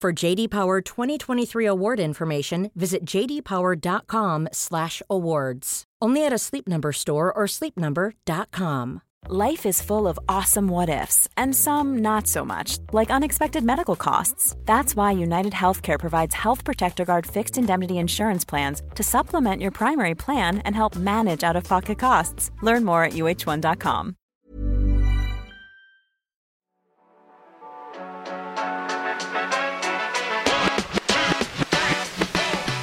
[0.00, 5.84] For JD Power 2023 award information, visit jdpower.com/awards.
[6.02, 9.02] Only at a Sleep Number store or sleepnumber.com.
[9.28, 13.94] Life is full of awesome what ifs, and some not so much, like unexpected medical
[13.94, 14.56] costs.
[14.64, 19.70] That's why United Healthcare provides Health Protector Guard fixed indemnity insurance plans to supplement your
[19.70, 22.50] primary plan and help manage out of pocket costs.
[22.62, 24.16] Learn more at uh1.com.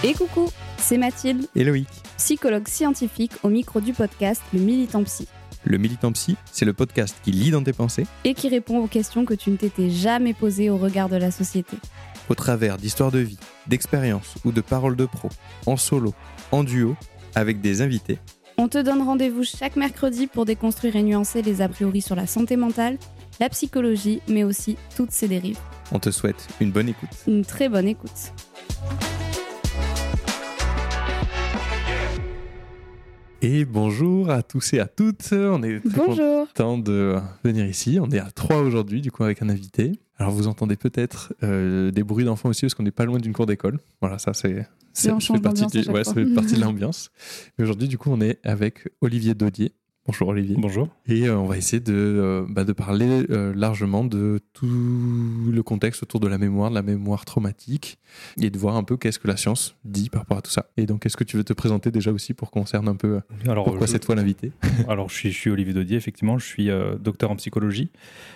[0.04, 1.88] Et coucou, c'est Mathilde, Et Loïc.
[2.18, 5.28] psychologue scientifique au micro du podcast Le Militant Psy,
[5.66, 8.88] Le Militant Psy, c'est le podcast qui lit dans tes pensées et qui répond aux
[8.88, 11.78] questions que tu ne t'étais jamais posées au regard de la société.
[12.30, 15.30] au travers d'histoires de vie, d'expériences ou de paroles de pro,
[15.66, 16.14] en solo,
[16.52, 16.96] en duo,
[17.36, 18.20] avec des invités.
[18.58, 22.26] On te donne rendez-vous chaque mercredi pour déconstruire et nuancer les a priori sur la
[22.28, 22.98] santé mentale,
[23.40, 25.60] la psychologie, mais aussi toutes ses dérives.
[25.92, 27.10] On te souhaite une bonne écoute.
[27.28, 28.34] Une très bonne écoute.
[33.42, 35.30] Et bonjour à tous et à toutes.
[35.32, 36.48] On est très Bonjour.
[36.48, 38.00] content de venir ici.
[38.02, 40.00] On est à trois aujourd'hui, du coup, avec un invité.
[40.18, 43.34] Alors, vous entendez peut-être euh, des bruits d'enfants aussi, parce qu'on n'est pas loin d'une
[43.34, 43.80] cour d'école.
[44.02, 44.68] Voilà, ça, c'est.
[44.94, 47.12] Ça fait partie, chaque ouais, ça fait partie de l'ambiance.
[47.58, 49.74] Mais aujourd'hui, du coup, on est avec Olivier Dodier.
[50.08, 50.56] Bonjour Olivier.
[50.58, 50.88] Bonjour.
[51.08, 54.66] Et euh, on va essayer de, euh, bah, de parler euh, largement de tout
[55.52, 58.00] le contexte autour de la mémoire, de la mémoire traumatique,
[58.42, 60.68] et de voir un peu qu'est-ce que la science dit par rapport à tout ça.
[60.78, 63.20] Et donc, est-ce que tu veux te présenter déjà aussi pour qu'on cerne un peu
[63.50, 64.54] Alors, pourquoi je, cette fois l'invité?
[64.88, 66.38] Alors je, suis, je suis Olivier Dodier, effectivement.
[66.38, 66.70] Je suis
[67.02, 67.90] docteur en psychologie.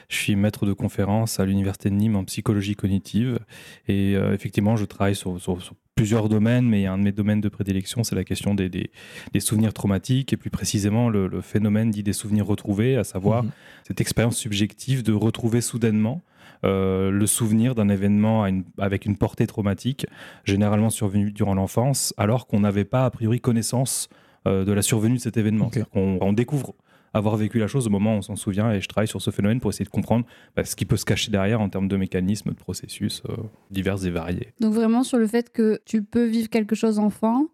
[0.10, 3.40] Je suis maître de conférence à l'Université de Nîmes en psychologie cognitive.
[3.88, 7.50] Et effectivement, je travaille sur, sur- sur plusieurs domaines, mais un de mes domaines de
[7.50, 8.92] prédilection, c'est la question des, des-
[9.34, 13.44] des souvenirs traumatiques et plus précisément le, le phénomène dit des souvenirs retrouvés, à savoir
[13.44, 13.52] Mhm.
[13.88, 16.22] cette expérience subjective de retrouver soudainement
[16.64, 20.06] euh, le souvenir d'un événement une- avec une portée traumatique,
[20.46, 24.10] généralement survenu durant l'enfance, alors qu'on n'avait pas a priori connaissance
[24.48, 25.70] euh, de la survenue de cet événement.
[25.96, 26.74] On découvre
[27.14, 29.32] avoir vécu la chose au moment où on s'en souvient, et je travaille sur ce
[29.32, 31.98] phénomène pour essayer de comprendre bah, ce qui peut se cacher derrière en termes de
[31.98, 33.36] mécanismes, de processus euh,
[33.70, 34.54] divers et variés.
[34.60, 37.48] Donc vraiment sur le fait que tu peux vivre quelque chose enfant.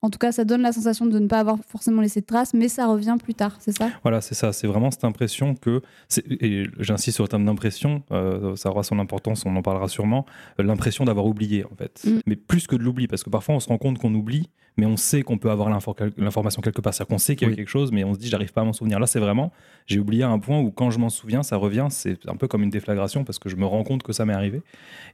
[0.00, 2.54] En tout cas, ça donne la sensation de ne pas avoir forcément laissé de traces,
[2.54, 3.90] mais ça revient plus tard, c'est ça?
[4.02, 4.52] Voilà, c'est ça.
[4.52, 5.82] C'est vraiment cette impression que,
[6.30, 10.24] et j'insiste sur le terme d'impression, euh, ça aura son importance, on en parlera sûrement,
[10.60, 12.00] euh, l'impression d'avoir oublié en fait.
[12.04, 12.20] Mm.
[12.26, 14.86] Mais plus que de l'oubli, parce que parfois on se rend compte qu'on oublie, mais
[14.86, 16.94] on sait qu'on peut avoir l'infor- l'information quelque part.
[16.94, 17.56] C'est-à-dire qu'on sait qu'il y a eu Oui.
[17.56, 18.98] quelque chose, mais on se dit j'arrive pas à m'en souvenir.
[18.98, 19.52] Là, c'est vraiment,
[19.86, 21.88] j'ai oublié à un point où quand je m'en souviens, ça revient.
[21.90, 24.32] C'est un peu comme une déflagration parce que je me rends compte que ça m'est
[24.32, 24.62] arrivé.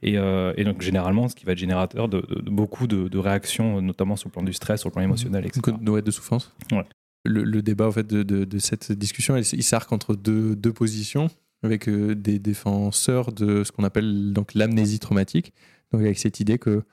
[0.03, 3.07] Et, euh, et donc généralement, ce qui va être générateur de, de- de beaucoup de,
[3.07, 5.75] de réactions, notamment sur le plan du stress, sur le plan émotionnel, etc.
[5.81, 6.83] Donc, ouais, de souffrance Ouais.
[7.25, 10.55] le, le débat en fait, de, de- de cette discussion, il, il s'arc entre deux,
[10.55, 11.27] deux positions,
[11.63, 15.53] avec euh, des défenseurs de ce qu'on appelle donc l'amnésie traumatique,
[15.91, 16.83] donc avec cette idée que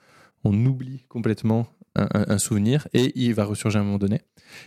[0.43, 4.21] on oublie complètement un, souvenir et il va ressurgir à un moment donné.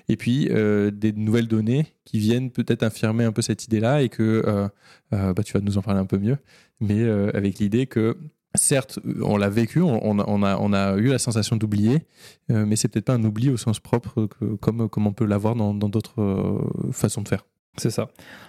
[0.09, 4.09] Et puis euh, des nouvelles données qui viennent peut-être infirmer un peu cette idée-là et
[4.09, 4.69] que euh,
[5.13, 6.39] euh, bah, tu vas nous en parler un peu mieux,
[6.81, 8.17] mais avec l'idée que
[8.55, 12.03] certes on l'a vécu, on, on a, on, a, eu la sensation d'oublier,
[12.49, 15.55] mais c'est peut-être pas un oubli au sens propre que, comme, comme on peut l'avoir
[15.57, 16.61] dans d'autres
[16.93, 17.45] façons de faire.
[17.79, 18.09] C'est ça.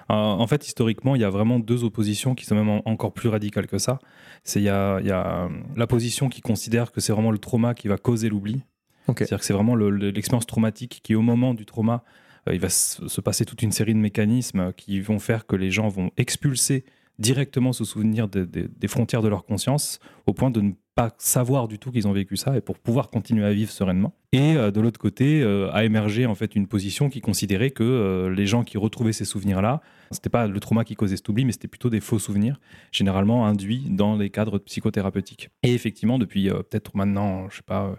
[0.10, 3.12] Euh, en fait, historiquement, il y a vraiment deux oppositions qui sont même en- encore
[3.14, 4.00] plus radicales que ça.
[4.44, 7.38] C'est il y a, y a euh, la position qui considère que c'est vraiment le
[7.40, 8.62] trauma qui va causer l'oubli.
[9.24, 12.04] C'est-à-dire que c'est vraiment le- le- l'expérience traumatique qui, au moment du trauma,
[12.48, 15.56] euh, il va se se passer toute une série de mécanismes qui vont faire que
[15.56, 16.86] les gens vont expulser
[17.20, 21.78] directement ce souvenir des frontières de leur conscience au point de ne pas savoir du
[21.78, 24.16] tout qu'ils ont vécu ça et pour pouvoir continuer à vivre sereinement.
[24.32, 27.84] Et euh, de l'autre côté, euh, a émergé en fait une position qui considérait que
[27.84, 31.46] euh, les gens qui retrouvaient ces souvenirs-là, c'était pas le trauma qui causait cet oubli,
[31.46, 32.60] mais c'était plutôt des faux souvenirs,
[32.92, 35.52] généralement induits dans les cadres psychothérapeutiques.
[35.62, 37.96] Et effectivement, depuis peut-être maintenant, je sais pas,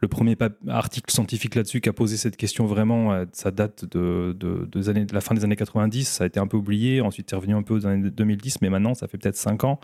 [0.00, 0.36] le premier
[0.66, 5.14] article scientifique là-dessus qui a posé cette question vraiment, ça date de, de, années, de
[5.14, 7.62] la fin des années 90, ça a été un peu oublié, ensuite c'est revenu un
[7.62, 9.78] peu aux années 2010, mais maintenant ça fait peut-être 5 ans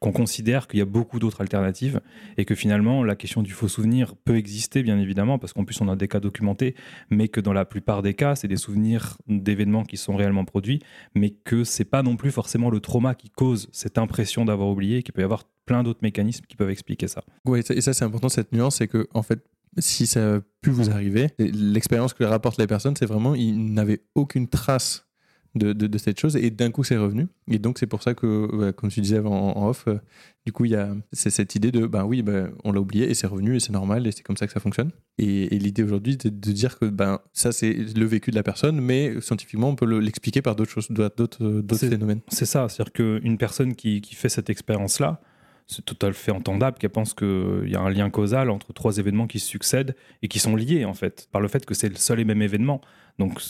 [0.00, 2.00] qu'on considère qu'il y a beaucoup d'autres alternatives
[2.36, 5.80] et que finalement la question du faux souvenir peut exister bien évidemment parce qu'en plus
[5.80, 6.74] on a des cas documentés,
[7.10, 10.80] mais que dans la plupart des cas c'est des souvenirs d'événements qui sont réellement produits,
[11.14, 15.02] mais que c'est pas non plus forcément le trauma qui cause cette impression d'avoir oublié,
[15.02, 17.22] qu'il peut y avoir plein d'autres mécanismes qui peuvent expliquer ça.
[17.46, 19.44] Oui, et ça c'est important cette nuance, c'est que en fait
[19.78, 24.02] si ça a pu vous arriver, l'expérience que rapportent les personnes, c'est vraiment ils n'avaient
[24.14, 25.06] aucune trace
[25.54, 26.36] de, de, cette chose.
[26.36, 27.28] Et d'un coup c'est revenu.
[27.50, 29.98] Et donc c'est pour ça que comme tu disais en, off euh,
[30.46, 33.10] du coup il y a c'est cette idée de ben oui ben, on l'a oublié
[33.10, 34.90] et c'est revenu et c'est normal et c'est comme ça que ça fonctionne.
[35.18, 38.80] Et, l'idée aujourd'hui c'est de dire que ben ça c'est le vécu de la personne
[38.80, 42.92] mais scientifiquement on peut l'expliquer par d'autres choses d'autres phénomènes c'est ça c'est à dire
[42.92, 45.20] qu'une personne qui, qui fait cette expérience là
[45.66, 48.98] c'est tout à fait entendable qu'elle pense qu'il y a un lien causal entre trois
[48.98, 51.88] événements qui se succèdent et qui sont liés en fait par le fait que c'est
[51.88, 52.80] le seul et même événement.
[53.18, 53.40] Donc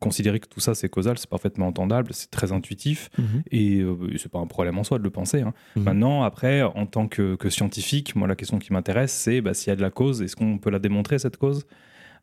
[0.00, 3.42] considérer que tout ça c'est causal, c'est parfaitement entendable, c'est très intuitif mhm.
[3.50, 5.40] et euh, c'est pas un problème en soi de le penser.
[5.40, 5.54] Hein.
[5.76, 5.84] Mhm.
[5.84, 9.72] Maintenant, après, en tant que, scientifique, moi la question qui m'intéresse, c'est bah, s'il y
[9.72, 11.64] a de la cause, est-ce qu'on peut la démontrer cette cause?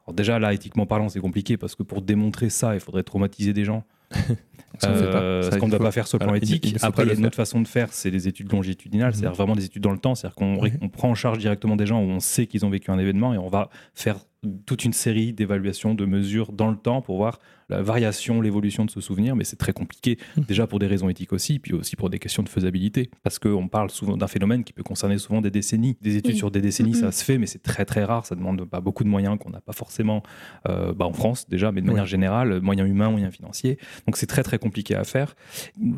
[0.05, 3.53] Alors déjà là, éthiquement parlant, c'est compliqué parce que pour démontrer ça, il faudrait traumatiser
[3.53, 3.85] des gens.
[4.83, 6.75] Euh, ce qu'on ne doit pas faire sur le plan éthique.
[6.81, 9.37] Après, il y a une autre façon de faire, c'est les études longitudinales, c'est-à-dire mhm.
[9.37, 12.07] vraiment des études dans le temps, c'est-à-dire qu'on prend en charge directement des gens où
[12.07, 14.17] on sait qu'ils ont vécu un événement et on va faire
[14.65, 17.39] toute une série d'évaluations, de mesures dans le temps pour voir
[17.69, 20.41] la variation, l'évolution de ce souvenir, mais c'est très compliqué, mmh.
[20.41, 23.67] déjà pour des raisons éthiques aussi, puis aussi pour des questions de faisabilité, parce qu'on
[23.67, 25.95] parle souvent d'un phénomène qui peut concerner souvent des décennies.
[26.01, 27.11] Des études sur des décennies, ça mmh.
[27.11, 29.61] se fait, mais c'est très très rare, ça demande pas beaucoup de moyens qu'on n'a
[29.61, 30.21] pas forcément
[30.67, 33.77] euh, bah, en France déjà, mais de manière générale, moyens humains, moyens financiers.
[34.05, 35.35] Donc c'est très très compliqué à faire.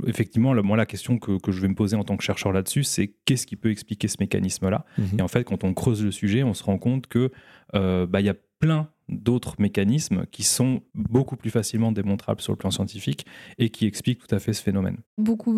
[0.06, 3.14] Effectivement, moi la question que, je vais me poser en tant que chercheur là-dessus, c'est
[3.26, 4.86] qu'est-ce qui peut expliquer ce mécanisme-là?
[4.98, 5.04] Mmh.
[5.20, 7.32] Et en fait, quand on creuse le sujet, on se rend compte que
[7.76, 12.54] euh, bah, il y a plein d'autres mécanismes qui sont beaucoup plus facilement démontrables sur
[12.54, 13.26] le plan scientifique
[13.58, 14.98] et qui expliquent tout à fait ce phénomène.
[15.18, 15.54] Beaucoup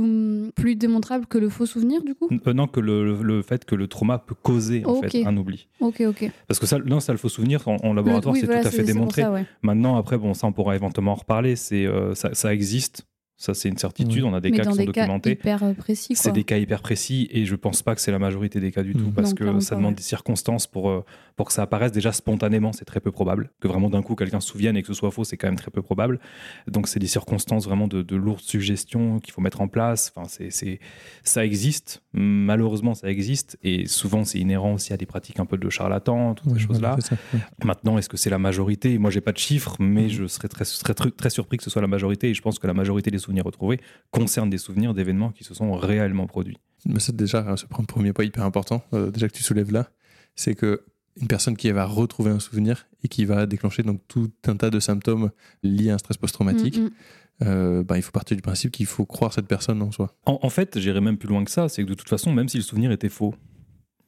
[0.55, 2.27] plus démontrable que le faux souvenir, du coup?
[2.31, 5.67] Euh, Non, que le, fait que le trauma peut causer en fait, un oubli.
[5.79, 6.31] Ok, ok.
[6.47, 9.23] Parce que ça, non, ça, le faux souvenir, en, laboratoire, c'est tout à fait démontré.
[9.61, 11.55] Maintenant, après, bon, ça, on pourra éventuellement en reparler.
[11.55, 13.05] C'est, euh, ça, ça existe
[13.37, 14.23] ça, c'est une certitude.
[14.23, 15.31] On a des cas qui sont documentés.
[15.31, 16.15] hyper précis.
[16.15, 18.83] C'est des cas hyper précis et je pense pas que c'est la majorité des cas
[18.83, 21.03] du tout parce que ça demande des circonstances pour,
[21.35, 21.91] pour que ça apparaisse.
[21.91, 23.51] Déjà spontanément, c'est très peu probable.
[23.59, 25.57] Que vraiment d'un coup quelqu'un se souvienne et que ce soit faux, c'est quand même
[25.57, 26.19] très peu probable.
[26.67, 30.11] Donc, c'est des circonstances vraiment de, de lourde suggestion qu'il faut mettre en place.
[30.15, 30.79] Enfin, c'est,
[31.23, 32.03] ça existe.
[32.13, 36.35] Malheureusement, ça existe et souvent, c'est inhérent aussi à des pratiques un peu de charlatans,
[36.35, 36.97] toutes ces choses-là.
[37.63, 38.97] Maintenant, est-ce que c'est la majorité?
[38.97, 41.81] Moi, j'ai pas de chiffres, mais je serais très, très, très surpris que ce soit
[41.81, 43.79] la majorité et je pense que la majorité des souvenirs retrouvés
[44.11, 46.57] concernent des souvenirs d'événements qui se sont réellement produits.
[46.85, 49.89] Mais c'est déjà ce premier point hyper important, euh, déjà que tu soulèves là,
[50.35, 50.83] c'est que
[51.21, 54.69] une personne qui va retrouver un souvenir et qui va déclencher donc tout un tas
[54.69, 55.31] de symptômes
[55.63, 56.91] liés à un stress post-traumatique, mm, mm.
[57.41, 60.15] Euh, bah, il faut partir du principe qu'il faut croire cette personne en soi.
[60.25, 62.47] En, en fait, j'irais même plus loin que ça, c'est que de toute façon, même
[62.47, 63.35] si le souvenir était faux,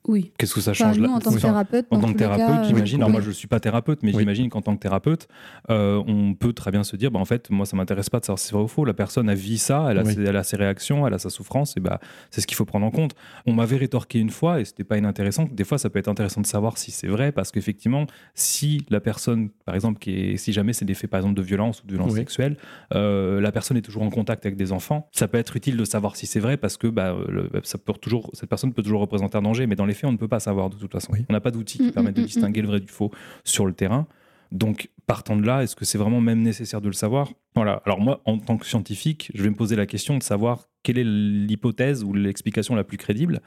[0.07, 0.31] oui.
[0.38, 3.00] Qu'est-ce que ça change là En tant que thérapeute, en tant que thérapeute, j'imagine.
[3.01, 5.27] Alors moi, je suis pas thérapeute, mais j'imagine qu'en tant que thérapeute,
[5.69, 8.25] euh, on peut très bien se dire, bah, en fait, moi, ça m'intéresse pas de
[8.25, 8.86] savoir si c'est vrai ou faux.
[8.86, 11.30] La personne a vu ça, elle a, ses, elle a ses réactions, elle a sa
[11.30, 12.00] souffrance, et bah,
[12.31, 13.15] c'est ce qu'il faut prendre en compte.
[13.45, 15.48] On m'avait rétorqué une fois, et c'était pas inintéressant.
[15.51, 19.00] Des fois, ça peut être intéressant de savoir si c'est vrai, parce qu'effectivement, si la
[19.00, 21.88] personne, par exemple, qui est, si jamais c'est des faits, par exemple, de violence ou
[21.88, 22.58] de violence sexuelle,
[22.93, 25.86] euh, la personne est toujours en contact avec des enfants, ça peut être utile de
[25.86, 27.15] savoir si c'est vrai, parce que bah,
[27.63, 30.18] ça peut toujours, cette personne peut toujours représenter un danger, mais dans les on ne
[30.18, 31.13] peut pas savoir de toute façon.
[31.30, 33.12] On n'a pas d'outils qui mm, permettent de mm, mm, distinguer le vrai du faux
[33.44, 34.08] sur le terrain.
[34.51, 37.32] Donc, partant de là, est-ce que c'est vraiment même nécessaire de le savoir?
[37.56, 37.82] Voilà.
[37.86, 40.98] Alors moi, en tant que scientifique, je vais me poser la question de savoir quelle
[40.98, 43.42] est l'hypothèse ou l'explication la plus crédible.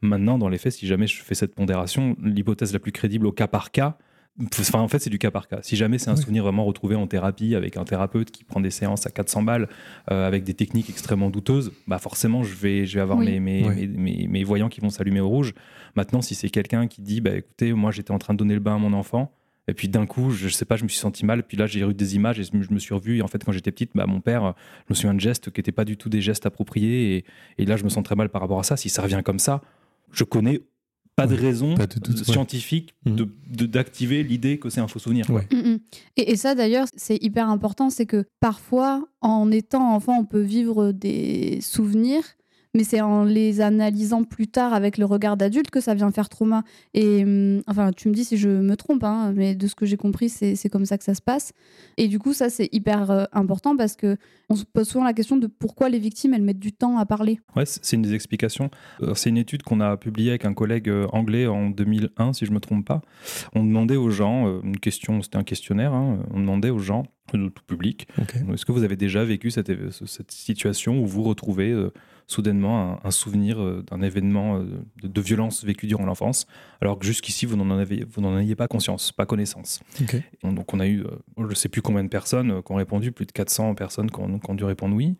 [0.00, 3.32] Maintenant, dans les faits, si jamais je fais cette pondération, l'hypothèse la plus crédible au
[3.32, 3.98] cas par cas,
[4.58, 5.58] Enfin, en fait, c'est du cas par cas.
[5.62, 8.70] Si jamais c'est un souvenir vraiment retrouvé en thérapie avec un thérapeute qui prend des
[8.70, 9.68] séances à 400 balles
[10.10, 13.86] euh, avec des techniques extrêmement douteuses, bah forcément, je vais, je vais avoir mes, mes,
[14.28, 15.52] mes, voyants qui vont s'allumer au rouge.
[15.94, 18.60] Maintenant, si c'est quelqu'un qui dit, bah écoutez, moi j'étais en train de donner le
[18.60, 19.32] bain à mon enfant,
[19.68, 21.44] et puis d'un coup, je, sais pas, je me suis senti mal.
[21.44, 23.18] Puis là, j'ai eu des images et je me suis revu.
[23.18, 24.54] Et en fait, quand j'étais petite, bah, mon père,
[24.88, 27.16] je me souviens de gestes qui n'étaient pas du tout des gestes appropriés.
[27.16, 27.24] Et,
[27.58, 28.76] et, là, je me sens très mal par rapport à ça.
[28.76, 29.60] Si ça revient comme ça,
[30.10, 30.60] je connais
[31.16, 31.74] pas de raison
[32.24, 33.14] scientifique mmh.
[33.14, 35.30] de d'activer l'idée que c'est un faux souvenir.
[35.30, 35.78] Mmh, mmh.
[36.16, 40.92] Et, ça d'ailleurs, c'est hyper important, c'est que parfois, en étant enfant, on peut vivre
[40.92, 42.24] des souvenirs
[42.74, 46.28] mais c'est en les analysant plus tard avec le regard d'adulte que ça vient faire
[46.28, 46.62] trauma.
[46.94, 49.86] Et hum, enfin, tu me dis si je me trompe, hein, mais de ce que
[49.86, 51.52] j'ai compris, c'est c'est comme ça que ça se passe.
[51.96, 54.16] Et du coup, ça, c'est hyper euh, important parce que
[54.48, 57.06] on se pose souvent la question de pourquoi les victimes, elles mettent du temps à
[57.06, 57.40] parler.
[57.56, 58.70] Ouais, c'est une des explications.
[59.02, 62.46] Euh, C'est une étude qu'on a publiée avec un collègue euh, anglais en 2001, si
[62.46, 63.00] je me trompe pas.
[63.54, 67.48] On demandait aux gens, une question, c'était un questionnaire, hein, on demandait aux gens, euh,
[67.50, 68.08] tout public,
[68.52, 69.70] est-ce que vous avez déjà vécu cette,
[70.06, 71.92] cette situation où vous retrouvez euh,
[72.30, 74.64] soudainement un, un souvenir euh, d'un événement euh,
[75.02, 76.46] de, de violence vécu durant l'enfance,
[76.80, 79.80] alors que jusqu'ici vous n'en avez, vous n'en aviez pas conscience, pas connaissance.
[80.44, 82.76] Et Donc on a eu, euh, je ne sais plus combien de personnes qui ont
[82.76, 85.16] répondu, plus de 400 personnes qui ont, qui ont dû répondre oui.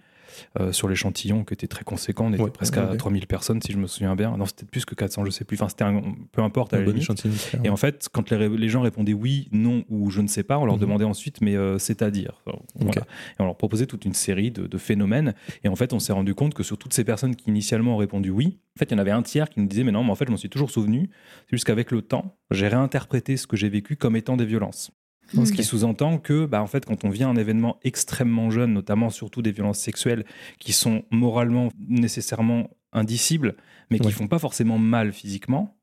[0.59, 2.97] Euh, sur l'échantillon qui était très conséquent, on était Ouais, presque ouais, à ouais.
[2.97, 4.37] 3000 personnes si je me souviens bien.
[4.37, 5.57] Non, c'était plus que 400, je sais plus.
[5.57, 6.01] Enfin, c'était un,
[6.33, 6.73] peu importe.
[6.75, 7.35] À la bon échantillon.
[7.65, 10.65] Et en fait, quand les, gens répondaient oui, non ou je ne sais pas, on
[10.65, 10.81] leur Mhm.
[10.81, 12.43] demandait ensuite, mais euh, c'est-à-dire.
[12.77, 13.01] Voilà.
[13.03, 15.35] Et on leur proposait toute une série de, de phénomènes.
[15.65, 17.99] Et en fait, on s'est rendu compte que sur toutes ces personnes qui initialement ont
[17.99, 20.05] répondu oui, en fait, il y en avait un tiers qui nous disait, mais non,
[20.05, 21.11] mais en fait, je m'en suis toujours souvenu.
[21.49, 24.91] C'est juste qu'avec le temps, j'ai réinterprété ce que j'ai vécu comme étant des violences.
[25.35, 25.45] Mm.
[25.47, 29.11] Ce qui sous-entend que, bah, en fait, quand on vit un événement extrêmement jeune, notamment
[29.11, 30.25] surtout des violences sexuelles
[30.59, 33.55] qui sont moralement nécessairement indicibles,
[33.91, 34.13] mais qui Ouais.
[34.13, 35.77] font pas forcément mal physiquement,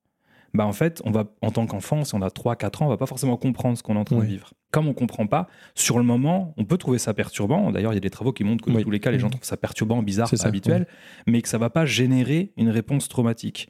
[0.54, 2.98] bah en fait, on va, en tant qu'enfant, si on a 3-4 ans, on va
[2.98, 4.54] pas forcément comprendre ce qu'on est en train de vivre.
[4.72, 7.72] Comme on comprend pas, sur le moment, on peut trouver ça perturbant.
[7.72, 8.84] D'ailleurs, il y a des travaux qui montrent que dans Oui.
[8.84, 9.32] tous les cas, les gens Mhm.
[9.34, 10.88] trouvent ça perturbant, bizarre, pas ça, habituel,
[11.27, 13.70] mais que ça va pas générer une réponse traumatique.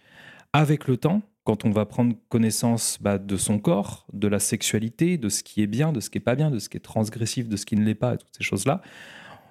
[0.54, 5.18] Avec le temps, quand on va prendre connaissance bah, de son corps, de la sexualité,
[5.18, 6.82] de ce qui est bien, de ce qui est pas bien, de ce qui est
[6.82, 8.82] transgressif, de ce qui ne l'est pas, et toutes ces choses-là,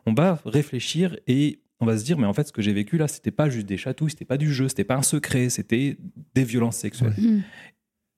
[0.04, 2.98] on va réfléchir et on va se dire, mais en fait, ce que j'ai vécu
[2.98, 5.96] là, c'était pas juste des chatouilles, c'était pas du jeu, c'était pas un secret, c'était
[6.34, 7.14] des violences sexuelles.
[7.16, 7.40] Mm.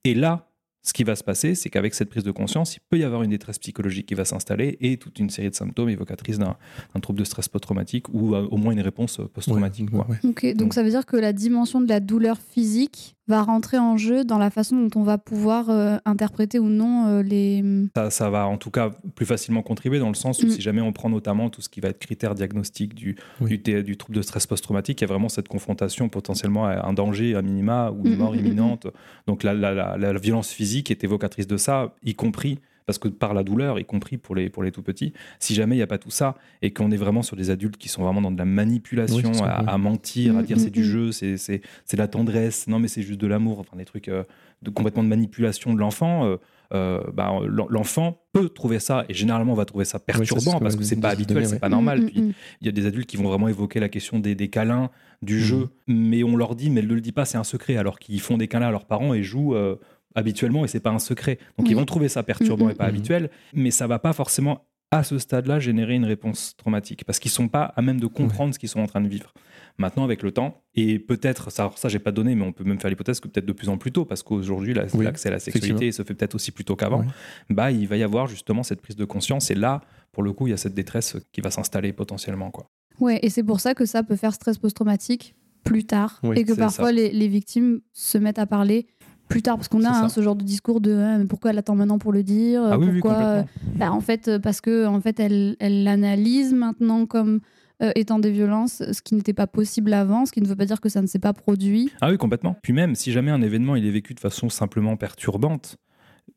[0.02, 0.48] Et là,
[0.88, 3.23] ce qui va se passer, c'est qu'avec cette prise de conscience, il peut y avoir
[3.23, 6.57] une détresse psychologique qui va s'installer et toute une série de symptômes évocatrices d'un
[7.02, 9.90] trouble de stress post-traumatique ou euh, au moins une réponse euh, post-traumatique.
[9.92, 10.73] Ouais, donc Mm.
[10.73, 14.38] ça veut dire que la dimension de la douleur physique va rentrer en jeu dans
[14.38, 17.62] la façon dont on va pouvoir euh, interpréter ou non euh, les.
[17.95, 20.50] Ça, ça va en tout cas plus facilement contribuer dans le sens où Mm.
[20.50, 23.59] si jamais on prend notamment tout ce qui va être critère diagnostic du, Oui.
[23.59, 27.35] du, trouble de stress post-traumatique, il y a vraiment cette confrontation potentiellement à un danger
[27.35, 28.87] à minima ou une Mm, mort mm, mm, imminente.
[29.26, 33.08] Donc la, la- la- la violence physique est évocatrice de ça, y compris parce que
[33.08, 35.82] par la douleur, y compris pour les, pour les tout petits, si jamais il n'y
[35.82, 38.30] a pas tout ça et qu'on est vraiment sur des adultes qui sont vraiment dans
[38.30, 40.85] de la manipulation, Oui, à, mentir, à Mm, dire mm, c'est du mm.
[40.85, 43.85] jeu, c'est c'est- c'est de la tendresse, non mais c'est juste de l'amour, enfin des
[43.85, 44.23] trucs euh,
[44.62, 46.37] de, complètement de manipulation de l'enfant, euh,
[46.73, 50.62] euh, bah, l'en- l'enfant peut trouver ça, et généralement on va trouver ça perturbant que
[50.64, 51.58] parce que c'est dit pas habituel, c'est ouais.
[51.58, 52.06] pas normal.
[52.06, 54.90] Puis il y a des adultes qui vont vraiment évoquer la question des, des câlins,
[55.20, 57.99] du jeu, mais on leur dit, mais ne le dis pas, c'est un secret, alors
[57.99, 59.76] qu'ils font des câlins à leurs parents et jouent euh,
[60.15, 61.38] habituellement et c'est pas un secret.
[61.59, 61.71] Donc Oui.
[61.73, 65.19] ils vont trouver ça perturbant et pas habituel, mais ça va pas forcément à ce
[65.19, 68.71] stade-là générer une réponse traumatique parce qu'ils sont pas à même de comprendre ce qu'ils
[68.71, 69.35] sont en train de vivre.
[69.77, 72.81] Maintenant, avec le temps, et peut-être, ça, ça j'ai pas donné, mais on peut même
[72.81, 75.38] faire l'hypothèse que peut-être de plus en plus tôt, parce qu'aujourd'hui, Oui, l'accès à la
[75.38, 77.07] sexualité se fait peut-être aussi plus tôt qu'avant, Ouais.
[77.50, 80.47] bah, il va y avoir justement cette prise de conscience, et là, pour le coup,
[80.49, 82.50] il y a cette détresse qui va s'installer potentiellement.
[82.50, 82.69] Quoi.
[82.99, 86.19] Ouais, et c'est pour ça que ça peut faire stress post-traumatique plus tard.
[86.25, 88.87] Oui, et que parfois les victimes se mettent à parler
[89.28, 89.56] plus tard.
[89.56, 91.99] Parce qu'on a hein, ce genre de discours de Ah, mais pourquoi elle attend maintenant
[91.99, 93.47] pour le dire Ah oui, oui, pourquoi complètement.
[93.76, 97.40] Bah, En fait, euh, parce que en fait, elle elle l'analyse maintenant comme
[97.80, 100.64] euh, étant des violences, ce qui n'était pas possible avant, ce qui ne veut pas
[100.64, 101.92] dire que ça ne s'est pas produit.
[102.00, 102.56] Ah oui, complètement.
[102.62, 105.76] Puis même, si jamais un événement il est vécu de façon simplement perturbante,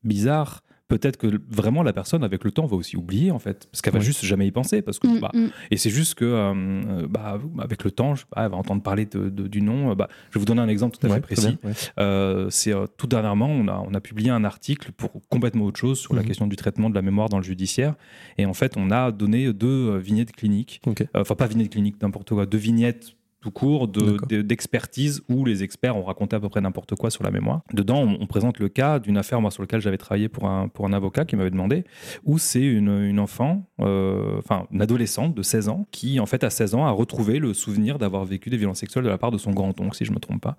[0.04, 3.82] bizarre, peut-être que vraiment la personne avec le temps va aussi oublier en fait, parce
[3.82, 4.06] qu'elle va Ouais.
[4.06, 5.48] juste jamais y penser, parce que Mm, bah, mm.
[5.72, 8.84] et c'est juste que euh, euh, bah, avec le temps, je pas, elle va entendre
[8.84, 9.92] parler de- de- du nom.
[9.92, 11.58] euh, bah, je vais vous donner un exemple tout à Ouais, fait précis.
[11.64, 11.72] ouais.
[12.00, 15.80] Euh, c'est euh, tout dernièrement, on a, on a publié un article pour complètement autre
[15.80, 16.28] chose sur la Mhm.
[16.28, 17.96] question du traitement de la mémoire dans le judiciaire.
[18.38, 20.82] Et en fait, on a donné deux vignettes cliniques.
[20.88, 25.64] Euh, enfin pas vignettes cliniques, n'importe quoi, deux vignettes tout court de- d'expertise où les
[25.64, 27.62] experts ont raconté à peu près n'importe quoi sur la mémoire.
[27.74, 30.68] Dedans, on, on présente le cas d'une affaire moi, sur laquelle j'avais travaillé pour un,
[30.68, 31.84] pour un avocat qui m'avait demandé,
[32.24, 36.44] où c'est une, une enfant, euh, enfin une adolescente de 16 ans, qui en fait
[36.44, 39.32] à 16 ans a retrouvé le souvenir d'avoir vécu des violences sexuelles de la part
[39.32, 40.58] de son grand-oncle, si je me trompe pas.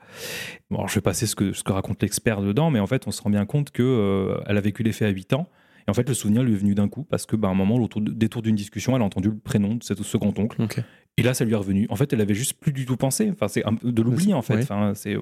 [0.70, 3.06] Bon, alors, je vais passer ce que, ce que raconte l'expert dedans, mais en fait,
[3.06, 5.48] on se rend bien compte que euh, elle a vécu les faits à 8 ans.
[5.88, 7.54] Et en fait, le souvenir lui est venu d'un coup parce que, bah, à un
[7.54, 10.62] moment, au tour- détour d'une discussion, elle a entendu le prénom de ce grand-oncle.
[10.62, 10.80] Ok.
[11.19, 11.87] Et là, ça lui est revenu.
[11.90, 13.31] En fait, elle avait juste plus du tout pensé.
[13.33, 14.54] Enfin, c'est un peu de l'oubli, en fait.
[14.54, 14.62] ouais.
[14.62, 15.16] Enfin, c'est.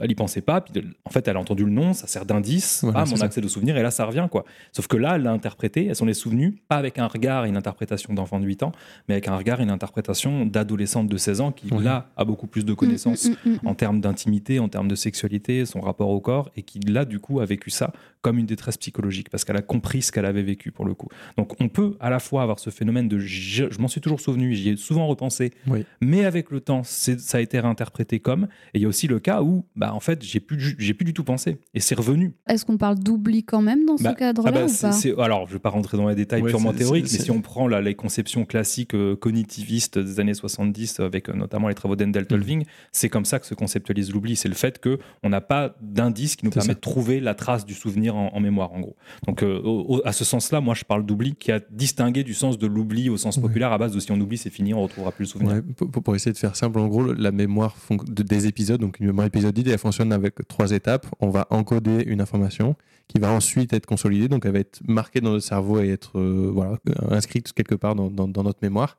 [0.00, 2.26] Elle y pensait pas, puis de- en fait, elle a entendu le nom, ça sert
[2.26, 3.26] d'indice, Voilà, ah, mon ça.
[3.26, 4.44] accès de souvenir, et là, ça revient, quoi.
[4.72, 7.48] Sauf que là, elle l'a interprété, elle s'en est souvenue, pas avec un regard et
[7.48, 8.72] une interprétation d'enfant de 8 ans,
[9.06, 11.80] mais avec un regard et une interprétation d'adolescente de 16 ans qui, Ouais.
[11.84, 13.58] là, a beaucoup plus de connaissances mm, mm, mm.
[13.68, 17.20] en termes d'intimité, en termes de sexualité, son rapport au corps, et qui là, du
[17.20, 17.92] coup, a vécu ça
[18.24, 21.08] comme une détresse psychologique parce qu'elle a compris ce qu'elle avait vécu pour le coup.
[21.36, 24.18] Donc on peut à la fois avoir ce phénomène de je, je m'en suis toujours
[24.20, 25.84] souvenu, j'y ai souvent repensé, Oui.
[26.00, 28.44] mais avec le temps, ça a été réinterprété comme.
[28.72, 31.04] Et il y a aussi le cas où, bah, en fait, j'ai plus, j'ai plus
[31.04, 32.32] du tout pensé et c'est revenu.
[32.48, 35.56] Est-ce qu'on parle d'oubli quand même dans ce Bah, cadre-là Ah bah, alors, je ne
[35.56, 37.94] vais pas rentrer dans les détails Ouais, purement théoriques, mais si on prend là, les
[37.94, 43.08] conceptions classiques euh, cognitivistes des années 70, avec euh, notamment les travaux d'Endel Tolving, c'est
[43.10, 44.36] comme ça que se conceptualise l'oubli.
[44.36, 46.74] C'est le fait qu'on n'a pas d'indice qui nous permet ça.
[46.74, 48.96] de trouver la trace du souvenir en, en mémoire, en gros.
[49.26, 52.58] Donc, euh, au- à ce sens-là, moi, je parle d'oubli qui a distingué du sens
[52.58, 54.82] de l'oubli au sens populaire à base de si on oublie, c'est fini, on ne
[54.84, 55.52] retrouvera plus le souvenir.
[55.54, 55.62] Ouais,
[56.02, 57.76] pour, essayer de faire simple, en gros, la mémoire
[58.16, 61.06] des épisodes, donc une mémoire épisodique, elle fonctionne avec trois étapes.
[61.20, 62.76] On va encoder une information
[63.08, 66.18] qui va ensuite être consolidée, donc elle va être marquée dans notre cerveau et être
[66.18, 66.78] euh, voilà,
[67.10, 68.96] inscrite quelque part dans, dans- dans notre mémoire.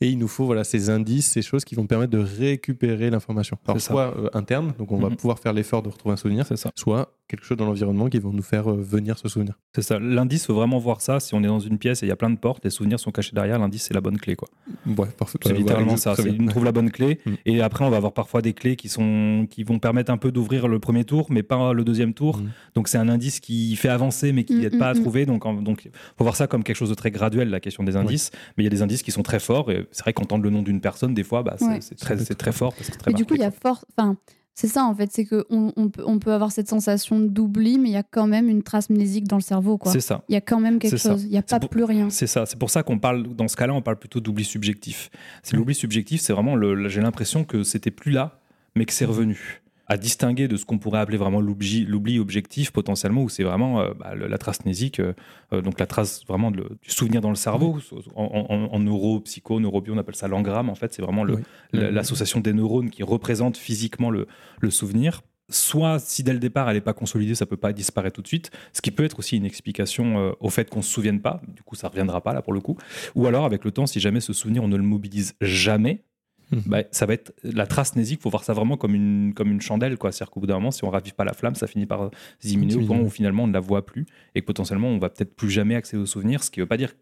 [0.00, 3.58] Et il nous faut voilà, ces indices, ces choses qui vont permettre de récupérer l'information.
[3.66, 5.16] Alors, soit euh, interne, donc on va Mhm.
[5.16, 6.70] pouvoir faire l'effort de retrouver un souvenir, C'est ça.
[6.76, 9.54] soit quelque chose dans l'environnement qui vont nous faire euh, venir se souvenir.
[9.74, 9.98] C'est ça.
[9.98, 11.20] L'indice, faut vraiment voir ça.
[11.20, 12.98] Si on est dans une pièce et il y a plein de portes, les souvenirs
[12.98, 13.58] sont cachés derrière.
[13.58, 14.48] L'indice, c'est la bonne clé, quoi.
[14.86, 15.38] Ouais, parfait.
[15.44, 16.14] C'est littéralement ouais, ça.
[16.16, 16.30] C'est-.
[16.40, 17.32] On trouve la bonne clé Mm.
[17.46, 20.32] et après on va avoir parfois des clés qui sont qui vont permettre un peu
[20.32, 22.38] d'ouvrir le premier tour, mais pas le deuxième tour.
[22.38, 22.48] Mm.
[22.74, 25.00] Donc c'est un indice qui fait avancer, mais qui Mm, n'aide pas à mm, mm.
[25.02, 25.26] trouver.
[25.26, 27.96] Donc en- donc faut voir ça comme quelque chose de très graduel la question des
[27.96, 28.30] indices.
[28.56, 30.50] Mais il y a des indices qui sont très forts et c'est vrai qu'entendre le
[30.50, 31.78] nom d'une personne des fois, bah, c'est Ouais.
[31.80, 33.46] c'est très c'est très fort parce que c'est très Mais du coup, il y a
[33.46, 33.84] marqué, fort.
[33.96, 34.16] Enfin,
[34.60, 37.90] c'est ça en fait, c'est que on, peut, on peut avoir cette sensation d'oubli, mais
[37.90, 39.78] il y a quand même une trace mnésique dans le cerveau.
[39.86, 40.24] C'est ça.
[40.28, 41.22] Il y a quand même quelque chose.
[41.22, 42.10] Il n'y a pas pour- plus rien.
[42.10, 45.10] C'est ça, c'est pour ça qu'on parle, dans ce cas-là, on parle plutôt d'oubli subjectif.
[45.44, 46.56] C'est l'oubli subjectif, c'est vraiment,
[46.88, 48.40] j'ai l'impression que c'était plus là,
[48.74, 49.62] mais que c'est revenu.
[49.90, 53.94] À distinguer de ce qu'on pourrait appeler vraiment l'oubli, objectif potentiellement, où c'est vraiment euh,
[53.98, 55.14] bah, la trace mnésique, euh,
[55.54, 57.78] euh, donc la trace vraiment de du souvenir dans le cerveau.
[58.14, 60.68] En, en, en neuro, psycho, neurobio, on appelle ça l'engramme.
[60.68, 61.40] En fait, c'est vraiment Oui.
[61.72, 64.26] la- l'association des neurones qui représente physiquement le,
[64.60, 65.22] le souvenir.
[65.50, 68.28] Soit, si dès le départ elle n'est pas consolidée, ça peut pas disparaître tout de
[68.28, 71.40] suite, ce qui peut être aussi une explication euh, au fait qu'on se souvienne pas,
[71.48, 72.76] du coup ça reviendra pas là pour le coup.
[73.14, 76.04] Ou alors avec le temps, si jamais ce souvenir on ne le mobilise jamais,
[76.50, 76.62] Mhm.
[76.66, 79.60] bah, ça va être la trace nésique, faut voir ça vraiment comme une, comme une
[79.60, 80.12] chandelle, quoi.
[80.12, 82.76] C'est-à-dire qu'au bout d'un moment, si on ravive pas la flamme, ça finit par diminuer
[82.76, 85.34] au point où finalement on ne la voit plus et que potentiellement on va peut-être
[85.36, 86.94] plus jamais accéder au souvenir, ce qui veut pas dire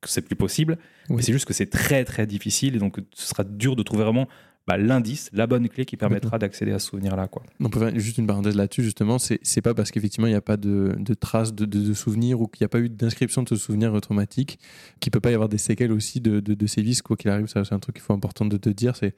[0.00, 1.16] que c'est plus possible, Oui.
[1.16, 4.04] mais c'est juste que c'est très très difficile et donc ce sera dur de trouver
[4.04, 4.28] vraiment
[4.66, 7.28] bah, l'indice, la bonne clé qui permettra d'accéder à ce souvenir-là.
[7.28, 7.42] Quoi.
[7.60, 9.18] On peut faire juste une parenthèse là-dessus, justement.
[9.18, 11.92] C'est c'est pas parce qu'effectivement, il n'y a pas de, de traces de, de, de
[11.92, 14.58] souvenirs ou qu'il n'y a pas eu d'inscription de ce souvenir traumatique
[15.00, 17.46] qu'il peut pas y avoir des séquelles aussi de, de, sévices, quoi qu'il arrive.
[17.46, 18.96] Ça, c'est un truc qu'il faut important de te dire.
[18.96, 19.14] C'est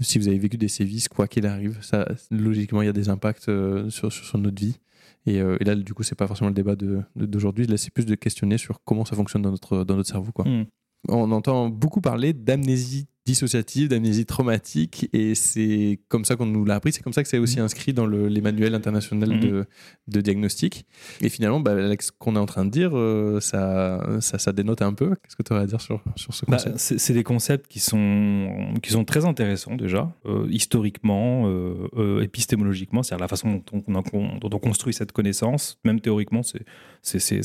[0.00, 3.08] si vous avez vécu des sévices, quoi qu'il arrive, ça, logiquement, il y a des
[3.10, 4.78] impacts euh, sur, sur, sur notre vie.
[5.26, 7.66] Et, euh, et là, du coup, c'est pas forcément le débat de- de- d'aujourd'hui.
[7.66, 10.46] Là, c'est plus de questionner sur comment ça fonctionne dans notre, dans notre cerveau, quoi.
[10.46, 10.64] Hmm.
[11.08, 16.76] On entend beaucoup parler d'amnésie dissociative, d'amnésie traumatique, et c'est comme ça qu'on nous l'a
[16.76, 16.92] appris.
[16.92, 19.40] C'est comme ça que c'est aussi inscrit dans le- les manuels internationaux Mhm.
[19.40, 19.66] de,
[20.08, 20.86] de diagnostic.
[21.20, 24.52] Et finalement, bah, avec ce qu'on est en train de dire, euh, ça, ça, ça
[24.52, 25.10] dénote un peu.
[25.16, 26.78] Qu'est-ce que tu aurais à dire sur, sur ce Bah, concept?
[26.78, 32.20] c'est c'est des concepts qui sont, qui sont très intéressants déjà, euh, historiquement, euh, euh,
[32.22, 36.64] épistémologiquement, c'est-à-dire la façon dont on, dont on construit cette connaissance, même théoriquement, c'est-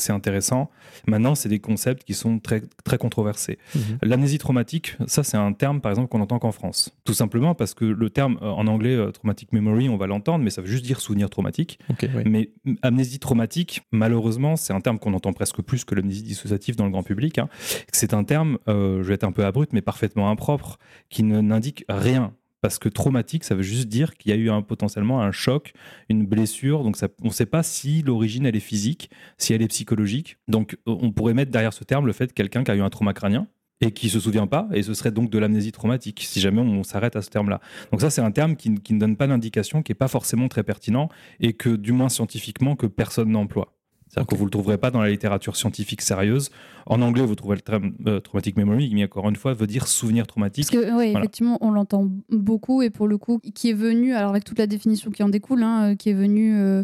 [0.09, 0.69] intéressant.
[1.07, 3.57] Maintenant, c'est des concepts qui sont très, très controversés.
[3.75, 3.81] Mhm.
[4.03, 6.91] L'amnésie traumatique, ça c'est un terme par exemple qu'on entend qu'en France.
[7.05, 10.43] Tout simplement parce que le terme euh, en anglais euh, traumatic memory, on va l'entendre,
[10.43, 11.79] mais ça veut juste dire souvenir traumatique.
[12.25, 16.85] Mais amnésie traumatique, malheureusement, c'est un terme qu'on entend presque plus que l'amnésie dissociative dans
[16.85, 17.37] le grand public.
[17.37, 17.47] hein.
[17.93, 20.77] C'est un terme, euh, je vais être un peu abrupt, mais parfaitement impropre,
[21.09, 22.33] qui n'indique rien.
[22.61, 25.73] Parce que traumatique, ça veut juste dire qu'il y a eu un, potentiellement un choc,
[26.09, 26.83] une blessure.
[26.83, 30.37] Donc ça, on ne sait pas si l'origine elle est physique, si elle est psychologique.
[30.47, 32.91] Donc on pourrait mettre derrière ce terme le fait de quelqu'un qui a eu un
[32.91, 33.47] trauma crânien
[33.81, 36.83] et qui se souvient pas, et ce serait donc de l'amnésie traumatique, si jamais on
[36.83, 37.59] s'arrête à ce terme-là.
[37.91, 40.47] Donc ça, c'est un terme qui, qui ne donne pas d'indication, qui n'est pas forcément
[40.47, 43.73] très pertinent, et que, du moins scientifiquement, que personne n'emploie.
[44.07, 46.49] C'est-à-dire que vous ne le trouverez pas dans la littérature scientifique sérieuse.
[46.85, 49.87] En anglais, vous trouverez le terme euh, traumatic memory, mais encore une fois, veut dire
[49.87, 50.69] souvenir traumatique.
[50.69, 51.19] Parce que, Voilà.
[51.19, 54.67] effectivement, on l'entend beaucoup et pour le coup, qui est venu, alors avec toute la
[54.67, 56.83] définition qui en découle, hein, euh, qui est venu, euh,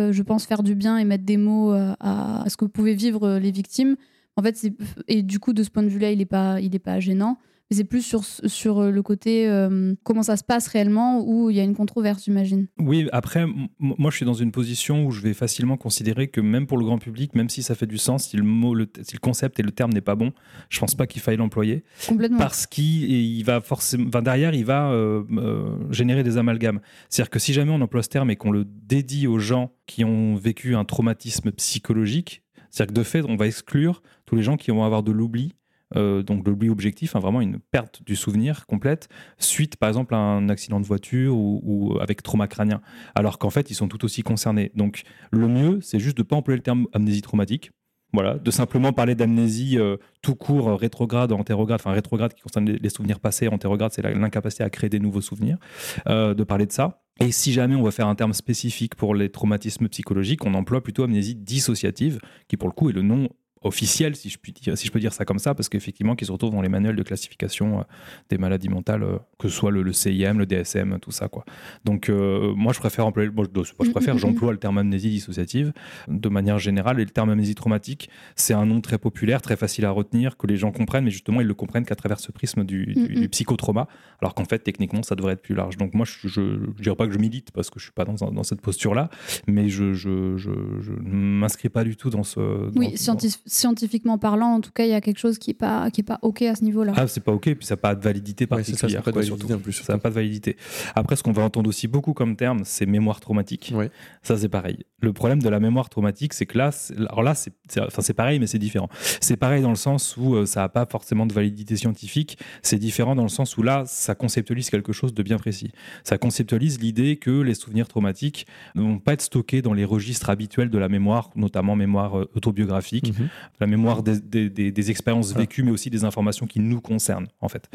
[0.00, 2.94] euh, je pense, faire du bien et mettre des mots à, à ce que pouvaient
[2.94, 3.94] vivre les victimes.
[4.36, 4.74] En fait, c'est
[5.08, 7.38] et du coup, de ce point de vue-là, il n'est pas, il est pas gênant.
[7.70, 11.48] Mais c'est plus sur, sur euh, le côté euh, comment ça se passe réellement où
[11.48, 12.66] il y a une controverse, j'imagine.
[12.78, 16.42] Oui, après, m- moi, je suis dans une position où je vais facilement considérer que
[16.42, 18.86] même pour le grand public, même si ça fait du sens, si le mot, le,
[19.00, 20.32] si le concept et le terme n'est pas bon,
[20.68, 21.84] je pense pas qu'il faille l'employer.
[22.06, 22.36] Complètement.
[22.36, 26.80] parce qu'il il va forcément, enfin, derrière, il va euh, euh, générer des amalgames.
[27.08, 30.04] C'est-à-dire que si jamais on emploie ce terme et qu'on le dédie aux gens qui
[30.04, 32.42] ont vécu un traumatisme psychologique,
[32.74, 35.54] c'est-à-dire que de fait, on va exclure tous les gens qui vont avoir de l'oubli
[35.96, 39.08] euh, donc l'oubli objectif, hein, vraiment une perte du souvenir complète,
[39.38, 42.80] suite par exemple à un accident de voiture ou, avec trauma crânien,
[43.14, 44.72] alors qu'en fait ils sont tout aussi concernés.
[44.74, 47.70] Donc le mieux, c'est juste de ne pas employer le terme amnésie traumatique,
[48.12, 52.68] voilà, de simplement parler d'amnésie euh, tout court, euh, rétrograde, antérograde, enfin rétrograde qui concerne
[52.68, 55.58] les, souvenirs passés, antérograde c'est l'incapacité à créer des nouveaux souvenirs,
[56.06, 57.03] de parler de ça.
[57.20, 60.82] Et si jamais on va faire un terme spécifique pour les traumatismes psychologiques, on emploie
[60.82, 63.28] plutôt amnésie dissociative, qui pour le coup est le nom
[63.64, 66.24] officiel, si je, puis dire, si je peux dire ça comme ça, parce qu'effectivement, qui
[66.24, 67.82] se retrouve dans les manuels de classification euh,
[68.30, 71.28] des maladies mentales, euh, que ce soit le, le CIM, le DSM, tout ça.
[71.28, 71.44] Quoi.
[71.84, 75.72] Donc, euh, moi, je préfère employer, bon, je, je préfère, j'emploie le terme amnésie dissociative
[76.08, 77.00] de manière générale.
[77.00, 80.46] Et le terme amnésie traumatique, c'est un nom très populaire, très facile à retenir, que
[80.46, 83.28] les gens comprennent, mais justement, ils le comprennent qu'à travers ce prisme du, du- du
[83.28, 83.88] psychotrauma,
[84.20, 85.76] alors qu'en fait, techniquement, ça devrait être plus large.
[85.76, 88.14] Donc, moi, je ne dirais pas que je milite, parce que je suis pas dans,
[88.30, 89.08] dans cette posture-là,
[89.46, 90.50] mais je je, je,
[90.80, 92.40] je ne m'inscris pas du tout dans ce.
[92.40, 95.50] dans- Oui, dans- scientif- scientifiquement parlant, en tout cas, il y a quelque chose qui
[95.50, 96.92] n'est pas, qui est pas OK à ce niveau-là.
[96.96, 99.00] Ah, c'est pas OK, puis ça n'a pas de validité Ouais, ça, particulière.
[99.00, 100.56] n'a pas plus, Ça n'a pas de validité.
[100.94, 103.72] Après, ce qu'on va entendre aussi beaucoup comme terme, c'est mémoire traumatique.
[103.74, 103.90] Ouais.
[104.22, 104.78] Ça, c'est pareil.
[105.00, 108.02] Le problème de la mémoire traumatique, c'est que là, c'est- alors là, c'est c'est- enfin,
[108.02, 108.88] c'est pareil, mais c'est différent.
[109.20, 112.38] C'est pareil dans le sens où euh, ça n'a pas forcément de validité scientifique.
[112.62, 115.70] C'est différent dans le sens où là, ça conceptualise quelque chose de bien précis.
[116.04, 120.28] Ça conceptualise l'idée que les souvenirs traumatiques ne vont pas être stockés dans les registres
[120.30, 123.28] habituels de la mémoire, notamment mémoire euh, autobiographique, Mhm.
[123.60, 125.38] La mémoire des, des- des- des expériences Ah.
[125.38, 127.68] vécues, mais aussi des informations qui nous concernent, en fait.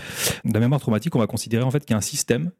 [0.46, 2.52] La mémoire traumatique, on va considérer en fait qu'il y a un système,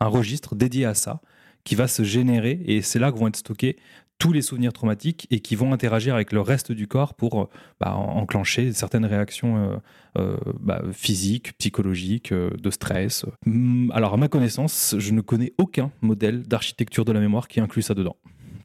[0.00, 1.20] un registre dédié à ça,
[1.64, 3.76] qui va se générer, et c'est là que vont être stockés
[4.18, 7.94] tous les souvenirs traumatiques et qui vont interagir avec le reste du corps pour bah,
[7.94, 9.76] en- enclencher certaines réactions euh,
[10.18, 13.26] euh, bah, physiques, psychologiques, euh, de stress.
[13.46, 17.60] Hum, Alors, à ma connaissance, je ne connais aucun modèle d'architecture de la mémoire qui
[17.60, 18.16] inclut ça dedans.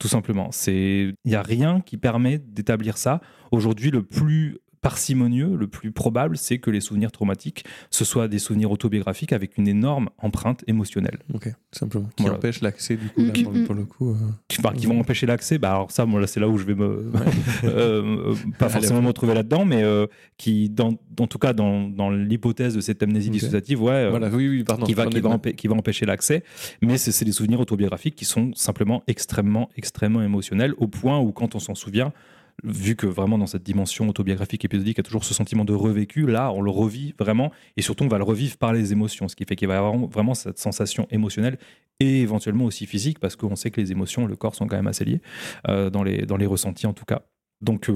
[0.03, 0.49] Tout simplement.
[0.51, 3.21] C'est- Il n'y a rien qui permet d'établir ça.
[3.53, 8.37] Aujourd'hui, le plus parcimonieux, le plus probable, c'est que les souvenirs traumatiques, ce soient des
[8.37, 11.19] souvenirs autobiographiques avec une énorme empreinte émotionnelle.
[11.33, 12.09] Ok, simplement.
[12.15, 12.37] Qui Voilà.
[12.37, 14.11] empêche l'accès, du coup, là, Mm, pour, le, coup.
[14.11, 14.15] euh,
[14.47, 16.65] Qui, enfin, qui vont empêcher l'accès, bah alors ça, moi, là, c'est là où je
[16.65, 17.11] vais me.
[17.63, 20.05] euh, pas forcément me retrouver là-dedans, mais euh,
[20.37, 23.33] qui, dans, en tout cas, dans, dans l'hypothèse de cette amnésie Ok.
[23.33, 24.09] dissociative, ouais.
[24.09, 24.85] Voilà, oui, oui, pardon.
[24.85, 26.43] qui va, qui, va empê- qui va empêcher l'accès.
[26.81, 31.31] Mais c'est c'est des souvenirs autobiographiques qui sont simplement extrêmement, extrêmement émotionnels, au point où,
[31.31, 32.11] quand on s'en souvient,
[32.63, 35.73] vu que vraiment dans cette dimension autobiographique épisodique, il y a toujours ce sentiment de
[35.73, 39.27] revécu, là, on le revit vraiment, et surtout, on va le revivre par les émotions,
[39.27, 41.57] ce qui fait qu'il va y avoir vraiment cette sensation émotionnelle
[41.99, 44.87] et éventuellement aussi physique, parce qu'on sait que les émotions, le corps sont quand même
[44.87, 45.21] assez liés,
[45.67, 47.21] euh, dans, les, dans les ressentis en tout cas.
[47.61, 47.93] Donc, euh,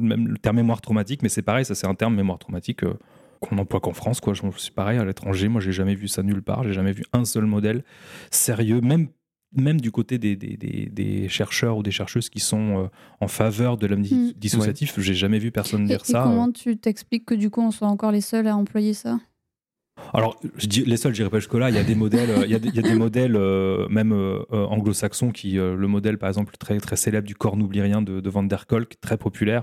[0.00, 2.94] même le terme mémoire traumatique, mais c'est pareil, ça c'est un terme mémoire traumatique euh,
[3.40, 4.34] qu'on emploie qu'en France, quoi.
[4.34, 5.48] Je c'est pareil à l'étranger.
[5.48, 6.62] Moi, j'ai jamais vu ça nulle part.
[6.64, 7.84] J'ai jamais vu un seul modèle
[8.30, 9.08] sérieux, même
[9.56, 12.86] même du côté des, des, des- des chercheurs ou des chercheuses qui sont euh,
[13.20, 14.38] en faveur de l'amnésie Mm.
[14.38, 16.20] dissociative, j'ai jamais vu personne Et, dire et ça.
[16.22, 16.24] euh.
[16.24, 19.18] comment tu t'expliques que du coup, on soit encore les seuls à employer ça?
[20.14, 21.68] Alors, je dis, les seuls, j'irai pas jusque-là.
[21.68, 23.36] Il y a des modèles, euh, il y a des, il y a des modèles
[23.36, 27.34] euh, même euh, euh, anglo-saxons qui, euh, le modèle par exemple très très célèbre du
[27.34, 29.62] corps n'oublie rien de, de Van der Kolk, très populaire.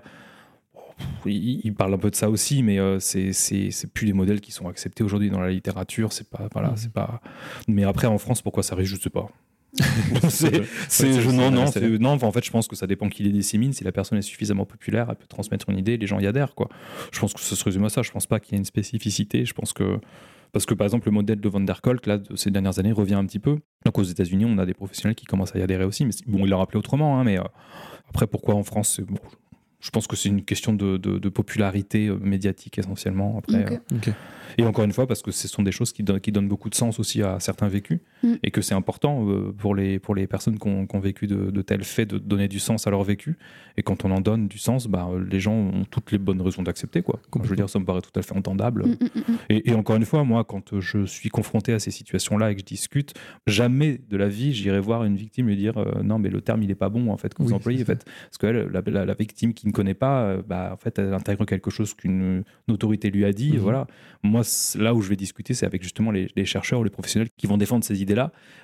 [1.25, 4.41] Il, il parle un peu de ça aussi, mais euh, c'est c'est plus des modèles
[4.41, 6.11] qui sont acceptés aujourd'hui dans la littérature.
[6.13, 6.77] C'est pas voilà, Mhm.
[6.77, 7.21] c'est pas.
[7.67, 9.27] Mais après en France, pourquoi ça arrive, je sais pas.
[10.29, 13.23] c'est, c'est- je- non, non, c'est- non, en fait, je pense que ça dépend qui
[13.23, 13.73] les dissémine.
[13.73, 16.55] Si la personne est suffisamment populaire, elle peut transmettre une idée, les gens y adhèrent,
[16.55, 16.69] quoi.
[17.11, 18.01] Je pense que ça se résume à ça.
[18.01, 19.45] Je pense pas qu'il y ait une spécificité.
[19.45, 19.99] Je pense que.
[20.53, 22.93] Parce que, par exemple, le modèle de Van der Kolk, là, de ces dernières années,
[22.93, 23.57] revient un petit peu.
[23.85, 26.05] Donc, aux États-Unis, on a des professionnels qui commencent à y adhérer aussi.
[26.05, 27.43] Mais bon, il l'a rappelé autrement, hein, mais euh,
[28.09, 29.17] après, pourquoi en France c'est- bon,
[29.79, 33.37] Je pense que c'est une question de, de- de popularité euh, médiatique essentiellement.
[33.37, 33.77] Après, euh,
[34.57, 36.69] et encore une fois, parce que ce sont des choses qui, donnent- qui donnent beaucoup
[36.71, 38.35] de sens aussi à certains vécus, Mm.
[38.43, 41.27] et que c'est important euh, pour, les, pour les personnes qui ont, qui ont vécu
[41.27, 43.37] de, de tels faits de donner du sens à leur vécu.
[43.77, 46.63] Et quand on en donne du sens, bah, les gens ont toutes les bonnes raisons
[46.63, 47.01] d'accepter.
[47.01, 47.19] Quoi.
[47.43, 48.85] Je veux dire, ça me paraît tout à fait entendable.
[48.87, 49.21] Mm, mm.
[49.49, 52.61] Et, et encore une fois, moi, quand je suis confronté à ces situations-là et que
[52.61, 53.13] je discute,
[53.45, 56.63] jamais de la vie, j'irai voir une victime lui dire euh, non, mais le terme,
[56.63, 57.81] il est pas bon, en fait, que vous Oui, employez.
[57.83, 58.03] En fait.
[58.05, 60.97] Parce que elle, la, la- la victime qui ne connaît pas, euh, bah, en fait,
[60.99, 63.53] elle intègre quelque chose qu'une une autorité lui a dit.
[63.55, 63.57] et.
[63.57, 63.85] Voilà.
[64.23, 64.41] Moi,
[64.79, 67.45] là où je vais discuter, c'est avec justement les, les chercheurs ou les professionnels qui
[67.47, 68.16] vont défendre ces idées-là.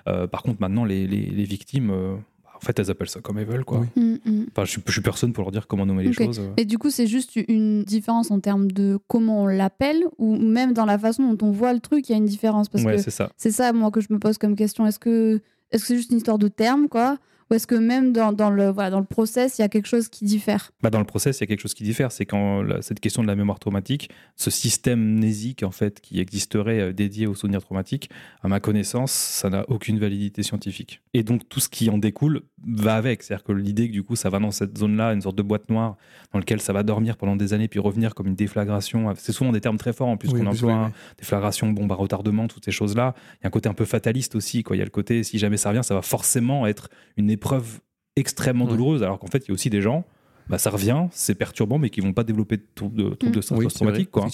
[0.08, 2.16] Euh, par contre, maintenant, les, les- les victimes, euh,
[2.56, 3.66] en fait, elles appellent ça comme elles veulent.
[3.66, 3.82] Quoi.
[3.96, 4.02] Oui.
[4.02, 4.46] Mm, mm.
[4.52, 6.40] Enfin, je, suis- je suis personne pour leur dire comment nommer les choses.
[6.40, 6.54] euh.
[6.58, 10.74] Et du coup, c'est juste une différence en termes de comment on l'appelle ou même
[10.74, 12.70] dans la façon dont on voit le truc, il y a une différence.
[12.70, 13.32] Parce ouais, que c'est ça.
[13.38, 14.86] c'est ça, moi, que je me pose comme question.
[14.88, 17.18] Est-ce que est-ce que c'est juste une histoire de termes, quoi?
[17.54, 19.86] Ou est-ce que même dans, dans le, voilà, dans le process, il y a quelque
[19.88, 22.12] chose qui diffère Bah, dans le process, il y a quelque chose qui diffère.
[22.12, 26.20] C'est quand la- cette question de la mémoire traumatique, ce système mnésique en fait qui
[26.20, 28.10] existerait euh, dédié aux souvenirs traumatiques,
[28.42, 31.02] à ma connaissance, ça n'a aucune validité scientifique.
[31.14, 33.22] Et donc tout ce qui en découle va avec.
[33.22, 35.70] C'est-à-dire que l'idée que du coup ça va dans cette zone-là, une sorte de boîte
[35.70, 35.96] noire
[36.32, 39.14] dans laquelle ça va dormir pendant des années puis revenir comme une déflagration.
[39.16, 40.74] C'est souvent des termes très forts en plus Oui, qu'on emploie.
[40.74, 40.92] oui, hein.
[41.20, 43.14] Déflagration, bombe à retardement, toutes ces choses-là.
[43.42, 44.64] Il y a un côté un peu fataliste aussi.
[44.64, 44.76] Quoi.
[44.76, 47.80] Il y a le côté si jamais ça revient, ça va forcément être une épreuve
[48.16, 48.72] extrêmement Ouais.
[48.72, 49.04] douloureuse.
[49.04, 50.06] Alors qu'en fait, il y a aussi des gens,
[50.50, 53.42] bah, ça revient, c'est perturbant, mais qui vont pas développer de troubles de, troubles de
[53.42, 54.12] stress Oui, vrai, post-traumatique.
[54.12, 54.28] quoi.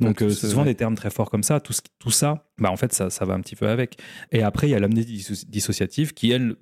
[0.00, 1.60] Donc euh, c'est euh, souvent des termes très forts comme ça.
[1.60, 3.98] Tout, ce- tout ça, bah, en fait, ça, ça va un petit peu avec.
[4.32, 6.56] Et après, il y a l'amnésie disso- dissociative qui, elle,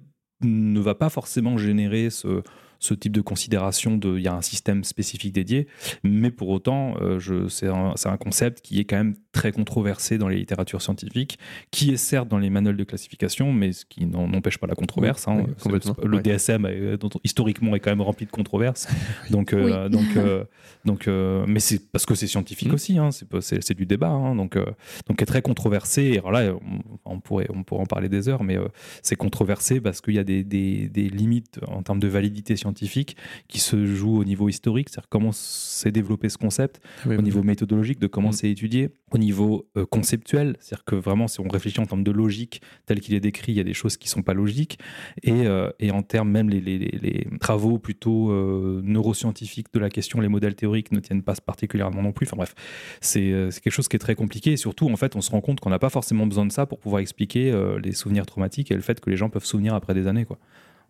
[0.44, 2.42] ne va pas forcément générer ce,
[2.80, 5.68] ce type de considération de il y a un système spécifique dédié,
[6.02, 10.18] mais pour autant, euh, c'est un, c'est un concept qui est quand même très controversé
[10.18, 11.38] dans les littératures scientifiques,
[11.70, 15.26] qui est certes dans les manuels de classification, mais ce qui n'empêche pas la controverse.
[15.26, 15.36] Hein.
[15.38, 16.22] oui, C'est- complètement, le ouais.
[16.22, 18.86] DSM, euh, dont- historiquement, est quand même rempli de controverses.
[19.30, 19.90] Donc, euh, Oui.
[19.90, 20.44] donc, euh,
[20.84, 22.74] donc, euh, mais c'est parce que c'est scientifique Mhm.
[22.74, 24.66] aussi, hein, c'est pas- c'est c'est du débat, hein, donc, euh,
[25.06, 26.02] donc est très controversé.
[26.02, 28.68] Et alors là, on, on pourrait, on pourrait en parler des heures, mais euh,
[29.02, 33.16] c'est controversé parce qu'il y a des, des- des limites en termes de validité scientifique
[33.48, 37.24] qui se jouent au niveau historique, c'est-à-dire comment s'est développé ce concept, Oui, au oui.
[37.24, 38.32] niveau méthodologique de comment Mhm.
[38.34, 42.10] c'est étudié, au niveau euh, conceptuel, c'est-à-dire que vraiment, si on réfléchit en termes de
[42.10, 44.78] logique, tel qu'il est décrit, il y a des choses qui sont pas logiques,
[45.22, 50.20] et, euh, et en termes même les, les- travaux plutôt euh, neuroscientifiques de la question,
[50.20, 52.26] les modèles théoriques ne tiennent pas particulièrement non plus.
[52.26, 52.54] Enfin bref,
[53.00, 55.60] c'est quelque chose qui est très compliqué, et surtout, en fait, on se rend compte
[55.60, 58.74] qu'on n'a pas forcément besoin de ça pour pouvoir expliquer euh, les souvenirs traumatiques et
[58.74, 60.38] le fait que les gens peuvent se souvenir après des années, quoi.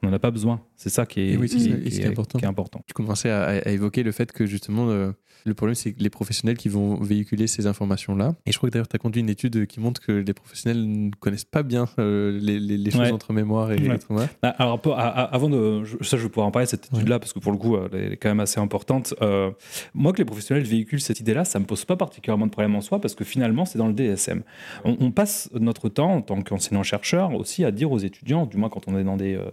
[0.02, 0.60] On n'en a pas besoin.
[0.76, 2.38] C'est ça qui est, Et oui, c'est qui ça, est- et qui c'est est- important.
[2.38, 2.82] qui est important.
[2.88, 5.12] Tu commençais à, à évoquer le fait que justement, euh,
[5.44, 8.34] le problème, c'est que les professionnels qui vont véhiculer ces informations-là.
[8.46, 10.84] Et je crois que d'ailleurs, tu as conduit une étude qui montre que les professionnels
[10.88, 13.12] ne connaissent pas bien euh, les, les- les choses Ouais.
[13.12, 13.94] entre mémoire et Ouais.
[13.94, 14.26] et trauma.
[14.42, 15.84] Ah, Alors, pour- à- à- avant de.
[15.84, 18.12] je- Ça, je vais pouvoir en parler, cette étude-là, parce que pour le coup, elle
[18.12, 19.14] est quand même assez importante.
[19.22, 19.50] Euh,
[19.94, 22.80] moi, que les professionnels véhiculent cette idée-là, ça me pose pas particulièrement de problème en
[22.80, 24.42] soi, parce que finalement, c'est dans le DSM.
[24.84, 28.68] On, on passe notre temps, en tant qu'enseignant-chercheur, aussi à dire aux étudiants, du moins
[28.68, 29.44] quand on est dans des euh,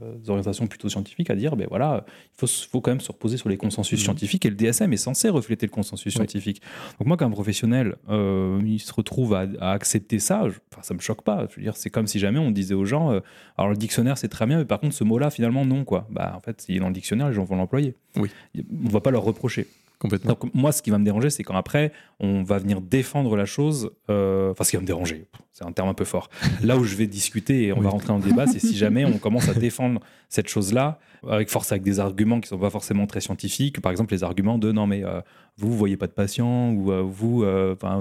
[0.67, 2.05] plutôt scientifiques, à dire, ben voilà,
[2.41, 4.03] il faut, quand même se reposer sur les consensus Mhm.
[4.05, 6.61] scientifiques, et le DSM est censé refléter le consensus scientifique.
[6.99, 10.99] Donc, moi, comme professionnel, euh, il se retrouve à, à accepter ça, enfin, ça me
[10.99, 11.47] choque pas.
[11.49, 13.19] Je veux dire, c'est comme si jamais on disait aux gens, euh,
[13.57, 16.07] alors le dictionnaire c'est très bien, mais par contre ce mot-là finalement non quoi.
[16.09, 17.95] Bah en fait, s'il est dans le dictionnaire, les gens vont l'employer.
[18.15, 18.29] Oui.
[18.85, 19.67] On va pas leur reprocher.
[19.99, 20.29] Complètement.
[20.39, 23.45] Donc moi, ce qui va me déranger, c'est quand après on va venir défendre la
[23.45, 23.91] chose.
[24.09, 26.29] euh, Enfin, ce qui va me déranger, c'est un terme un peu fort.
[26.63, 27.83] Là où je vais discuter et on Oui.
[27.83, 31.49] va rentrer dans le débat, c'est si jamais on commence à défendre cette chose-là avec
[31.49, 33.81] force, avec des arguments qui sont pas forcément très scientifiques.
[33.81, 35.19] Par exemple, les arguments de non mais euh,
[35.57, 37.43] vous, vous voyez pas de patient ou euh, vous,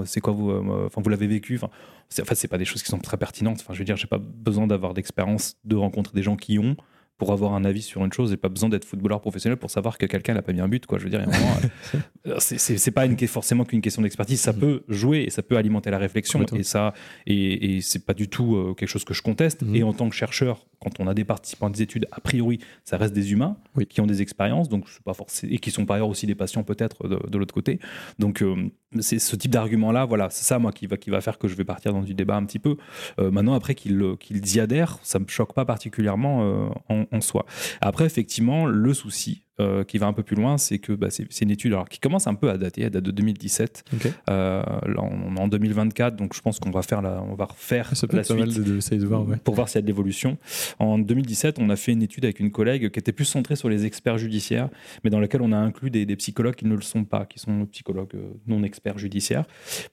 [0.05, 0.51] c'est quoi vous,
[0.85, 1.55] enfin vous l'avez vécu.
[1.55, 1.69] Enfin,
[2.07, 3.57] c'est- en fait, pas des choses qui sont très pertinentes.
[3.59, 6.77] Enfin, je veux dire, j'ai pas besoin d'avoir d'expérience de rencontrer des gens qui ont
[7.19, 9.97] pour avoir un avis sur une chose et pas besoin d'être footballeur professionnel pour savoir
[9.99, 10.97] que quelqu'un n'a pas mis un but quoi.
[10.97, 11.33] Je veux dire moment,
[12.27, 14.39] euh, c'est- pas une, forcément qu'une question d'expertise.
[14.41, 16.93] Ça peut jouer et ça peut alimenter la réflexion et ça
[17.27, 19.61] et, et c'est pas du tout euh, quelque chose que je conteste.
[19.61, 19.75] Mhm.
[19.75, 22.59] et en tant que chercheur quand on a des participants à des études a priori
[22.85, 23.85] ça reste des humains Oui.
[23.85, 26.63] qui ont des expériences donc pas forcément et qui sont par ailleurs aussi des patients
[26.63, 27.79] peut-être de, de l'autre côté.
[28.17, 28.55] Donc euh,
[29.01, 31.47] c'est ce type d'argument là voilà c'est ça moi qui va qui va faire que
[31.49, 32.77] je vais partir dans du débat un petit peu.
[33.19, 37.21] Euh, maintenant, après qu'ils euh, y adhèrent, ça me choque pas particulièrement euh, en, en
[37.21, 37.45] soi.
[37.81, 41.41] Après, effectivement, le souci euh, qui va un peu plus loin, c'est que bah, c'est
[41.41, 43.83] une étude alors, qui commence un peu à dater, elle date de 2017.
[43.93, 44.13] Ok.
[44.29, 47.45] Euh, là, on est en 2024, donc je pense qu'on va faire la, on va
[47.45, 49.27] refaire Ça peut la être suite de, de, essayer de voir.
[49.27, 49.35] Ouais.
[49.35, 50.37] pour voir s'il y a de l'évolution.
[50.79, 53.67] En 2017, on a fait une étude avec une collègue qui était plus centrée sur
[53.67, 54.69] les experts judiciaires,
[55.03, 57.39] mais dans laquelle on a inclus des, des psychologues qui ne le sont pas, qui
[57.39, 59.43] sont psychologues euh, non experts judiciaires,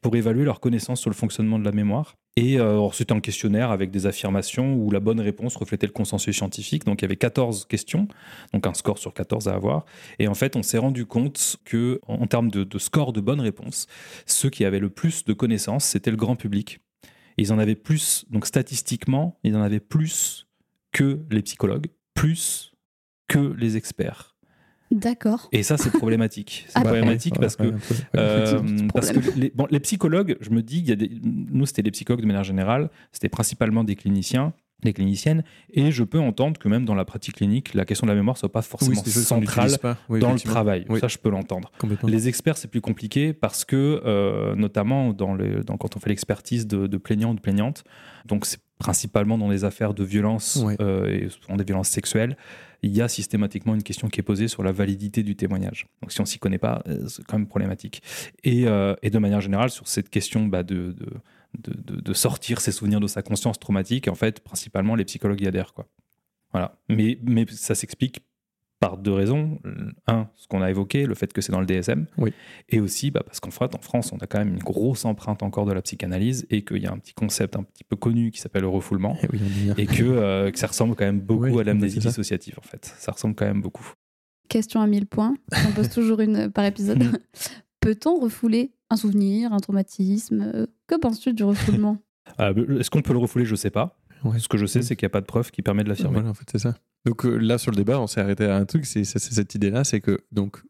[0.00, 2.16] pour évaluer leur connaissance sur le fonctionnement de la mémoire.
[2.38, 6.36] Et euh, c'était un questionnaire avec des affirmations où la bonne réponse reflétait le consensus
[6.36, 6.84] scientifique.
[6.84, 8.08] Donc il y avait 14 questions,
[8.52, 9.86] donc un score sur 14 à avoir.
[10.18, 13.40] Et en fait, on s'est rendu compte que, en termes de, de score de bonnes
[13.40, 13.86] réponses,
[14.26, 16.80] ceux qui avaient le plus de connaissances, c'était le grand public.
[17.38, 20.46] Ils en avaient plus, donc statistiquement, ils en avaient plus
[20.92, 22.74] que les psychologues, plus
[23.28, 24.35] que les experts.
[24.90, 25.48] D'accord.
[25.52, 26.64] Et ça, c'est problématique.
[26.68, 28.60] C'est Ah bah, problématique Ouais, parce ouais, que euh,
[28.94, 31.82] parce que les, bon, les psychologues, je me dis, il y a des, nous, c'était
[31.82, 36.58] des psychologues de manière générale, c'était principalement des cliniciens, des cliniciennes, et je peux entendre
[36.58, 39.40] que même dans la pratique clinique, la question de la mémoire soit pas forcément centrale
[39.40, 39.96] n'utilise pas.
[40.08, 40.86] Oui, dans le travail.
[40.88, 41.00] Oui.
[41.00, 41.72] Ça, je peux l'entendre.
[42.04, 46.10] Les experts, c'est plus compliqué parce que, euh, notamment dans le, dans, quand on fait
[46.10, 47.84] l'expertise de, de plaignants ou de plaignantes,
[48.26, 50.76] donc c'est principalement dans les affaires de violence Ouais.
[50.80, 52.36] euh, et souvent des violences sexuelles,
[52.82, 55.86] il y a systématiquement une question qui est posée sur la validité du témoignage.
[56.02, 58.02] Donc si on s'y connaît pas, euh, c'est quand même problématique.
[58.44, 61.06] Et, euh, et de manière générale, sur cette question bah, de, de,
[61.58, 65.40] de, de- de sortir ses souvenirs de sa conscience traumatique, en fait, principalement, les psychologues
[65.40, 65.72] y adhèrent.
[65.72, 65.86] Quoi.
[66.52, 66.76] Voilà.
[66.90, 68.20] Mais, mais ça s'explique
[68.88, 69.58] par deux raisons.
[70.06, 72.06] Un, ce qu'on a évoqué, le fait que c'est dans le DSM.
[72.18, 72.32] Oui.
[72.68, 75.42] Et aussi bah, parce qu'en fait, en France, on a quand même une grosse empreinte
[75.42, 78.30] encore de la psychanalyse et qu'il y a un petit concept un petit peu connu
[78.30, 79.16] qui s'appelle le refoulement.
[79.22, 79.40] Eh oui.
[79.76, 82.94] Et que, euh, que ça ressemble quand même beaucoup Oui, à l'amnésie dissociative, en fait.
[82.98, 83.92] Ça ressemble quand même beaucoup.
[84.48, 85.34] Question à 1000 points.
[85.68, 87.02] On pose toujours une par épisode.
[87.02, 87.18] Mm.
[87.80, 91.98] Peut-on refouler un souvenir, un traumatisme Euh, Que penses-tu du refoulement?
[92.40, 93.44] Euh, Est-ce qu'on peut le refouler?
[93.44, 93.98] Je sais pas.
[94.24, 94.38] Ouais.
[94.38, 96.14] Ce que je sais, c'est qu'il n'y a pas de preuve qui permet de l'affirmer.
[96.14, 96.74] Voilà, en fait, c'est ça.
[97.06, 99.84] Donc euh, là, sur le débat, on s'est arrêté à un truc, c'est cette idée-là,
[99.84, 100.60] c'est que donc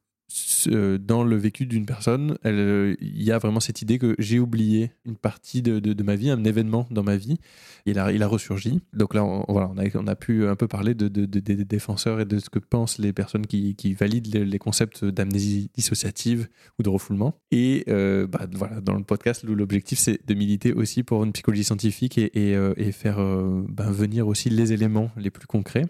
[1.01, 5.17] dans le vécu d'une personne, il y a vraiment cette idée que j'ai oublié une
[5.17, 7.39] partie de, ma vie, un événement dans ma vie,
[7.87, 8.81] il a, il ressurgi.
[8.93, 12.21] Donc là, on, voilà, on, a, pu un peu parler de, de- de- des défenseurs
[12.21, 16.89] et de ce que pensent les personnes qui, valident les, concepts d'amnésie dissociative ou de
[16.89, 17.39] refoulement.
[17.53, 21.65] Et euh, bah, voilà, dans le podcast, l'objectif, c'est de militer aussi pour une psychologie
[21.65, 25.85] scientifique et, euh, faire ben, venir aussi les éléments les plus concrets.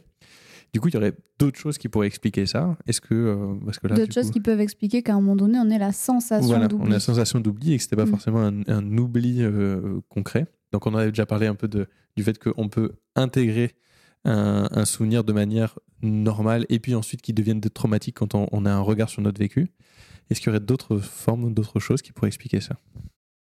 [0.72, 2.76] Du coup, il y aurait d'autres choses qui pourraient expliquer ça.
[2.86, 5.36] Est-ce que euh, parce que là, D'autres choses coup- qui peuvent expliquer qu'à un moment
[5.36, 6.90] donné, on ait la sensation voilà, on a d'oubli.
[6.90, 8.10] la sensation d'oubli et que c'était pas Mm.
[8.10, 10.46] forcément un, un oubli euh, concret.
[10.72, 13.72] Donc on avait déjà parlé un peu de, du fait qu'on peut intégrer
[14.24, 18.46] un, un souvenir de manière normale et puis ensuite qui devienne de traumatique quand on,
[18.52, 19.68] on a un regard sur notre vécu.
[20.28, 22.76] Est-ce qu'il y aurait d'autres formes, d'autres choses qui pourraient expliquer ça?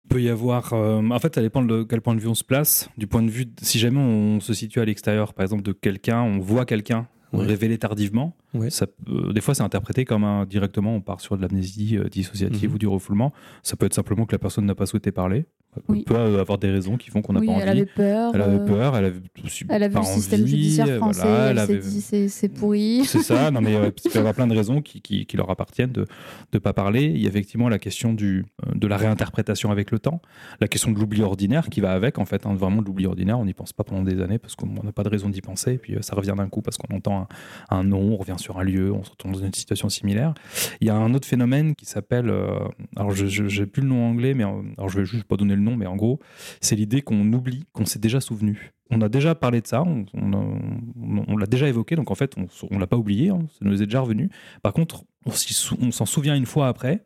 [0.05, 0.71] Il peut y avoir.
[0.73, 2.87] euh, en fait, ça dépend de quel point de vue on se place.
[2.95, 5.71] Du point de vue, de- si jamais on se situe à l'extérieur, par exemple, de
[5.73, 7.07] quelqu'un, on voit quelqu'un
[7.39, 7.45] Ouais.
[7.45, 8.35] révélé tardivement.
[8.55, 8.69] Ouais.
[8.69, 12.09] Ça, peut- des fois, c'est interprété comme un, directement, on part sur de l'amnésie euh,
[12.09, 12.75] dissociative Mhm.
[12.75, 13.33] ou du refoulement.
[13.63, 15.45] Ça peut être simplement que la personne n'a pas souhaité parler.
[15.89, 15.99] Oui.
[16.07, 17.61] On peut euh, avoir des raisons qui font qu'on n'a oui, pas envie.
[17.63, 18.31] elle avait peur.
[18.33, 20.87] Elle avait euh, peur, elle avait, aussi Elle a vu pas le système envie, judiciaire
[20.87, 23.01] euh, français, voilà, elle, elle s'est avait- dit c'est c'est pourri.
[23.05, 25.35] c'est ça, non mais euh, il peut y avoir plein de raisons qui, qui- qui
[25.35, 26.05] leur appartiennent de
[26.53, 27.03] ne pas parler.
[27.03, 30.21] Il y a effectivement la question du, euh, de la réinterprétation avec le temps,
[30.61, 33.37] la question de l'oubli ordinaire qui va avec, en fait, hein, vraiment de l'oubli ordinaire,
[33.37, 35.73] on n'y pense pas pendant des années parce qu'on n'a pas de raison d'y penser,
[35.73, 37.27] et puis euh, ça revient d'un coup parce qu'on entend
[37.69, 40.33] un, un nom, on revient sur un lieu, on se retrouve dans une situation similaire.
[40.81, 42.59] Il y a un autre phénomène qui s'appelle, euh,
[42.95, 45.55] alors je n'ai plus le nom anglais, mais euh, alors je vais juste pas donner
[45.55, 46.19] le nom, mais en gros,
[46.61, 48.73] c'est l'idée qu'on oublie qu'on s'est déjà souvenu.
[48.91, 52.79] On a déjà parlé de ça, on, l'a déjà évoqué, donc en fait, on ne
[52.79, 54.29] l'a pas oublié, hein, ça nous est déjà revenu.
[54.61, 57.03] Par contre, on s'en souvient une fois après,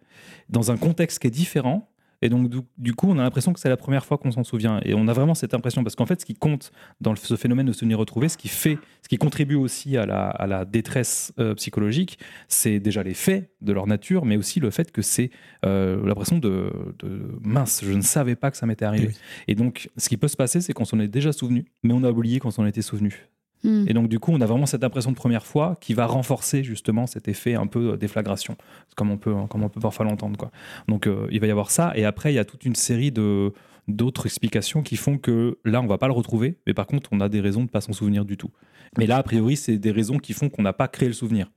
[0.49, 1.88] dans un contexte qui est différent.
[2.22, 4.44] Et donc, du, du coup, on a l'impression que c'est la première fois qu'on s'en
[4.44, 4.82] souvient.
[4.84, 7.66] Et on a vraiment cette impression, parce qu'en fait, ce qui compte dans ce phénomène
[7.66, 11.34] de souvenir retrouvé, ce qui fait, ce qui contribue aussi à la, à la détresse
[11.40, 15.32] euh, psychologique, c'est déjà les faits de leur nature, mais aussi le fait que c'est
[15.66, 19.08] euh, l'impression de, de mince, je ne savais pas que ça m'était arrivé.
[19.08, 19.18] Oui.
[19.48, 22.04] Et donc, ce qui peut se passer, c'est qu'on s'en est déjà souvenu, mais on
[22.04, 23.29] a oublié qu'on s'en était souvenu.
[23.63, 23.86] Hmm.
[23.88, 26.63] Et donc, du coup, on a vraiment cette impression de première fois qui va renforcer
[26.63, 28.56] justement cet effet un peu euh, déflagration,
[28.95, 30.38] comme on peut, comme on peut parfois l'entendre.
[30.38, 30.52] Quoi.
[30.88, 31.91] Donc, euh, il va y avoir ça.
[31.95, 33.54] Et après, il y a toute une série de
[33.88, 37.19] d'autres explications qui font que là, on va pas le retrouver, mais par contre, on
[37.22, 38.52] a des raisons de pas s'en souvenir du tout.
[38.98, 41.50] Mais là, a priori, c'est des raisons qui font qu'on n'a pas créé le souvenir.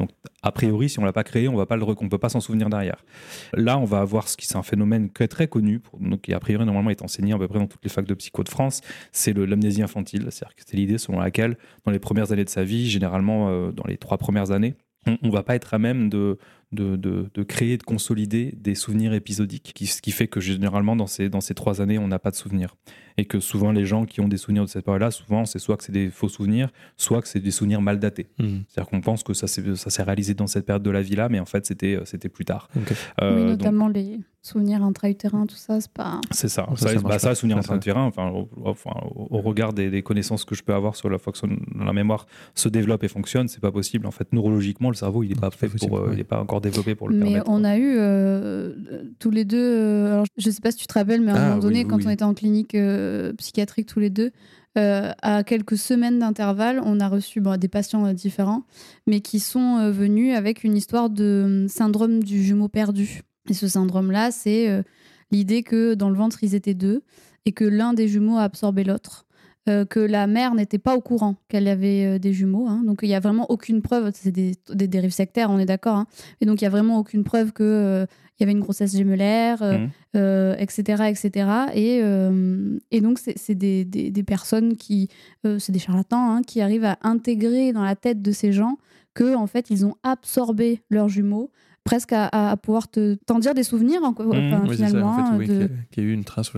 [0.00, 0.10] Donc,
[0.42, 2.70] a priori, si on l'a pas créé, on va pas le, peut pas s'en souvenir
[2.70, 3.04] derrière.
[3.52, 6.40] Là, on va avoir ce qui c'est un phénomène très très connu, donc qui a
[6.40, 8.80] priori normalement est enseigné à peu près dans toutes les facs de psycho de France.
[9.12, 12.64] C'est l'amnésie infantile, c'est-à-dire que c'est l'idée selon laquelle, dans les premières années de sa
[12.64, 14.74] vie, généralement euh, dans les trois premières années,
[15.06, 16.38] on, on va pas être à même de,
[16.72, 20.94] de, de, de créer, de consolider des souvenirs épisodiques, qui, ce qui fait que généralement
[20.96, 22.76] dans ces, dans ces trois années, on n'a pas de souvenirs.
[23.18, 25.76] Et que souvent les gens qui ont des souvenirs de cette période-là, souvent c'est soit
[25.76, 28.28] que c'est des faux souvenirs, soit que c'est des souvenirs mal datés.
[28.38, 28.60] Hmm.
[28.68, 31.28] C'est-à-dire qu'on pense que ça s'est ça s'est réalisé dans cette période de la vie-là,
[31.28, 32.68] mais en fait c'était c'était plus tard.
[32.76, 32.92] Ok.
[33.20, 36.18] Euh, oui, donc, notamment les souvenirs intra-utérins, tout ça, c'est pas.
[36.30, 36.66] c'est ça.
[36.76, 37.34] Ça, Ça, ça bah, ça, pas.
[37.34, 40.46] souvenir en Ça, train de terrain, enfin, au, enfin, au- au regard des, des connaissances
[40.46, 43.60] que je peux avoir sur la façon dont la mémoire se développe et fonctionne, c'est
[43.60, 44.06] pas possible.
[44.06, 46.14] En fait, neurologiquement, le cerveau, il n'est pas fait possible, pour, euh, ouais.
[46.14, 47.50] il est pas encore développé pour le Mais permettre.
[47.50, 48.74] on a eu euh,
[49.18, 51.38] tous les deux, euh, alors, je sais pas si tu te rappelles, mais à un
[51.38, 52.04] Ah, moment donné, oui, oui, quand oui.
[52.06, 54.30] on était en clinique euh, psychiatrique tous les deux,
[54.76, 58.62] à quelques semaines d'intervalle, on a reçu bon, des patients différents,
[59.06, 63.22] mais qui sont venus avec une histoire de euh, syndrome du jumeau perdu.
[63.48, 64.82] Et ce syndrome-là, c'est
[65.32, 67.02] l'idée que dans le ventre, ils étaient deux
[67.46, 69.26] et que l'un des jumeaux a absorbé l'autre.
[69.68, 72.66] Euh, que la mère n'était pas au courant qu'elle avait euh, des jumeaux.
[72.66, 72.82] hein.
[72.84, 75.96] Donc il n'y a vraiment aucune preuve, c'est des, des dérives sectaires, on est d'accord.
[75.96, 76.06] hein.
[76.40, 78.06] Et donc il n'y a vraiment aucune preuve qu'il
[78.40, 79.88] y avait une grossesse gémellaire, euh, Mhm.
[80.16, 81.50] euh, etc., etc.
[81.74, 85.08] Et, euh, et donc c'est c'est des, des- des personnes qui,
[85.46, 88.78] euh, c'est des charlatans, hein, qui arrivent à intégrer dans la tête de ces gens
[89.14, 91.50] que en fait ils ont absorbé leurs jumeaux
[91.84, 95.08] presque à, à pouvoir te t'en dire des souvenirs en- enfin, Oui, c'est ça, finalement
[95.10, 96.50] en fait, oui, de- qu'il y a- qu'il y a eu une trace.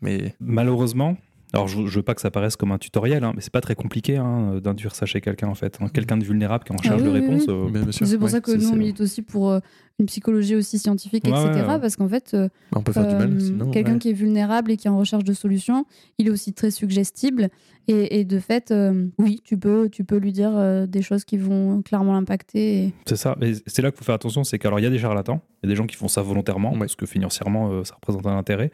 [0.00, 1.16] Mais Malheureusement,
[1.52, 3.60] alors je, je veux pas que ça paraisse comme un tutoriel, hein, mais c'est pas
[3.60, 5.78] très compliqué hein, d'induire ça chez quelqu'un en fait.
[5.80, 5.88] hein.
[5.92, 7.44] Quelqu'un de vulnérable qui est en charge oui, de oui, réponse.
[7.48, 7.54] oui.
[7.54, 9.60] euh, C'est pour ouais, ça que nous, on milite aussi pour euh,
[9.98, 11.48] une psychologie aussi scientifique, Ouais, etc.
[11.66, 11.80] ouais, ouais.
[11.80, 13.70] Parce qu'en fait, euh, On peut faire du mal euh, sinon.
[13.70, 13.98] quelqu'un ouais.
[13.98, 15.86] qui est vulnérable et qui est en recherche de solutions,
[16.18, 17.48] il est aussi très suggestible.
[17.88, 21.24] Et, et de fait, euh, oui, tu peux, tu peux lui dire euh, des choses
[21.24, 22.84] qui vont clairement l'impacter.
[22.84, 23.36] et- C'est ça.
[23.40, 25.66] Et c'est là qu'il faut faire attention, c'est qu'alors il y a des charlatans, il
[25.66, 26.78] y a des gens qui font ça volontairement Ouais.
[26.80, 28.72] parce que financièrement euh, ça représente un intérêt.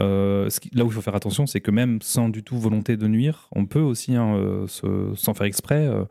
[0.00, 2.56] Euh, ce qui- là où il faut faire attention, c'est que même sans du tout
[2.58, 6.04] volonté de nuire, on peut aussi, hein, euh, se- sans faire exprès, euh,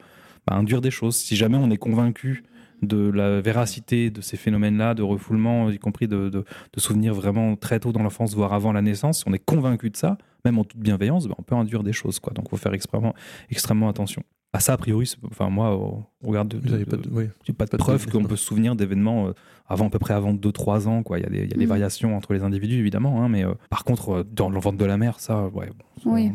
[0.45, 1.15] bah, induire des choses.
[1.15, 2.43] Si jamais on est convaincu
[2.81, 7.55] de la véracité de ces phénomènes-là, de refoulement, y compris de, de- de souvenirs vraiment
[7.55, 10.57] très tôt dans l'enfance, voire avant la naissance, si on est convaincu de ça, même
[10.57, 12.19] en toute bienveillance, bah, on peut induire des choses.
[12.19, 12.33] Quoi.
[12.33, 13.13] Donc il faut faire extrêmement,
[13.49, 14.23] extrêmement attention.
[14.53, 17.25] À ça, a priori, enfin, moi, au regard de, de- pas de- oui.
[17.45, 19.33] j'ai pas de Pas de preuve qu'on peut se souvenir d'événements euh,
[19.69, 21.03] avant à peu près avant 2-3 ans.
[21.03, 21.19] Quoi.
[21.19, 21.69] Il y a des, il y a des Mhm.
[21.69, 23.23] variations entre les individus, évidemment.
[23.23, 25.67] hein, mais euh, par contre, euh, dans le ventre de la mer, ça, ouais.
[26.03, 26.27] bon, Oui.
[26.27, 26.33] ça-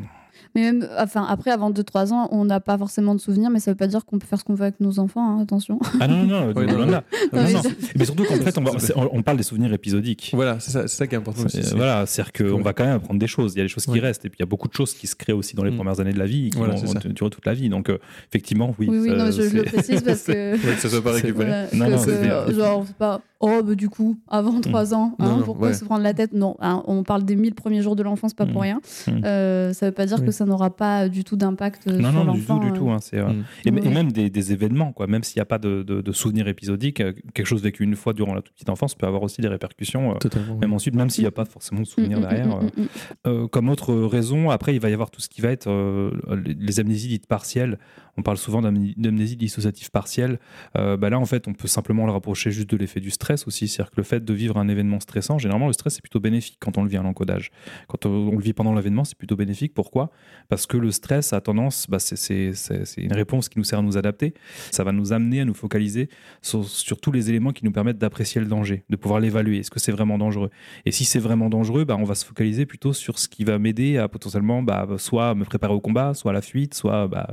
[0.57, 3.71] Mais même, enfin, après, avant 2-3 ans, on n'a pas forcément de souvenirs, mais ça
[3.71, 5.79] veut pas dire qu'on peut faire ce qu'on veut avec nos enfants, hein, attention.
[6.01, 6.79] Ah non, non, non, Ouais, non.
[6.79, 7.01] Non, Non,
[7.33, 7.63] mais non.
[7.63, 10.31] ça- Mais surtout qu'en fait, on, va- parle des souvenirs épisodiques.
[10.35, 11.63] Voilà, c'est ça, c'est ça qui est important aussi.
[11.63, 12.63] C'est- Voilà, c'est-à-dire qu'on Ouais.
[12.63, 13.53] va quand même apprendre des choses.
[13.55, 14.95] Il y a des choses qui restent, et puis il y a beaucoup de choses
[14.95, 15.77] qui se créent aussi dans les Mm.
[15.77, 17.69] premières années de la vie et qui Voilà, vont durer toute la vie.
[17.69, 17.99] Donc, euh,
[18.31, 18.87] effectivement, oui.
[18.89, 20.33] Oui, oui, ça- non, je, je le précise parce que.
[20.67, 21.67] Ouais, que ça soit pas C'est- récupéré.
[21.73, 22.03] Voilà, Non,
[22.47, 23.21] que- genre, c'est pas.
[23.39, 25.75] Oh, bah, du coup, avant 3 ans, hein, Non, non, pourquoi ouais.
[25.75, 26.33] se prendre la tête?
[26.33, 28.65] Non, hein, on parle des 1000 premiers jours de l'enfance, pas pour Mm.
[28.65, 28.81] rien.
[29.09, 29.11] Mm.
[29.27, 30.25] Euh, ça veut pas dire Oui.
[30.27, 32.59] que ça n'aura pas du tout d'impact Non, sur non, du tout, l'enfant.
[32.59, 32.73] du euh.
[32.73, 32.91] tout.
[32.91, 33.45] hein, c'est, euh, Mm.
[33.67, 33.87] Et, Ouais.
[33.87, 35.07] et même des, des événements, quoi.
[35.07, 37.97] Même s'il n'y a pas de, de, de souvenirs épisodiques, euh, quelque chose vécu une
[37.97, 40.13] fois durant la toute petite enfance peut avoir aussi des répercussions.
[40.13, 40.57] euh, Totalement.
[40.57, 43.49] même ensuite, même s'il n'y a pas forcément de souvenirs Mm, mm, derrière.
[43.51, 46.11] comme autre raison, après, il va y avoir tout ce qui va être euh,
[46.45, 47.79] les- les amnésies dites partielles.
[48.17, 50.39] On parle souvent d'amné- d'amnésie dissociative partielle.
[50.77, 53.47] Euh, bah là, en fait, on peut simplement le rapprocher juste de l'effet du stress
[53.47, 53.69] aussi.
[53.69, 56.57] C'est-à-dire que le fait de vivre un événement stressant, généralement, le stress est plutôt bénéfique
[56.61, 57.51] quand on le vit à l'encodage.
[57.89, 59.75] Quand on, le vit pendant l'événement, c'est plutôt bénéfique.
[59.75, 60.11] Pourquoi?
[60.49, 62.53] Parce que le stress a tendance, bah, c'est-
[62.97, 64.35] une réponse qui nous sert à nous adapter.
[64.71, 66.09] Ça va nous amener à nous focaliser
[66.43, 66.67] sur,
[67.01, 69.59] tous les éléments qui nous permettent d'apprécier le danger, de pouvoir l'évaluer.
[69.59, 70.51] Est-ce que c'est vraiment dangereux?
[70.87, 73.59] Et si c'est vraiment dangereux, bah, on va se focaliser plutôt sur ce qui va
[73.59, 74.65] m'aider à potentiellement
[74.97, 77.29] soit me préparer au combat, soit à la fuite, soit bah,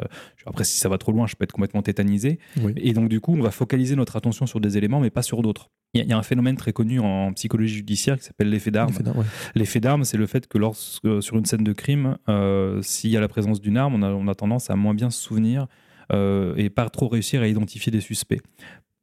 [0.46, 2.40] après si ça va trop loin, je peux être complètement tétanisé.
[2.62, 2.74] Oui.
[2.78, 5.42] Et donc du coup, on va focaliser notre attention sur des éléments, mais pas sur
[5.42, 5.70] d'autres.
[5.94, 8.50] Il y, a- il y a un phénomène très connu en psychologie judiciaire qui s'appelle
[8.50, 8.92] l'effet d'arme.
[9.56, 10.06] L'effet d'arme, ouais.
[10.06, 13.28] C'est le fait que lorsque, sur une scène de crime, euh, s'il y a la
[13.28, 15.68] présence d'une arme, on a, on a tendance à moins bien se souvenir
[16.12, 18.42] euh, et pas trop réussir à identifier des suspects.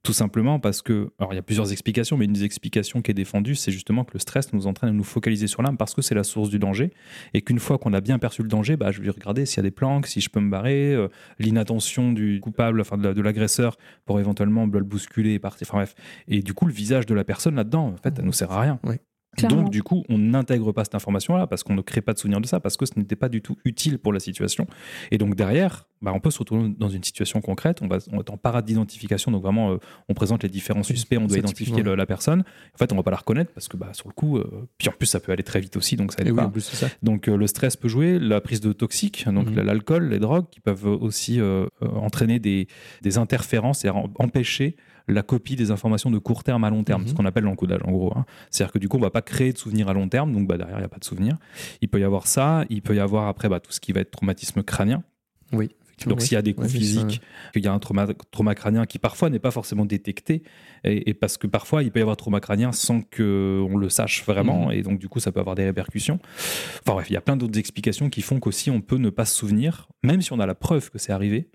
[0.03, 3.11] Tout simplement parce que, alors il y a plusieurs explications, mais une des explications qui
[3.11, 5.93] est défendue, c'est justement que le stress nous entraîne à nous focaliser sur l'arme parce
[5.93, 6.91] que c'est la source du danger
[7.35, 9.61] et qu'une fois qu'on a bien perçu le danger, bah, je vais regarder s'il y
[9.61, 13.15] a des planques, si je peux me barrer, euh, l'inattention du coupable, enfin de la-
[13.15, 13.77] de l'agresseur
[14.07, 15.67] pour éventuellement le bousculer et partir.
[15.69, 15.95] Enfin bref.
[16.29, 18.61] Et du coup, le visage de la personne là-dedans, en fait, elle nous sert à
[18.61, 18.81] rien.
[19.37, 19.63] Clairement.
[19.63, 22.41] Donc, du coup, on n'intègre pas cette information-là parce qu'on ne crée pas de souvenir
[22.41, 24.67] de ça, parce que ce n'était pas du tout utile pour la situation.
[25.13, 27.79] Et donc, derrière, bah, on peut se retrouver dans une situation concrète.
[27.81, 29.31] On, va, on est en parade d'identification.
[29.31, 29.77] Donc, vraiment, euh,
[30.09, 32.41] on présente les différents suspects, on doit identifier le- la personne.
[32.75, 34.89] En fait, on va pas la reconnaître parce que, bah, sur le coup, euh, puis
[34.89, 36.47] en plus, ça peut aller très vite aussi, donc ça aide Et oui, pas.
[36.47, 36.89] en plus, ça.
[37.03, 39.61] Donc euh, le stress peut jouer, la prise de toxiques, donc Mhm.
[39.61, 41.39] l'alcool, les drogues, qui peuvent aussi
[41.81, 42.67] entraîner des,
[43.03, 44.77] des interférences et empêcher
[45.11, 47.09] la copie des informations de court terme à long terme, Mhm.
[47.09, 48.13] ce qu'on appelle l'encodage en gros.
[48.17, 48.25] hein.
[48.51, 50.57] C'est-à-dire que du coup, on va pas créer de souvenirs à long terme, donc bah,
[50.57, 51.37] derrière, il n'y a pas de souvenirs.
[51.81, 54.01] Il peut y avoir ça, il peut y avoir après bah, tout ce qui va
[54.01, 55.03] être traumatisme crânien.
[55.53, 55.71] Oui.
[56.07, 57.21] Donc s'il y a des coups Ouais, physiques,
[57.53, 60.43] qu'il y a un trauma, trauma crânien qui parfois n'est pas forcément détecté,
[60.83, 64.25] et, et parce que parfois il peut y avoir trauma crânien sans qu'on le sache
[64.25, 64.73] vraiment, Mhm.
[64.73, 66.19] et donc du coup ça peut avoir des répercussions.
[66.83, 69.27] Enfin bref, il y a plein d'autres explications qui font qu'aussi on peut ne pas
[69.27, 71.51] se souvenir, même si on a la preuve que c'est arrivé,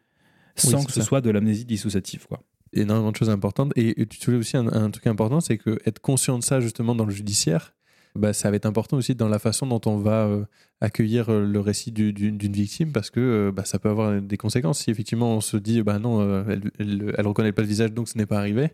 [0.56, 2.28] sans que ce soit de l'amnésie dissociative.
[2.28, 2.44] Quoi.
[2.76, 3.72] Énormément de choses importantes.
[3.76, 6.60] Et et tu soulèves aussi un, un truc important, c'est que être conscient de ça
[6.60, 7.74] justement dans le judiciaire,
[8.16, 10.46] bah, ça va être important aussi dans la façon dont on va euh,
[10.80, 14.22] accueillir euh, le récit du- du- d'une victime parce que euh, bah, ça peut avoir
[14.22, 14.80] des conséquences.
[14.80, 17.92] Si effectivement on se dit bah non, euh, elle, elle, elle reconnaît pas le visage
[17.92, 18.70] donc ce n'est pas arrivé,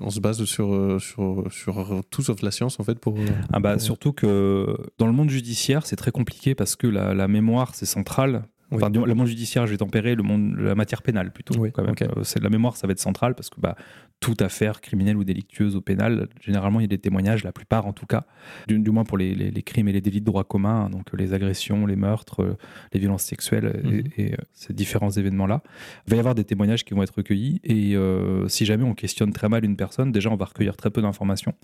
[0.00, 3.14] on se base sur, sur, sur tout sauf la science en fait pour.
[3.52, 7.12] Ah bah, pour- surtout que dans le monde judiciaire, c'est très compliqué parce que la,
[7.14, 8.44] la mémoire, c'est central.
[8.70, 8.76] Oui.
[8.82, 11.58] Enfin, le monde judiciaire, je vais tempérer le monde, la matière pénale plutôt.
[11.58, 11.94] Oui, quand même.
[12.02, 13.76] Euh, c'est la mémoire, ça va être central parce que bah,
[14.20, 17.86] toute affaire criminelle ou délictueuse au pénal, généralement, il y a des témoignages, la plupart
[17.86, 18.26] en tout cas,
[18.66, 20.90] du, du moins pour les, les- les crimes et les délits de droit commun, hein,
[20.90, 22.56] donc les agressions, les meurtres, euh,
[22.92, 24.02] les violences sexuelles et- Mhm.
[24.18, 25.62] et, euh, ces différents événements-là.
[26.06, 28.94] Il va y avoir des témoignages qui vont être recueillis et euh, si jamais on
[28.94, 31.54] questionne très mal une personne, déjà on va recueillir très peu d'informations.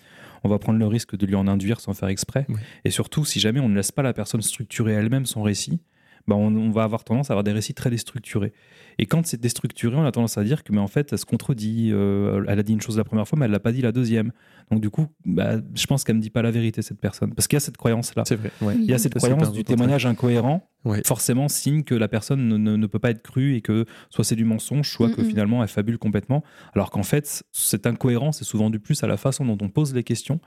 [0.43, 2.47] On va prendre le risque de lui en induire sans faire exprès.
[2.49, 2.57] Oui.
[2.85, 5.81] Et surtout, si jamais on ne laisse pas la personne structurer elle-même son récit,
[6.27, 8.53] bah, on, on va avoir tendance à avoir des récits très déstructurés.
[8.99, 11.25] Et quand c'est déstructuré, on a tendance à dire que mais en fait, elle se
[11.27, 11.91] contredit.
[11.93, 13.91] euh, elle a dit une chose la première fois, mais elle l'a pas dit la
[13.93, 14.31] deuxième.
[14.71, 17.49] Donc du coup, bah, je pense qu'elle me dit pas la vérité cette personne, parce
[17.49, 18.23] qu'il y a cette croyance là.
[18.27, 18.51] C'est vrai.
[18.63, 18.75] Ouais.
[18.77, 21.03] Il y a cette croyance du témoignage incohérent, Ouais.
[21.07, 24.23] forcément signe que la personne ne, ne- ne peut pas être crue et que soit
[24.25, 26.45] c'est du mensonge, soit que finalement elle fabule complètement.
[26.75, 29.95] Alors qu'en fait, cette incohérence est souvent du plus à la façon dont on pose
[29.95, 30.41] les questions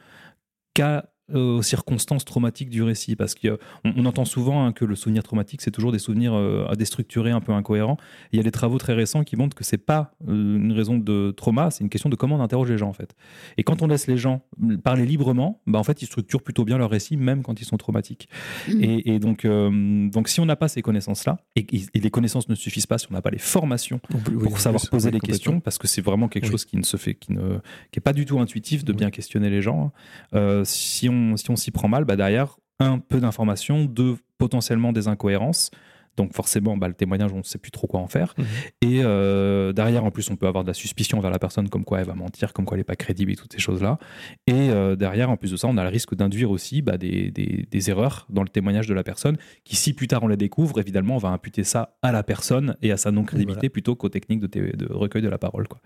[0.74, 3.16] qu'à aux circonstances traumatiques du récit.
[3.16, 6.74] Parce qu'on on entend souvent hein, que le souvenir traumatique, c'est toujours des souvenirs euh,
[6.76, 7.98] déstructurés, un peu incohérents.
[8.32, 10.98] Il y a des travaux très récents qui montrent que c'est pas euh, une raison
[10.98, 13.16] de trauma, c'est une question de comment on interroge les gens en fait.
[13.58, 14.42] Et quand on laisse les gens
[14.84, 17.78] parler librement, bah, en fait, ils structurent plutôt bien leur récit, même quand ils sont
[17.78, 18.30] traumatiques.
[18.68, 18.84] Mm.
[18.84, 22.50] Et, et donc, euh, donc, si on n'a pas ces connaissances-là, et, et les connaissances
[22.50, 24.00] ne suffisent pas si on n'a pas les formations
[24.30, 26.52] oui, pour savoir plus, poser les questions, parce que c'est vraiment quelque Oui.
[26.52, 27.58] chose qui ne se fait, qui ne,
[27.92, 29.92] qui est pas du tout intuitif de bien questionner les gens.
[30.34, 34.92] Euh, si on, si on s'y prend mal, bah derrière, un peu d'informations, deux potentiellement
[34.94, 35.72] des incohérences.
[36.18, 38.34] Donc forcément, bah, le témoignage, on ne sait plus trop quoi en faire.
[38.38, 38.46] Mhm.
[38.82, 41.86] Et euh, derrière, en plus, on peut avoir de la suspicion vers la personne, comme
[41.86, 44.00] quoi elle va mentir, comme quoi elle n'est pas crédible et toutes ces choses-là.
[44.48, 47.32] Et euh, derrière, en plus de ça, on a le risque d'induire aussi bah, des,
[47.32, 50.38] des- des erreurs dans le témoignage de la personne, qui si plus tard on les
[50.38, 53.70] découvre, évidemment, on va imputer ça à la personne et à sa non-crédibilité Voilà.
[53.70, 55.68] plutôt qu'aux techniques de, recueil de la parole.
[55.68, 55.80] Quoi.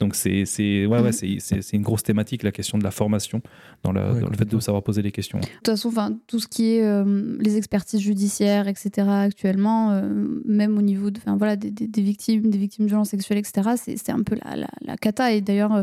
[0.00, 1.12] Donc c'est c'est- ouais, ouais, Mhm.
[1.12, 3.40] c'est- c'est c'est une grosse thématique, la question de la formation,
[3.84, 5.38] dans, la- Ouais, dans le fait de savoir poser les questions.
[5.38, 9.06] De toute façon, enfin, tout ce qui est euh, les expertises judiciaires, etc.
[9.08, 13.10] Actuellement, euh, même au niveau de, voilà, des, des- des victimes, des victimes de violences
[13.10, 13.70] sexuelles, etc.
[13.96, 15.32] C'est un peu la, la, la cata.
[15.32, 15.82] Et d'ailleurs, euh,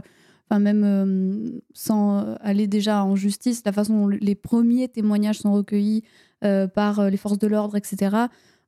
[0.49, 5.53] enfin même euh, sans aller déjà en justice, la façon dont les premiers témoignages sont
[5.53, 6.03] recueillis
[6.43, 8.15] euh, par les forces de l'ordre, etc.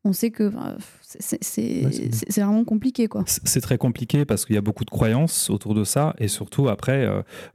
[0.03, 1.43] On sait que enfin, c'est-
[1.85, 1.91] Ouais,
[2.41, 3.23] vraiment compliqué, quoi.
[3.25, 6.69] C'est très compliqué parce qu'il y a beaucoup de croyances autour de ça et surtout
[6.69, 7.05] après,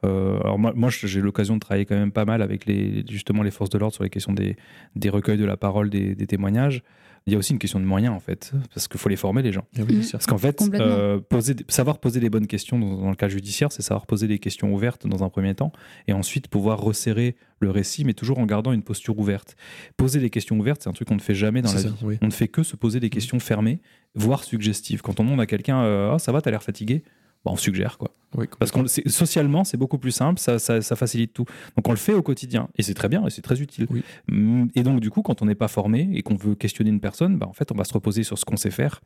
[0.05, 3.43] euh, alors moi, moi j'ai l'occasion de travailler quand même pas mal avec les, justement
[3.43, 4.57] les forces de l'ordre sur les questions des,
[4.97, 6.83] des recueils de la parole, des, des témoignages.
[7.27, 9.43] Il y a aussi une question de moyens en fait, parce qu'il faut les former
[9.43, 9.65] les gens.
[9.79, 10.03] Oui, Mm.
[10.03, 10.13] sûr.
[10.19, 13.71] Parce qu'en fait, euh, poser, savoir poser les bonnes questions dans, dans le cas judiciaire,
[13.71, 15.71] c'est savoir poser des questions ouvertes dans un premier temps,
[16.09, 19.55] et ensuite pouvoir resserrer le récit, mais toujours en gardant une posture ouverte.
[19.97, 21.93] Poser des questions ouvertes, c'est un truc qu'on ne fait jamais dans la vie.
[22.03, 22.19] oui.
[22.23, 23.81] On ne fait que se poser des questions fermées,
[24.17, 25.01] voire suggestives.
[25.01, 27.05] Quand on demande à quelqu'un euh, Ah, ça va, t'as l'air fatigué?
[27.45, 28.11] Bah, on suggère quoi.
[28.35, 28.81] Oui, Parce que
[29.11, 31.45] socialement, c'est beaucoup plus simple, ça, ça- ça facilite tout.
[31.77, 33.87] Donc on le fait au quotidien et c'est très bien et c'est très utile.
[33.91, 34.03] Oui.
[34.29, 37.01] Mm, Et donc du coup, quand on n'est pas formé et qu'on veut questionner une
[37.01, 39.03] personne, bah, en fait, on va se reposer sur ce qu'on sait faire.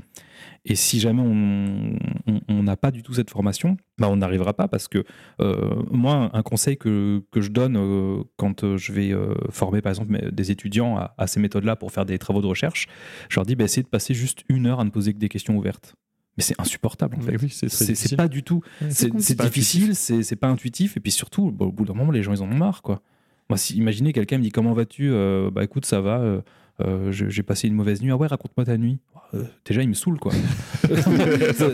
[0.64, 4.86] Et si jamais on n'a pas du tout cette formation, bah, on n'arrivera pas parce
[4.86, 5.02] que
[5.40, 9.82] euh, moi, un conseil que, que je donne euh, quand euh, je vais euh, former
[9.82, 12.86] par exemple des étudiants à, à ces méthodes-là pour faire des travaux de recherche,
[13.28, 15.28] je leur dis bah, essayez de passer juste une heure à ne poser que des
[15.28, 15.96] questions ouvertes.
[16.36, 17.36] Mais c'est insupportable en fait.
[17.40, 18.62] Oui, c'est pas du tout.
[18.82, 18.88] Ouais.
[18.90, 22.22] C'est difficile, c'est c'est pas intuitif, et puis surtout, bah, au bout d'un moment, les
[22.22, 23.00] gens ils en ont marre, quoi.
[23.48, 25.08] Moi, si, imaginez quelqu'un me dit comment vas-tu?
[25.10, 26.18] Euh, Bah écoute, ça va.
[26.20, 26.40] euh,
[26.82, 28.10] euh, j'ai passé une mauvaise nuit.
[28.10, 28.98] Ah ouais, raconte-moi ta nuit.
[29.34, 30.32] Euh, déjà, il me saoule, quoi.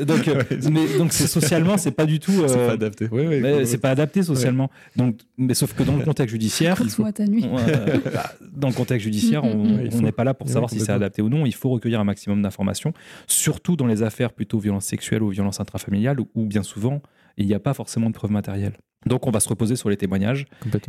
[0.07, 2.33] donc, euh, mais donc c'est socialement, c'est pas du tout.
[2.47, 3.09] C'est pas adapté.
[3.09, 3.67] Ouais, ouais, mais ouais.
[3.67, 4.71] c'est pas adapté socialement.
[4.97, 7.45] Donc, mais sauf que dans le contexte judiciaire, Raconte-moi ta nuit.
[7.47, 9.89] euh, bah, dans le contexte judiciaire, on Mm, mm, mm.
[9.95, 11.45] on n'est pas là pour savoir si c'est adapté ou non.
[11.47, 12.93] Il faut recueillir un maximum d'informations,
[13.27, 17.03] surtout dans les affaires plutôt violences sexuelles ou violences intrafamiliales, où, où bien souvent,
[17.37, 18.75] il n'y a pas forcément de preuves matérielles.
[19.05, 20.45] Donc on va se reposer sur les témoignages.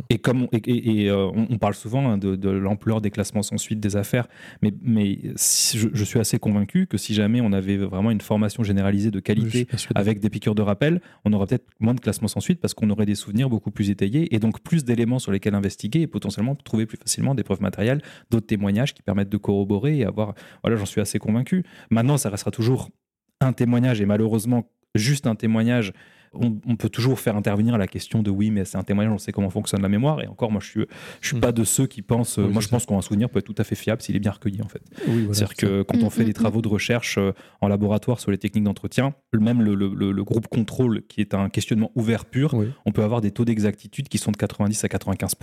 [0.08, 3.00] Et comme on, et, et- et, euh, on, on parle souvent hein, de, de l'ampleur
[3.00, 4.28] des classements sans suite des affaires,
[4.62, 8.20] mais, mais si- je, je suis assez convaincu que si jamais on avait vraiment une
[8.20, 9.66] formation généralisée de qualité
[9.96, 12.88] avec des piqûres de rappel, on aurait peut-être moins de classements sans suite parce qu'on
[12.90, 16.54] aurait des souvenirs beaucoup plus étayés et donc plus d'éléments sur lesquels investiguer et potentiellement
[16.54, 20.34] trouver plus facilement des preuves matérielles, d'autres témoignages qui permettent de corroborer et avoir.
[20.62, 21.64] Voilà, j'en suis assez convaincu.
[21.90, 22.90] Maintenant, ça restera toujours
[23.40, 25.92] un témoignage et malheureusement, juste un témoignage.
[26.34, 29.18] On, on peut toujours faire intervenir la question de oui, mais c'est un témoignage, on
[29.18, 30.20] sait comment fonctionne la mémoire.
[30.22, 30.86] Et encore, moi, je suis,
[31.20, 31.40] je suis Mm.
[31.40, 32.38] pas de ceux qui pensent.
[32.38, 32.70] Oui, moi, je ça.
[32.76, 34.82] pense qu'un souvenir peut être tout à fait fiable s'il est bien recueilli, en fait.
[35.08, 35.54] Oui, voilà, C'est-à-dire ça.
[35.66, 38.38] que quand on Mm, fait mm, des travaux de recherche euh, en laboratoire sur les
[38.38, 42.54] techniques d'entretien, même le, le- le- le groupe contrôle, qui est un questionnement ouvert pur,
[42.54, 42.66] Oui.
[42.86, 45.34] on peut avoir des taux d'exactitude qui sont de 90 à 95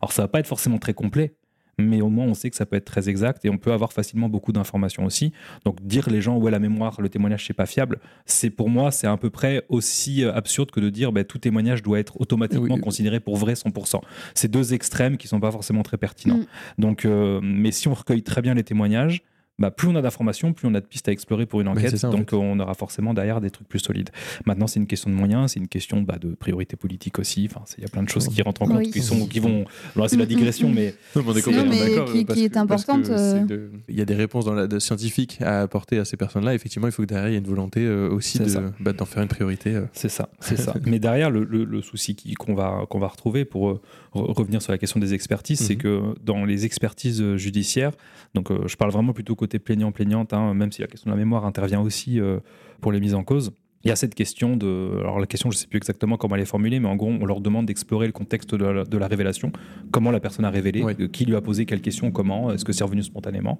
[0.00, 1.34] Alors ça va pas être forcément très complet,
[1.78, 3.92] mais au moins on sait que ça peut être très exact et on peut avoir
[3.92, 5.32] facilement beaucoup d'informations aussi.
[5.64, 8.90] Donc dire les gens ouais la mémoire, le témoignage c'est pas fiable, c'est pour moi
[8.90, 12.20] c'est à peu près aussi euh, absurde que de dire bah, tout témoignage doit être
[12.20, 12.80] automatiquement Oui.
[12.80, 14.00] considéré pour vrai 100%.
[14.34, 16.38] C'est deux extrêmes qui sont pas forcément très pertinents.
[16.38, 16.46] Mm.
[16.78, 19.22] Donc, euh, mais si on recueille très bien les témoignages,
[19.58, 21.90] bah, plus on a d'informations, plus on a de pistes à explorer pour une enquête.
[21.90, 22.36] c'est ça, en donc, fait.
[22.36, 24.10] on aura forcément derrière des trucs plus solides.
[24.44, 27.48] Maintenant, c'est une question de moyens, c'est une question bah, de priorité politique aussi.
[27.50, 28.90] Enfin, il y a plein de choses qui rentrent en compte, Oui.
[28.90, 29.64] qui sont, qui vont.
[29.94, 30.74] Alors, c'est la Mm, mm, digression, mm.
[30.74, 33.44] mais Non, mais on est Non, mais d'accord, qui- parce qui est que- importante, euh.
[33.44, 36.54] de- Il y a des réponses dans la, de scientifiques à apporter à ces personnes-là.
[36.54, 38.62] Effectivement, il faut que derrière, il y ait une volonté euh, aussi C'est de- ça.
[38.80, 39.74] bah, d'en faire une priorité.
[39.74, 39.86] euh.
[39.92, 40.74] C'est ça, c'est ça.
[40.86, 43.80] Mais derrière, le, le- le souci qu'on va, qu'on va retrouver pour euh,
[44.14, 45.80] re- revenir sur la question des expertises, c'est Mhm.
[45.80, 47.92] que dans les expertises judiciaires,
[48.34, 51.14] donc euh, je parle vraiment plutôt côté côté plaignant-plaignante, hein, même si la question de
[51.14, 52.40] la mémoire intervient aussi euh,
[52.80, 53.52] pour les mises en cause.
[53.84, 54.98] Il y a cette question de.
[54.98, 57.08] Alors, la question, je ne sais plus exactement comment elle est formulée, mais en gros,
[57.08, 59.52] on leur demande d'explorer le contexte de la, de la révélation.
[59.92, 60.82] Comment la personne a révélé,
[61.12, 63.58] qui lui a posé quelle question, comment, est-ce que c'est revenu spontanément.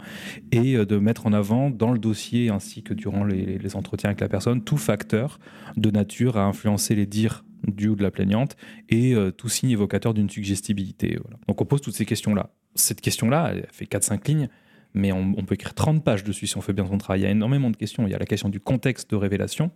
[0.51, 4.11] Et euh, de mettre en avant, dans le dossier ainsi que durant les, les entretiens
[4.11, 5.39] avec la personne, tout facteur
[5.77, 8.57] de nature à influencer les dires du ou de la plaignante
[8.89, 11.19] et euh, tout signe évocateur d'une suggestibilité.
[11.23, 11.39] voilà.
[11.47, 12.51] Donc, on pose toutes ces questions-là.
[12.75, 14.49] Cette question-là, elle fait 4-5 lignes.
[14.95, 17.21] Mais on, on peut écrire 30 pages dessus si on fait bien son travail.
[17.21, 18.07] Il y a énormément de questions.
[18.07, 19.71] Il y a la question du contexte de révélation,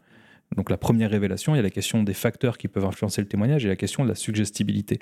[0.56, 3.28] donc la première révélation, il y a la question des facteurs qui peuvent influencer le
[3.28, 4.98] témoignage et la question de la suggestibilité.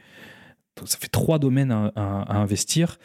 [0.77, 2.99] Donc ça fait trois domaines à, à- à investir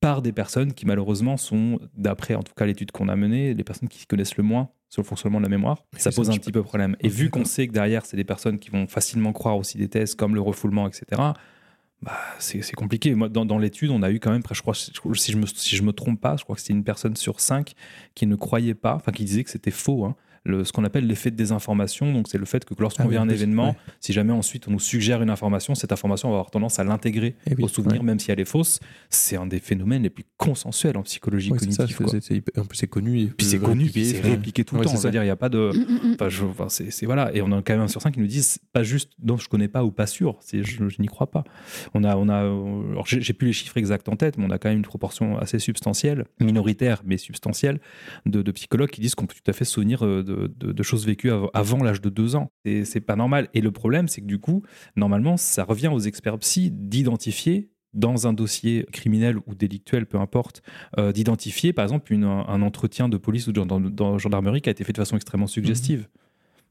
[0.00, 3.64] par des personnes qui malheureusement sont, d'après en tout cas l'étude qu'on a menée, les
[3.64, 5.84] personnes qui connaissent le moins sur le fonctionnement de la mémoire.
[5.96, 6.96] Ça ça pose un petit peu problème.
[7.00, 9.88] Et vu qu'on sait que derrière, c'est des personnes qui vont facilement croire aussi des
[9.88, 11.04] thèses comme le refoulement, etc.,
[12.02, 13.14] bah, c'est compliqué.
[13.14, 14.92] Dans, l'étude, on a eu quand même, je crois, si
[15.32, 17.74] je me, me trompe pas, je crois que c'était une personne sur cinq
[18.14, 21.06] qui ne croyait pas, enfin qui disait que c'était faux, hein, le, ce qu'on appelle
[21.06, 22.12] l'effet de désinformation.
[22.12, 23.76] Donc, c'est le fait que lorsqu'on Ah en un plus, événement, ouais.
[24.00, 26.84] si jamais ensuite on nous suggère une information, cette information on va avoir tendance à
[26.84, 28.06] l'intégrer Eh oui, au souvenir, ouais.
[28.06, 28.80] même si elle est fausse.
[29.10, 32.20] C'est un des phénomènes les plus consensuels en psychologie Ouais, c'est ça, cognitive.
[32.22, 33.20] c'est- c'est- en plus, c'est connu.
[33.20, 34.96] et Puis c'est connu, c'est répliqué tout le temps.
[34.96, 35.70] C'est-à-dire, il n'y a pas de.
[36.14, 38.20] Enfin, je- enfin, c'est c'est- voilà, et on a quand même un sur cinq qui
[38.20, 41.06] nous disent pas juste non je connais pas ou pas sûr, c'est je, je n'y
[41.08, 41.44] crois pas.
[41.94, 44.50] On a on a alors j'ai j'ai plus les chiffres exacts en tête, mais on
[44.50, 47.80] a quand même une proportion assez substantielle, minoritaire mais substantielle,
[48.26, 50.72] de, de psychologues qui disent qu'on peut tout à fait se souvenir euh, de, de-
[50.72, 52.50] de choses vécues av- avant l'âge de deux ans.
[52.64, 53.48] Et c'est pas normal.
[53.54, 54.62] Et le problème c'est que du coup
[54.96, 60.62] normalement ça revient aux experts psy d'identifier dans un dossier criminel ou délictuel, peu importe,
[60.98, 63.60] euh, d'identifier par exemple une- un entretien de police ou de
[64.18, 66.06] gendarmerie qui a été fait de façon extrêmement suggestive.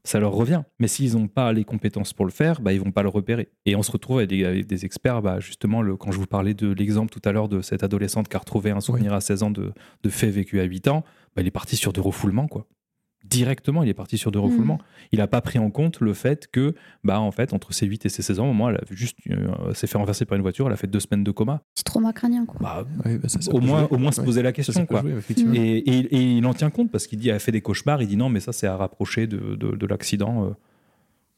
[0.02, 0.62] Ça leur revient.
[0.78, 3.50] Mais s'ils n'ont pas les compétences pour le faire, bah, ils vont pas le repérer.
[3.66, 6.26] Et on se retrouve avec des, avec des experts, bah, justement, le, quand je vous
[6.26, 9.20] parlais de l'exemple tout à l'heure de cette adolescente qui a retrouvé un souvenir à
[9.20, 11.04] 16 ans de, de faits vécus à 8 ans,
[11.36, 12.66] bah, il est parti sur du refoulement, quoi.
[13.28, 14.78] Directement, il est parti sur du refoulement.
[15.12, 18.06] Il n'a pas pris en compte le fait que, bah, en fait, entre ses 8
[18.06, 20.42] et ses 16 ans, au moment, elle a juste euh, s'est fait renverser par une
[20.42, 21.62] voiture, elle a fait deux semaines de coma.
[21.74, 22.58] Petit trauma crânien, quoi.
[22.60, 23.88] Bah, bah, ça, ça au, moins, jouer.
[23.90, 25.02] au moins se poser la question, quoi.
[25.02, 25.20] jouer.
[25.54, 28.00] Et, et- et il en tient compte parce qu'il dit elle a fait des cauchemars.
[28.02, 30.46] Il dit non, mais ça c'est à rapprocher de, de- de l'accident.
[30.46, 30.50] euh.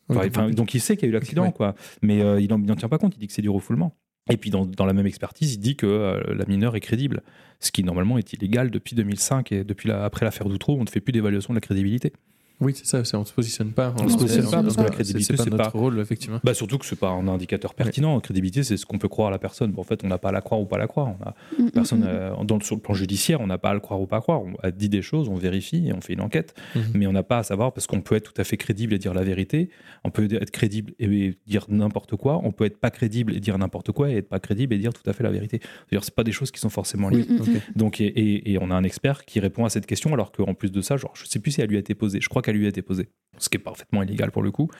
[0.08, 1.52] Enfin, Ouais, enfin, donc il sait qu'il y a eu l'accident, Ouais.
[1.52, 1.74] quoi.
[2.02, 3.14] Mais euh, il n'en tient pas compte.
[3.16, 3.94] Il dit que c'est du refoulement.
[4.30, 7.22] Et puis dans, la même expertise, il dit que euh, la mineure est crédible,
[7.58, 11.00] ce qui normalement est illégal depuis 2005 et depuis après l'affaire d'Outreau, on ne fait
[11.00, 12.12] plus d'évaluation de la crédibilité.
[12.60, 13.92] Oui, c'est ça, c'est- on se positionne pas.
[13.98, 15.98] On se positionne pas parce que la c'est- crédibilité, c'est c'est pas notre pas- rôle,
[16.00, 16.38] effectivement.
[16.44, 18.14] Bah surtout que c'est pas un indicateur pertinent.
[18.14, 19.72] La crédibilité, c'est ce qu'on peut croire à la personne.
[19.72, 21.08] Bon, en fait, on n'a pas à la croire ou pas la croire.
[21.18, 22.06] On a Mm, mm, personne mm.
[22.06, 24.42] euh, dans sur le plan judiciaire, on n'a pas à le croire ou pas croire.
[24.42, 26.54] On a dit des choses, on vérifie et on fait une enquête.
[26.76, 26.82] Mhm.
[26.94, 28.98] Mais on n'a pas à savoir parce qu'on peut être tout à fait crédible et
[28.98, 29.70] dire la vérité.
[30.04, 32.40] On peut être crédible et dire n'importe quoi.
[32.44, 34.92] On peut être pas crédible et dire n'importe quoi et être pas crédible et dire
[34.92, 35.60] tout à fait la vérité.
[35.88, 37.26] C'est-à-dire, c'est pas des choses qui sont forcément liées.
[37.28, 37.76] Mm.
[37.76, 40.54] Donc, et, et- et on a un expert qui répond à cette question, alors qu'en
[40.54, 42.20] plus de ça, genre, je sais plus si elle lui a été posée.
[42.20, 44.70] Je crois qu'elle lui a été posée, ce qui est parfaitement illégal pour le coup.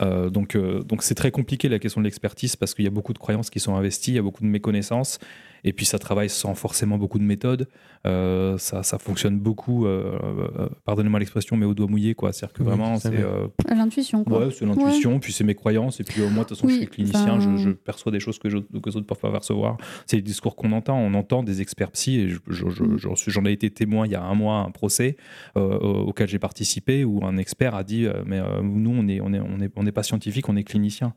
[0.00, 2.92] Euh, donc, euh, donc c'est très compliqué la question de l'expertise parce qu'il y a
[2.92, 5.18] beaucoup de croyances qui sont investies, il y a beaucoup de méconnaissances,
[5.64, 7.68] et puis ça travaille sans forcément beaucoup de méthodes.
[8.06, 10.18] Euh, ça, ça fonctionne beaucoup, euh,
[10.58, 12.32] euh, pardonnez-moi l'expression, mais au doigt mouillé, quoi.
[12.32, 14.46] C'est-à-dire que Oui, vraiment, c'est euh, l'intuition, quoi.
[14.46, 16.74] Ouais, c'est l'intuition, puis c'est mes croyances, et puis euh, moi, de toute façon, Oui,
[16.74, 19.30] je suis clinicien, je, je perçois des choses que, je, que les autres peuvent pas
[19.30, 19.76] percevoir.
[20.06, 20.98] C'est les discours qu'on entend.
[20.98, 23.16] On entend des experts psy, et je- je- je- Mm.
[23.26, 25.16] j'en ai été témoin il y a un mois à un procès
[25.56, 29.20] euh, auquel j'ai participé, où un expert a dit euh, Mais euh, nous, on n'est
[29.20, 31.12] on est, on est, on est pas scientifique, on est clinicien.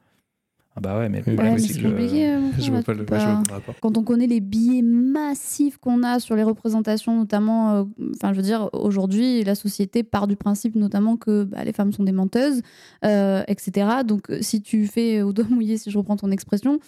[0.75, 2.29] Ah bah ouais, mais Ouais, c'est compliqué.
[2.31, 3.75] euh, Je vois pas le je vois rapport.
[3.79, 7.83] quand on connaît les biais massifs qu'on a sur les représentations, notamment, euh,
[8.15, 11.91] enfin, je veux dire, aujourd'hui, la société part du principe notamment que bah, les femmes
[11.93, 12.61] sont des menteuses,
[13.05, 13.87] euh, etc.
[14.03, 16.79] Donc, si tu fais au doigt mouillé, si je reprends ton expression,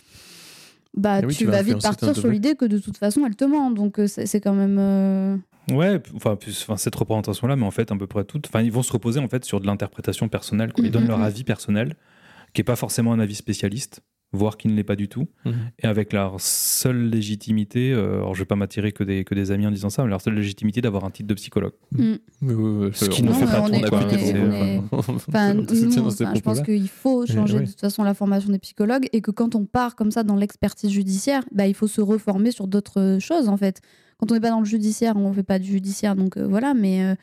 [0.98, 3.22] bah, Ah oui, tu, tu vas vas vite partir sur l'idée que de toute façon,
[3.28, 3.70] elle te ment.
[3.70, 4.78] Donc, c'est quand même.
[4.80, 5.38] euh,
[5.72, 6.38] Ouais, enfin,
[6.78, 8.48] cette représentation-là, mais en fait, à peu près toutes.
[8.48, 10.72] Enfin, ils vont se reposer en fait sur de l'interprétation personnelle.
[10.74, 10.84] quoi.
[10.86, 11.24] Ils Mm, donnent leur mm.
[11.24, 11.96] avis personnel,
[12.56, 14.02] qui est pas forcément un avis spécialiste,
[14.34, 15.28] voire qui ne l'est pas du tout.
[15.46, 15.54] Mhm.
[15.80, 19.52] et avec leur seule légitimité, euh, alors je vais pas m'attirer que des, que des
[19.52, 21.74] amis en disant ça, mais leur seule légitimité d'avoir un titre de psychologue.
[21.92, 22.16] mm.
[22.94, 23.62] Ce qui ne a- fait pas
[24.98, 25.54] enfin,
[26.36, 27.66] je pense qu'il faut changer oui.
[27.66, 30.36] de toute façon la formation des psychologues et que quand on part comme ça dans
[30.36, 33.82] l'expertise judiciaire, bah, il faut se reformer sur d'autres choses en fait.
[34.18, 36.48] Quand on n'est pas dans le judiciaire, on ne fait pas du judiciaire, donc euh,
[36.48, 37.16] voilà, mais euh,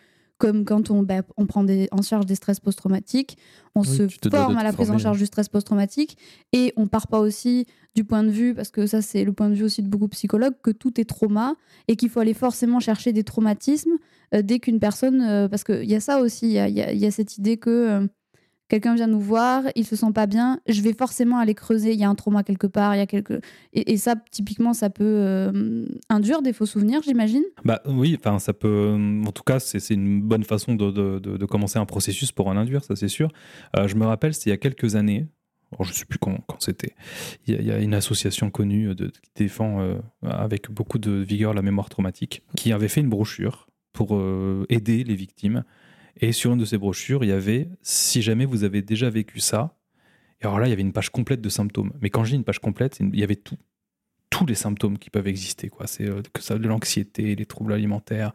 [0.42, 3.38] comme quand on, bah, on prend des, en charge des stress post-traumatiques,
[3.76, 6.18] on Oui, se forme à la prise en former, charge du stress post-traumatique
[6.52, 9.48] et on part pas aussi du point de vue, parce que ça c'est le point
[9.50, 11.54] de vue aussi de beaucoup de psychologues, que tout est trauma
[11.86, 13.96] et qu'il faut aller forcément chercher des traumatismes
[14.34, 15.20] euh, dès qu'une personne...
[15.22, 17.06] euh, parce qu'il y a ça aussi, il y a, il y a- il y
[17.06, 18.08] a cette idée que...
[18.72, 21.92] euh, quelqu'un vient nous voir, il se sent pas bien, je vais forcément aller creuser.
[21.92, 23.40] Il y a un trauma quelque part, il y a quelque.
[23.72, 27.44] Et, ça, typiquement, ça peut euh, induire des faux souvenirs, j'imagine?
[27.64, 28.96] Bah oui, enfin ça peut.
[29.26, 32.56] En tout cas, c'est une bonne façon de, de- de- commencer un processus pour en
[32.56, 33.30] induire, ça c'est sûr.
[33.76, 35.26] Euh, je me rappelle, c'était il y a quelques années.
[35.72, 36.94] alors, je ne sais plus quand, quand c'était.
[37.46, 41.62] Il y, a- une association connue de, qui défend euh, avec beaucoup de vigueur la
[41.62, 45.64] mémoire traumatique, qui avait fait une brochure pour euh, aider les victimes.
[46.20, 49.40] Et sur une de ces brochures, il y avait si jamais vous avez déjà vécu
[49.40, 49.76] ça.
[50.40, 51.92] Et alors là, il y avait une page complète de symptômes.
[52.00, 53.56] Mais quand je dis une page complète, il y avait tout
[54.32, 55.68] tous les symptômes qui peuvent exister.
[55.68, 55.86] Quoi.
[55.86, 58.32] C'est euh, que ça de l'anxiété, les troubles alimentaires,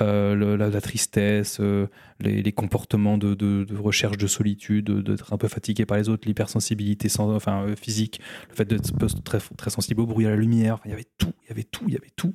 [0.00, 1.86] euh, la, tristesse, euh,
[2.18, 7.10] les, comportements de, recherche de solitude, de- d'être un peu fatigué par les autres, l'hypersensibilité
[7.10, 10.78] sans, enfin, physique, le fait d'être très, très sensible au bruit, à la lumière.
[10.86, 12.34] Il y avait tout, il y avait tout, il y avait tout.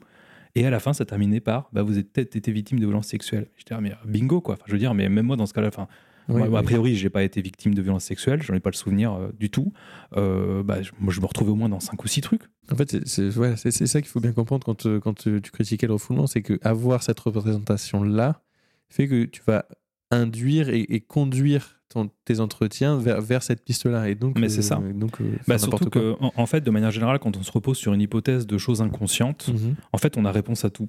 [0.56, 3.08] Et à la fin, ça terminait par bah, vous avez peut-être été victime de violences
[3.08, 3.48] sexuelles.
[3.58, 4.56] J'étais ah, mais bingo quoi.
[4.56, 5.88] Enfin, je veux dire, mais même moi dans ce cas-là, enfin,
[6.28, 6.58] Oui, moi, oui.
[6.58, 9.30] a priori, j'ai pas été victime de violences sexuelles, j'en ai pas le souvenir euh,
[9.40, 9.72] du tout.
[10.18, 12.44] Euh, bah, je, moi, je me retrouvais au moins dans cinq ou six trucs.
[12.72, 15.88] En fait, c'est- ouais, ça qu'il faut bien comprendre quand, euh, quand tu, tu critiquais
[15.88, 18.42] le refoulement, c'est que avoir cette représentation-là
[18.90, 19.66] fait que tu vas
[20.12, 24.10] induire et, et conduire ton- tes entretiens vers, vers cette piste-là.
[24.10, 24.80] Et donc, Mais c'est ça.
[24.94, 27.78] Donc, euh, Bah, surtout que, en, en fait, de manière générale, quand on se repose
[27.78, 29.76] sur une hypothèse de choses inconscientes, Mhm.
[29.94, 30.88] en fait, on a réponse à tout.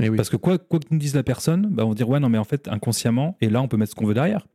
[0.00, 0.16] Et oui.
[0.16, 2.28] Parce que quoi, quoi que nous dise la personne, bah, on va dire ouais, non,
[2.28, 4.46] mais en fait, inconsciemment, et là, on peut mettre ce qu'on veut derrière.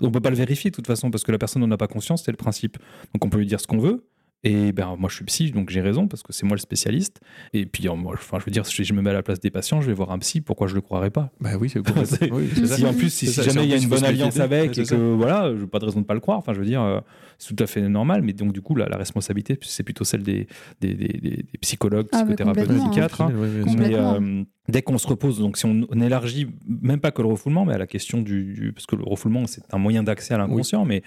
[0.00, 1.86] On peut pas le vérifier de toute façon parce que la personne n'en a pas
[1.86, 2.78] conscience, c'est le principe.
[3.14, 4.04] Donc on peut lui dire ce qu'on veut.
[4.44, 7.20] Et ben moi je suis psy, donc j'ai raison parce que c'est moi le spécialiste.
[7.54, 9.50] Et puis moi, enfin je veux dire, si je me mets à la place des
[9.50, 10.42] patients, je vais voir un psy.
[10.42, 11.30] Pourquoi je le croirais pas?
[11.40, 11.80] Bah oui, c'est
[12.30, 12.50] oui.
[12.66, 15.50] Si en plus, si, jamais il y a une bonne alliance avec et que voilà,
[15.54, 16.38] je n'ai pas de raison de pas le croire.
[16.38, 17.00] Enfin, je veux dire, euh,
[17.38, 18.22] c'est tout à fait normal.
[18.22, 20.46] Mais donc, du coup, la, la responsabilité, c'est plutôt celle des,
[20.80, 22.88] des, des- des- des psychologues, Ah, psychothérapeutes, hein.
[22.90, 23.20] psychiatres.
[23.22, 23.32] hein.
[23.78, 27.28] Mais euh, dès qu'on se repose, donc si on, on élargit, même pas que le
[27.28, 28.54] refoulement, mais à la question du.
[28.54, 31.02] du- parce que le refoulement, c'est un moyen d'accès à l'inconscient, mais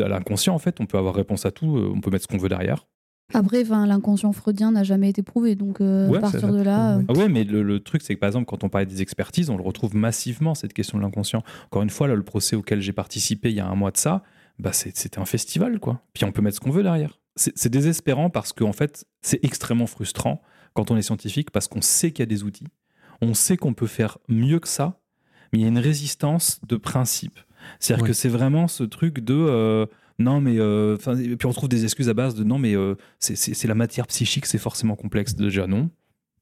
[0.00, 2.28] à l'inconscient, en fait, on peut avoir réponse à tout, euh, on peut mettre ce
[2.28, 2.86] qu'on veut derrière.
[3.34, 6.98] Après, l'inconscient freudien n'a jamais été prouvé, donc euh, Ouais, à partir de là.
[6.98, 9.00] Euh, Ah ouais, mais le, le truc, c'est que par exemple, quand on parlait des
[9.00, 11.42] expertises, on le retrouve massivement, cette question de l'inconscient.
[11.66, 13.96] Encore une fois, là, le procès auquel j'ai participé il y a un mois de
[13.96, 14.22] ça,
[14.58, 16.02] bah, c'est- c'était un festival, quoi.
[16.14, 17.18] Puis on peut mettre ce qu'on veut derrière.
[17.36, 20.42] C'est désespérant parce qu'en fait, c'est extrêmement frustrant
[20.74, 22.66] quand on est scientifique parce qu'on sait qu'il y a des outils,
[23.22, 25.00] on sait qu'on peut faire mieux que ça,
[25.52, 27.38] mais il y a une résistance de principe.
[27.80, 28.08] C'est-à-dire Ouais.
[28.08, 29.86] que c'est vraiment ce truc de euh,
[30.18, 30.58] non, mais.
[30.58, 33.74] euh, et puis on trouve des excuses à base de non, mais euh, c'est la
[33.74, 35.34] matière psychique, c'est forcément complexe.
[35.34, 35.88] Déjà, non.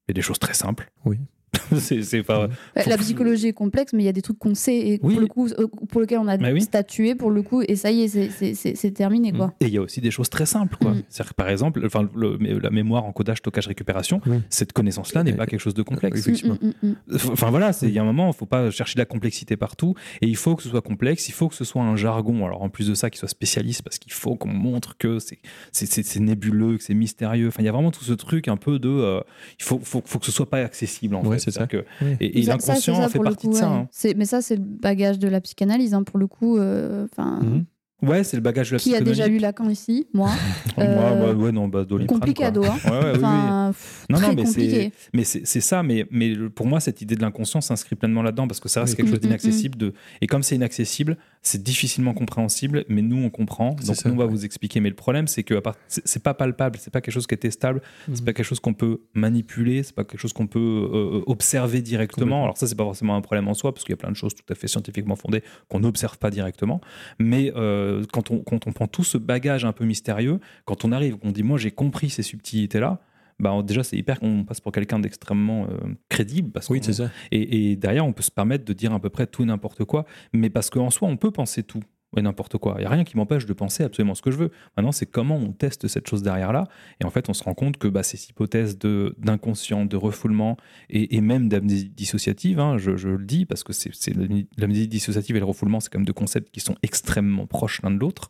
[0.07, 0.91] Il y a des choses très simples.
[1.05, 1.19] Oui.
[1.77, 2.47] c'est c'est pas.
[2.77, 5.13] faut- La psychologie est complexe, mais il y a des trucs qu'on sait et Oui.
[5.13, 6.61] pour le coup, euh, pour lesquels on a Bah oui.
[6.61, 9.53] statué pour le coup, et ça y est, c'est- c'est- c'est c'est terminé quoi.
[9.59, 10.77] Et il y a aussi des choses très simples.
[10.81, 10.91] quoi.
[10.91, 11.03] Mm.
[11.09, 15.37] C'est-à-dire que, par exemple, enfin, le- la mémoire, encodage, stockage, récupération, cette connaissance-là n'est Euh,
[15.37, 16.19] pas quelque chose de complexe.
[16.19, 16.57] effectivement.
[16.61, 17.17] Mm, mm, mm, mm.
[17.31, 19.57] Enfin voilà, il y a un moment, il ne faut pas chercher de la complexité
[19.57, 19.93] partout.
[20.21, 22.45] Et il faut que ce soit complexe, il faut que ce soit un jargon.
[22.45, 25.39] Alors en plus de ça, qu'il soit spécialiste, parce qu'il faut qu'on montre que c'est-
[25.71, 27.47] c'est c'est- c'est nébuleux, que c'est mystérieux.
[27.49, 28.89] Enfin, il y a vraiment tout ce truc un peu de.
[28.89, 29.21] euh,
[29.59, 31.40] il faut, faut, faut que ce soit pas accessible en Ouais, fait.
[31.41, 31.61] C'est ça.
[31.63, 31.67] Oui.
[31.67, 31.85] que-
[32.23, 33.69] et l'inconscient fait partie coup, de ça.
[33.69, 33.75] ouais.
[33.75, 33.87] hein.
[33.91, 36.57] C'est- Mais ça, c'est le bagage de la psychanalyse, hein, pour le coup.
[36.57, 37.65] euh, Enfin, Mhm.
[38.03, 39.33] Ouais, c'est le bagage de la qui a déjà psychanalyse.
[39.35, 40.31] lu Lacan ici Moi.
[40.77, 42.73] Moi, Euh, ouais, ouais, non, bah, Doliprane, complicado, quoi.
[42.85, 42.89] hein.
[42.89, 43.23] Ouais, ouais, oui, oui.
[43.23, 44.91] Enfin, pff, Non, non, très mais compliqué.
[44.97, 45.83] c'est, mais c'est, c'est ça.
[45.83, 48.93] Mais, mais pour moi, cette idée de l'inconscient s'inscrit pleinement là-dedans parce que ça reste
[48.93, 48.97] Oui.
[48.97, 49.77] quelque chose Mm, mm, d'inaccessible.
[49.77, 49.93] De...
[50.21, 52.85] Et comme c'est inaccessible, c'est difficilement compréhensible.
[52.87, 53.71] Mais nous, on comprend.
[53.71, 54.31] Donc, ça, nous, on va ouais.
[54.31, 54.79] vous expliquer.
[54.79, 55.75] Mais le problème, c'est que part...
[55.87, 56.77] c'est, pas palpable.
[56.79, 57.81] C'est pas quelque chose qui est testable.
[58.05, 58.25] C'est Mhm.
[58.25, 59.83] pas quelque chose qu'on peut manipuler.
[59.83, 60.59] C'est pas quelque chose qu'on peut
[60.93, 62.43] euh, observer directement.
[62.43, 64.15] Alors, ça, c'est pas forcément un problème en soi parce qu'il y a plein de
[64.15, 66.79] choses tout à fait scientifiquement fondées qu'on n'observe pas directement.
[67.19, 70.91] Mais euh, quand, on, quand on prend tout ce bagage un peu mystérieux, quand on
[70.91, 73.01] arrive, on dit, moi, j'ai compris ces subtilités-là
[73.41, 75.77] bah, déjà c'est hyper qu'on passe pour quelqu'un d'extrêmement euh,
[76.09, 77.09] crédible parce Oui, c'est ça.
[77.31, 79.83] et, et derrière on peut se permettre de dire à peu près tout et n'importe
[79.83, 81.81] quoi mais parce qu'en soi on peut penser tout
[82.17, 82.75] et n'importe quoi.
[82.77, 84.51] Il n'y a rien qui m'empêche de penser absolument ce que je veux.
[84.75, 86.65] Maintenant c'est comment on teste cette chose derrière là
[86.99, 90.57] et en fait on se rend compte que bah, ces hypothèses de d'inconscient de refoulement
[90.89, 94.13] et, et même d'amnésie dissociative hein, je, je le dis parce que c'est c'est
[94.57, 97.91] l'amnésie dissociative et le refoulement c'est quand même deux concepts qui sont extrêmement proches l'un
[97.91, 98.27] de l'autre.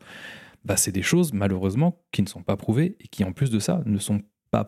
[0.64, 3.58] Bah, c'est des choses malheureusement qui ne sont pas prouvées et qui en plus de
[3.58, 4.20] ça ne sont
[4.52, 4.64] pas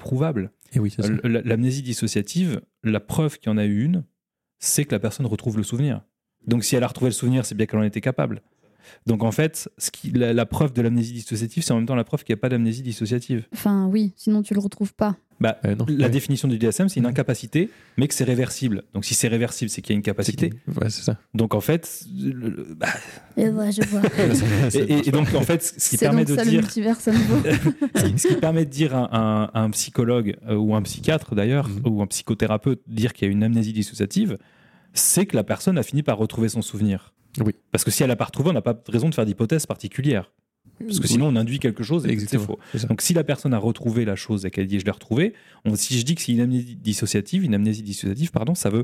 [0.73, 4.05] Et oui, euh, l- L'amnésie dissociative, la preuve qu'il y en a eu une,
[4.59, 6.03] c'est que la personne retrouve le souvenir.
[6.47, 8.43] Donc si elle a retrouvé le souvenir, c'est bien qu'elle en était capable.
[9.07, 11.95] Donc en fait, ce qui, la, la preuve de l'amnésie dissociative, c'est en même temps
[11.95, 13.47] la preuve qu'il n'y a pas d'amnésie dissociative.
[13.53, 15.17] Enfin, oui, sinon tu le retrouves pas.
[15.41, 15.85] Bah, Euh, non.
[15.89, 16.11] la Ouais.
[16.11, 18.85] définition du DSM, c'est une incapacité, mais que c'est réversible.
[18.95, 20.51] Donc si c'est réversible, c'est qu'il y a une capacité.
[20.81, 21.19] Ouais, c'est ça.
[21.35, 22.87] Donc en fait, le- le- bah,
[23.37, 24.01] Et ouais, je vois.
[24.75, 26.63] et, et- et donc en fait, ce qui C'est permet donc de ça le dire
[26.63, 26.95] nouveau.
[27.97, 30.83] ce qui, ce qui permet de dire à un, à un psychologue euh, ou un
[30.83, 31.83] psychiatre d'ailleurs, Mhm.
[31.93, 34.39] ou un psychothérapeute, dire qu'il y a une amnésie dissociative,
[34.93, 37.13] c'est que la personne a fini par retrouver son souvenir.
[37.45, 37.53] Oui.
[37.73, 39.67] Parce que si elle n'a pas retrouvé, on n'a pas de raison de faire d'hypothèse
[39.67, 40.31] particulière.
[40.81, 42.87] Parce que sinon, on induit quelque chose et c'est Exactement, faux.
[42.89, 45.33] Donc, si la personne a retrouvé la chose et qu'elle dit je l'ai retrouvée,
[45.65, 48.83] on- si je dis que c'est une amnésie dissociative, une amnésie dissociative, pardon, ça veut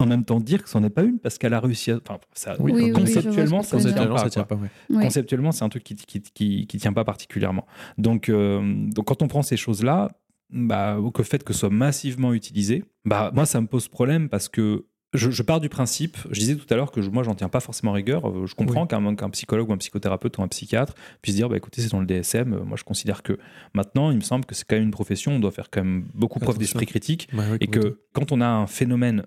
[0.00, 2.00] en même temps dire que c'en est pas une parce qu'elle a réussi à.
[2.04, 4.18] Enfin, ça, Oui, Oui, oui, oui, conceptuellement, ça ne tient pas.
[4.18, 4.56] ça tient quoi.
[4.56, 4.62] pas.
[4.62, 4.96] ouais.
[4.96, 5.04] Ouais.
[5.04, 7.64] Conceptuellement, c'est un truc qui, qui, qui, qui tient pas particulièrement.
[7.96, 10.10] Donc, euh, donc quand on prend ces choses-là,
[10.50, 14.28] bah, que le fait que ce soit massivement utilisé, bah, moi, ça me pose problème
[14.28, 14.84] parce que
[15.14, 17.48] je, je pars du principe, je disais tout à l'heure que je- moi, j'en tiens
[17.48, 18.28] pas forcément rigueur.
[18.28, 18.88] Euh, Je comprends Oui.
[18.88, 22.00] qu'un qu'un psychologue ou un psychothérapeute ou un psychiatre puisse dire, bah, écoutez, c'est dans
[22.00, 22.52] le DSM.
[22.52, 23.38] Euh, Moi, je considère que
[23.74, 26.06] maintenant, il me semble que c'est quand même une profession, on doit faire quand même
[26.14, 29.24] beaucoup preuve d'esprit critique ouais, et que quand on a un phénomène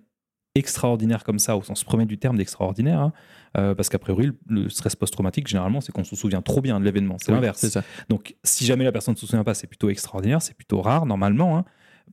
[0.55, 3.13] extraordinaire comme ça, au sens premier du terme d'extraordinaire, hein,
[3.57, 6.79] euh, parce qu'a priori, le, le stress post-traumatique, généralement, c'est qu'on se souvient trop bien
[6.79, 7.17] de l'événement.
[7.19, 7.59] C'est l'inverse.
[7.59, 7.83] C'est ça.
[8.09, 11.05] Donc, si jamais la personne ne se souvient pas, c'est plutôt extraordinaire, c'est plutôt rare,
[11.05, 11.57] normalement.
[11.57, 11.65] hein.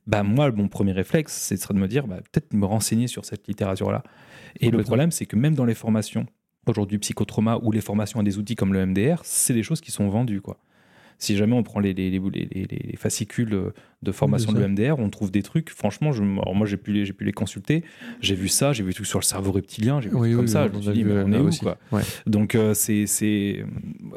[0.07, 3.25] Bah, moi, mon premier réflexe, c'est serait de me dire, bah, peut-être me renseigner sur
[3.25, 4.03] cette littérature-là.
[4.59, 6.25] Et le problème, c'est que même dans les formations,
[6.67, 9.91] aujourd'hui psychotrauma ou les formations à des outils comme le MDR, c'est des choses qui
[9.91, 10.41] sont vendues.
[10.41, 10.57] Quoi.
[11.17, 13.49] Si jamais on prend les, les, les, les- les- les fascicules
[14.01, 16.91] de formation Oui, de l'EMDR, on trouve des trucs, franchement, je, alors moi j'ai pu,
[16.91, 17.83] les, j'ai pu les consulter,
[18.19, 20.45] j'ai vu ça, j'ai vu trucs sur le cerveau reptilien, j'ai vu Oui, trucs comme
[20.45, 21.59] oui, ça, on je me a suis dit, mais on là est où aussi.
[21.61, 21.77] quoi?
[21.91, 22.01] Ouais.
[22.27, 23.05] Donc euh, c'est.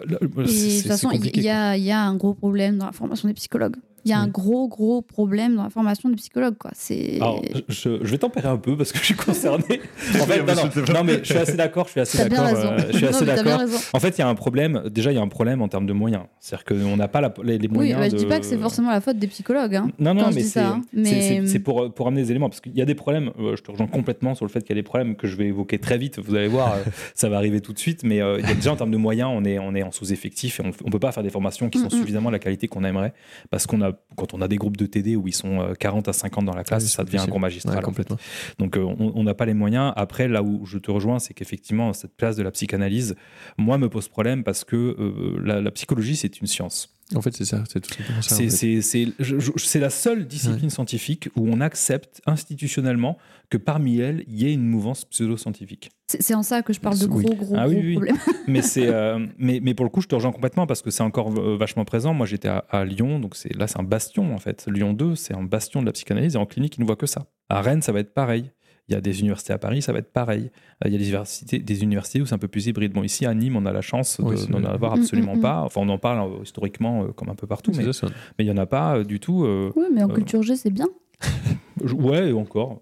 [0.06, 1.10] de toute façon,
[1.44, 3.76] y, il y a un gros problème dans la formation des psychologues.
[4.08, 6.56] Il y a un gros, gros problème dans la formation des psychologues.
[6.58, 6.70] Quoi.
[6.74, 7.16] C'est...
[7.16, 9.80] Alors, je, je vais tempérer un peu parce que je suis concerné.
[10.20, 11.86] en fait, non, non, non, mais je suis assez d'accord.
[11.86, 12.46] Je suis assez d'accord.
[12.46, 13.60] euh, je suis Non, assez d'accord.
[13.92, 14.82] En fait, il y a un problème.
[14.90, 16.24] Déjà, il y a un problème en termes de moyens.
[16.40, 18.00] C'est-à-dire qu'on n'a pas la- les, les Oui, moyens.
[18.00, 18.18] bah, je de...
[18.18, 19.76] dis pas que c'est forcément la faute des psychologues.
[19.76, 19.90] hein.
[19.98, 20.82] Non, non, quand je mais c'est ça, hein.
[20.92, 22.48] Mais- pour, pour amener des éléments.
[22.48, 24.70] Parce qu'il y a des problèmes, euh, je te rejoins complètement sur le fait qu'il
[24.70, 26.18] y a des problèmes que je vais évoquer très vite.
[26.18, 26.82] Vous allez voir, euh,
[27.14, 28.04] ça va arriver tout de suite.
[28.04, 29.90] Mais euh, il y a déjà en termes de moyens, on est, on est en
[29.92, 32.00] sous-effectif et on ne peut pas faire des formations qui sont Mm, mm.
[32.00, 33.12] suffisamment de la qualité qu'on aimerait.
[33.50, 36.08] Parce qu'on a, quand on a des groupes de TD où ils sont euh, 40
[36.08, 37.74] à 50 dans la classe, Oui, ça devient un cours magistral.
[37.74, 37.86] Ouais, en fait.
[37.86, 38.16] complètement.
[38.58, 39.92] Donc euh, on n'a pas les moyens.
[39.96, 43.14] Après, là où je te rejoins, c'est qu'effectivement, cette place de la psychanalyse,
[43.56, 46.97] moi, me pose problème parce que euh, la, la psychologie, c'est une science.
[47.14, 47.64] En fait, c'est ça.
[47.72, 48.34] C'est tout simplement ça.
[48.34, 48.50] C'est fait.
[48.50, 53.16] c'est- c'est- je- je- c'est la seule discipline scientifique où on accepte institutionnellement
[53.48, 55.90] que parmi elles, il y ait une mouvance pseudo-scientifique.
[56.06, 57.24] C'est, c'est en ça que je parle de gros, Oui.
[57.36, 57.92] gros, Ah gros oui.
[57.94, 58.16] problèmes.
[58.46, 61.02] mais, c'est, euh, mais, mais pour le coup, je te rejoins complètement parce que c'est
[61.02, 62.12] encore euh, vachement présent.
[62.12, 64.66] Moi, j'étais à, à Lyon, donc c'est, là, c'est un bastion en fait.
[64.70, 67.06] Lyon 2, c'est un bastion de la psychanalyse et en clinique, ils ne voient que
[67.06, 67.26] ça.
[67.48, 68.50] À Rennes, ça va être pareil.
[68.88, 70.50] Il y a des universités à Paris, ça va être pareil.
[70.84, 72.92] Euh, Il y a des universités, des universités où c'est un peu plus hybride.
[72.92, 75.42] Bon, ici à Nîmes, on a la chance Oui, d'en avoir Mm, absolument mm, mm.
[75.42, 75.60] pas.
[75.60, 78.06] Enfin, on en parle euh, historiquement euh, comme un peu partout, mais ça, ça.
[78.38, 79.44] mais il n'y en a pas euh, du tout.
[79.44, 80.86] euh, Oui, mais en Euh, culture G, c'est bien.
[81.94, 82.80] ouais, encore.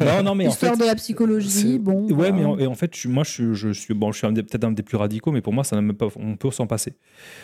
[0.00, 2.10] Non, non, mais en Histoire fait, de la c'est- psychologie, bon.
[2.12, 4.26] Ouais, mais en, et en fait, je moi, je suis, je suis, bon, je suis
[4.32, 6.66] peut-être un des plus radicaux, mais pour moi, ça n'a même pas, on peut s'en
[6.66, 6.94] passer.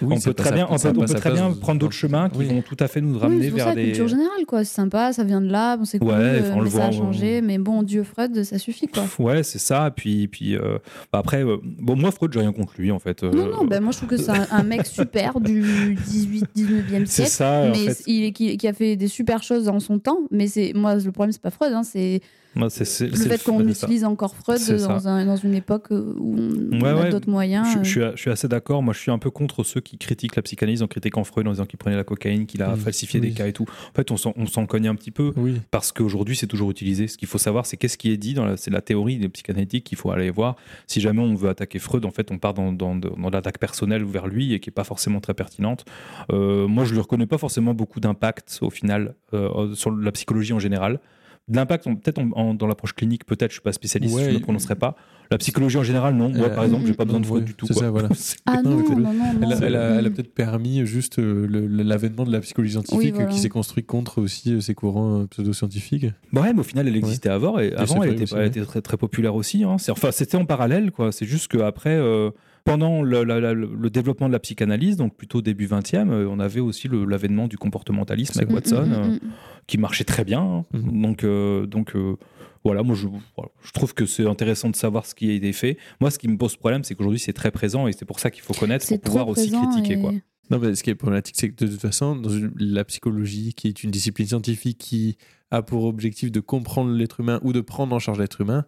[0.00, 1.92] Oui, on c'est peut pas très bien, on ça peut, on très bien prendre d'autres
[1.94, 2.46] chemins qui Oui.
[2.46, 3.84] vont tout à fait nous Oui, ramener c'est pour vers ça, des.
[3.84, 4.64] culture générale, quoi.
[4.64, 6.86] C'est sympa, ça vient de là, c'est cool, Ouais, enfin, on le mais voit ça
[6.88, 9.04] a changé, mais bon, Dieu Freud, ça suffit, quoi.
[9.18, 9.90] Ouais, c'est ça.
[9.94, 10.78] Puis, puis euh,
[11.12, 13.22] bah après, euh, bon, moi, Freud, j'ai rien contre lui, en fait.
[13.22, 15.62] Non, Euh, non, ben moi je trouve que c'est un, un mec super du
[16.06, 17.30] 18-19e c'est siècle.
[17.30, 20.61] ça, en mais il, qui a fait des super choses dans son temps, mais c'est
[20.74, 22.20] moi le problème c'est pas Freud, hein, c'est
[22.54, 23.86] Moi, c'est- c'est- le c'est fait qu'on c'est ça.
[23.86, 26.36] utilise encore Freud dans, un- dans une époque où
[26.72, 27.10] on Ouais, a ouais.
[27.10, 27.66] d'autres moyens.
[27.72, 27.82] Je, euh.
[27.84, 28.82] je suis, je suis assez d'accord.
[28.82, 31.52] Moi, je suis un peu contre ceux qui critiquent la psychanalyse en critiquant Freud, en
[31.52, 33.28] disant qu'il prenait la cocaïne, qu'il a falsifié oui.
[33.28, 33.64] des cas et tout.
[33.64, 35.32] En fait, on s'en, on s'en cogne un petit peu.
[35.36, 35.60] Oui.
[35.70, 37.08] parce qu'aujourd'hui c'est toujours utilisé.
[37.08, 39.28] Ce qu'il faut savoir, c'est qu'est-ce qui est dit dans la, c'est la théorie des
[39.28, 40.56] psychanalytiques qu'il faut aller voir.
[40.86, 44.04] Si jamais on veut attaquer Freud, en fait, on part dans, dans, dans l'attaque personnelle
[44.04, 45.84] vers lui et qui est pas forcément très pertinente.
[46.30, 50.52] Euh, moi, je lui reconnais pas forcément beaucoup d'impact au final euh, sur la psychologie
[50.52, 51.00] en général.
[51.48, 54.30] De l'impact, on- peut-être en- en- dans l'approche clinique, peut-être, je suis pas spécialiste, je
[54.30, 54.94] ne prononcerai pas.
[55.30, 56.28] La psychologie en général, non.
[56.28, 57.66] Moi, Euh, par exemple, j'ai pas besoin de ouais, Freud du tout.
[57.66, 58.08] c'est ça, voilà.
[58.46, 59.10] Ah Non, non, non.
[59.42, 62.40] Elle a, elle a- elle a peut-être permis juste euh, le- le- l'avènement de la
[62.40, 63.30] psychologie scientifique Oui, euh, voilà.
[63.30, 66.06] qui s'est construit contre aussi euh, ces courants euh, pseudo-scientifiques.
[66.32, 68.46] Bah ouais, mais au final, elle existait avant et avant, elle était, aussi, elle ouais.
[68.48, 69.64] était très, très populaire aussi.
[69.64, 69.76] hein.
[69.88, 71.12] Enfin, c'était en parallèle, quoi.
[71.12, 72.30] C'est juste qu'après, euh,
[72.64, 76.38] pendant le, la- la- le développement de la psychanalyse, donc plutôt début 20e, euh, on
[76.40, 78.56] avait aussi l'avènement du comportementalisme avec vrai.
[78.60, 79.20] Watson, Mm, mm, euh, mm, mm.
[79.66, 80.40] qui marchait très bien.
[80.40, 80.64] hein.
[80.74, 82.16] Donc, euh, donc euh,
[82.64, 83.50] voilà, moi, je, voilà.
[83.64, 85.76] je trouve que c'est intéressant de savoir ce qui a été fait.
[86.00, 88.30] Moi, ce qui me pose problème, c'est qu'aujourd'hui, c'est très présent et c'est pour ça
[88.30, 90.12] qu'il faut connaître pour pouvoir aussi critiquer, et- quoi.
[90.50, 93.54] Non, mais ce qui est problématique, c'est que de toute façon, dans une- la psychologie,
[93.54, 95.16] qui est une discipline scientifique qui
[95.50, 98.64] a pour objectif de comprendre l'être humain ou de prendre en charge l'être humain,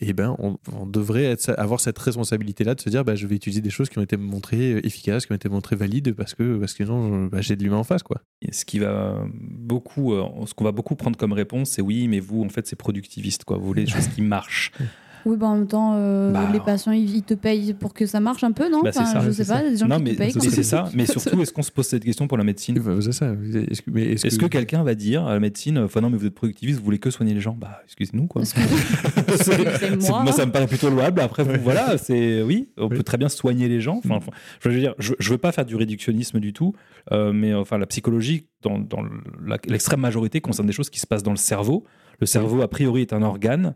[0.00, 3.36] eh ben, on, on devrait être- avoir cette responsabilité-là de se dire, bah, je vais
[3.36, 6.34] utiliser des choses qui ont été montrées euh, efficaces, qui ont été montrées valides, parce
[6.34, 8.22] que, parce que sinon, bah, j'ai de l'humain en face, quoi.
[8.42, 12.08] Et ce qui va beaucoup, euh, ce qu'on va beaucoup prendre comme réponse, c'est oui,
[12.08, 13.56] mais vous, en fait, c'est productiviste, quoi.
[13.58, 14.72] Vous voulez des choses qui marchent.
[15.28, 18.06] Oui, bah en même temps, euh, Bah, les patients, ils, ils te payent pour que
[18.06, 18.80] ça marche un peu, non?
[18.82, 19.68] Bah, Enfin, ça, Je sais pas, ça.
[19.68, 20.32] des gens non, qui mais, te payent.
[20.34, 20.88] mais c'est ça.
[20.94, 22.78] Mais surtout, est-ce qu'on se pose cette question pour la médecine?
[22.80, 23.32] Enfin, c'est ça.
[23.34, 26.84] Est-ce que, quelqu'un va dire à la médecine, enfin non, mais vous êtes productiviste, vous
[26.86, 27.52] voulez que soigner les gens?
[27.54, 28.42] Bah, excusez-nous, quoi.
[28.46, 30.32] C'est- moi.
[30.32, 31.20] ça me paraît plutôt louable.
[31.20, 32.96] Après, voilà, c'est oui, on Oui.
[32.96, 33.98] peut très bien soigner les gens.
[33.98, 36.72] Enfin, enfin, je veux dire, je, je veux pas faire du réductionnisme du tout,
[37.12, 38.78] euh, mais enfin, la psychologie, dans,
[39.66, 41.84] l'extrême majorité, concerne des choses qui se passent dans le cerveau.
[42.20, 43.74] Le cerveau, a priori, est un organe.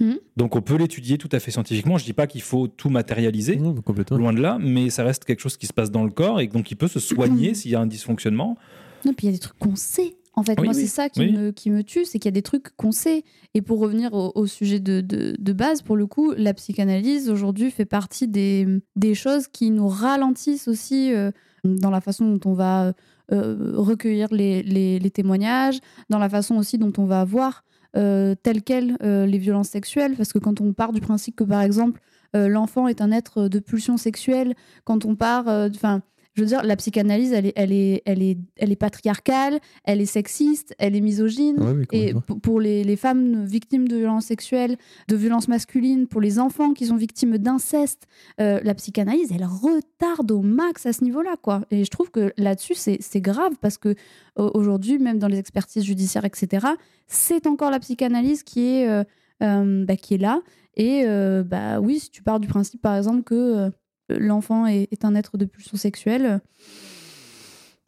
[0.00, 0.18] Mhm.
[0.36, 1.98] Donc, on peut l'étudier tout à fait scientifiquement.
[1.98, 3.74] Je dis pas qu'il faut tout matérialiser, Non,
[4.10, 6.46] loin de là, mais ça reste quelque chose qui se passe dans le corps et
[6.48, 8.56] donc il peut se soigner s'il y a un dysfonctionnement.
[9.04, 10.16] Non, puis il y a des trucs qu'on sait.
[10.36, 11.32] En fait, Oui, moi, oui, c'est ça qui, oui.
[11.32, 13.22] me, qui me tue, c'est qu'il y a des trucs qu'on sait.
[13.54, 17.30] Et pour revenir au, au sujet de, de, de base, pour le coup, la psychanalyse
[17.30, 18.66] aujourd'hui fait partie des,
[18.96, 21.30] des choses qui nous ralentissent aussi euh,
[21.62, 22.94] dans la façon dont on va
[23.32, 25.78] euh, recueillir les, les, les témoignages,
[26.10, 27.62] dans la façon aussi dont on va voir
[27.96, 30.14] euh, telles quelles euh, les violences sexuelles.
[30.16, 32.00] Parce que quand on part du principe que, par exemple,
[32.34, 36.02] euh, l'enfant est un être de pulsion sexuelle, quand on part, enfin,
[36.34, 40.00] je veux dire, la psychanalyse, elle est, elle est, elle est, elle est patriarcale, elle
[40.00, 41.60] est sexiste, elle est misogyne.
[41.60, 44.76] Ouais, oui, Et pour les, les femmes victimes de violences sexuelles,
[45.08, 48.06] de violences masculines, pour les enfants qui sont victimes d'inceste,
[48.40, 51.36] euh, la psychanalyse, elle retarde au max à ce niveau-là.
[51.40, 51.62] quoi.
[51.70, 53.94] Et je trouve que là-dessus, c'est grave parce que
[54.36, 56.66] au- aujourd'hui, même dans les expertises judiciaires, etc.,
[57.06, 59.04] c'est encore la psychanalyse qui est, euh,
[59.42, 60.40] euh, bah, qui est là.
[60.76, 61.04] Et
[61.44, 63.70] bah oui, si tu pars du principe, par exemple, que
[64.08, 66.38] l'enfant est, un être de pulsion sexuelle, euh,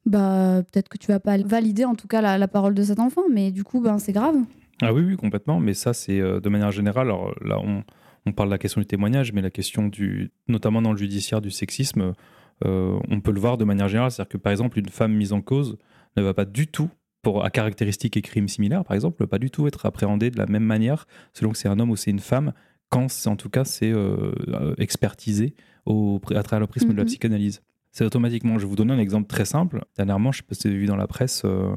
[0.04, 3.00] bah peut-être que tu vas pas valider en tout cas la, la parole de cet
[3.00, 4.36] enfant, mais du coup, ben c'est grave.
[4.82, 5.58] Ah oui, oui, complètement.
[5.58, 7.06] Mais ça, c'est euh, de manière générale.
[7.06, 7.82] Alors là, on,
[8.26, 11.40] on parle de la question du témoignage, mais la question du, notamment dans le judiciaire
[11.40, 12.12] du sexisme,
[12.64, 14.10] euh, on peut le voir de manière générale.
[14.10, 15.78] C'est-à-dire que par exemple, une femme mise en cause
[16.16, 16.90] ne va pas du tout,
[17.22, 20.38] pour, à caractéristiques et crimes similaires, par exemple, ne pas du tout être appréhendée de
[20.38, 22.52] la même manière selon que c'est un homme ou c'est une femme,
[22.88, 25.54] quand en tout cas c'est euh, euh, expertisé
[25.86, 27.08] au, à travers le prisme de la Mhm.
[27.08, 27.62] psychanalyse.
[27.92, 28.58] C'est automatiquement.
[28.58, 29.84] Je vais vous donner un exemple très simple.
[29.96, 31.42] Dernièrement, je ne sais pas si vous avez vu dans la presse.
[31.44, 31.74] euh,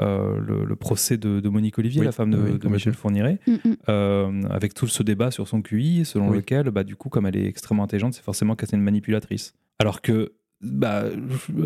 [0.00, 2.70] euh, le, le procès de, de Monique Olivier, Oui, la femme de, oui, de complètement.
[2.70, 3.74] Michel Fourniret, Mm, mm.
[3.90, 6.36] euh, avec tout ce débat sur son QI, selon Oui.
[6.38, 9.52] lequel, bah, du coup, comme elle est extrêmement intelligente, c'est forcément qu'elle est une manipulatrice.
[9.78, 10.32] Alors que,
[10.62, 11.04] bah,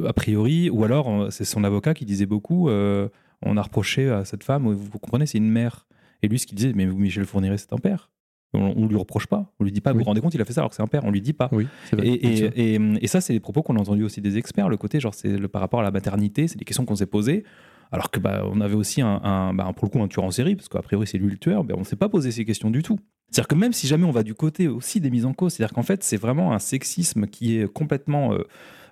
[0.06, 3.08] a priori, ou alors c'est son avocat qui disait beaucoup, euh,
[3.42, 5.86] on a reproché à cette femme, vous comprenez, c'est une mère.
[6.22, 8.10] Et lui, ce qu'il disait, mais Michel Fourniret, c'est un père.
[8.54, 10.04] On, on lui reproche pas, on lui dit pas, vous Oui.
[10.04, 11.32] vous rendez compte, il a fait ça alors que c'est un père, on lui dit
[11.32, 11.48] pas.
[11.52, 12.06] Oui, c'est vrai.
[12.06, 12.12] Et,
[12.44, 14.68] et, et, et ça, c'est des propos qu'on a entendus aussi des experts.
[14.68, 17.06] Le côté, genre, c'est le, par rapport à la maternité, c'est des questions qu'on s'est
[17.06, 17.44] posées.
[17.92, 20.30] Alors que bah, on avait aussi un, un- bah, pour le coup un tueur en
[20.32, 22.44] série, parce qu'a priori c'est lui le tueur, ben, on ne s'est pas posé ces
[22.44, 22.98] questions du tout.
[23.30, 25.72] C'est-à-dire que même si jamais on va du côté aussi des mises en cause, c'est-à-dire
[25.74, 28.38] qu'en fait c'est vraiment un sexisme qui est complètement euh,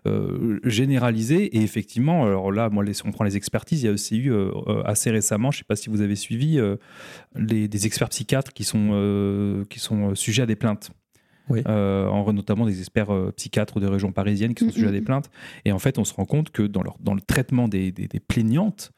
[0.06, 3.88] euh, généralisé et effectivement, alors là, moi, les- si on prend les expertises, il y
[3.88, 6.58] a aussi eu euh, euh, assez récemment, je ne sais pas si vous avez suivi,
[6.58, 6.76] euh,
[7.36, 10.90] les, des experts psychiatres qui sont, euh, qui sont sujets à des plaintes.
[11.50, 11.62] Oui.
[11.66, 14.90] Euh, en- notamment des experts euh, psychiatres de régions parisiennes qui sont Mm, sujets à
[14.90, 15.04] mm, des mm.
[15.04, 15.30] plaintes.
[15.66, 18.08] Et en fait, on se rend compte que dans, leur, dans le traitement des, des-
[18.08, 18.92] des plaignantes,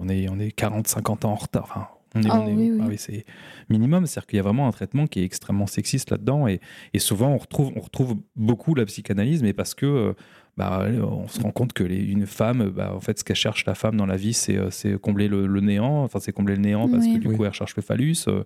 [0.00, 1.62] on est, on est 40, 50 ans en retard.
[1.64, 1.86] Enfin,
[2.16, 2.78] on est, Ah on est- oui, oui.
[2.82, 3.24] ah oui, c'est
[3.70, 4.06] minimum.
[4.06, 6.48] C'est-à-dire qu'il y a vraiment un traitement qui est extrêmement sexiste là-dedans.
[6.48, 6.60] Et,
[6.94, 9.86] et souvent, on retrouve, on retrouve beaucoup la psychanalyse, mais parce que.
[9.86, 10.12] euh,
[10.56, 13.66] bah, on se rend compte que les- une femme, bah, en fait, ce qu'elle cherche
[13.66, 16.04] la femme dans la vie, c'est euh, c'est combler le, le néant.
[16.04, 17.14] Enfin, c'est combler le néant parce Oui.
[17.14, 17.36] que du Oui.
[17.36, 18.16] coup, elle recherche le phallus.
[18.28, 18.44] euh,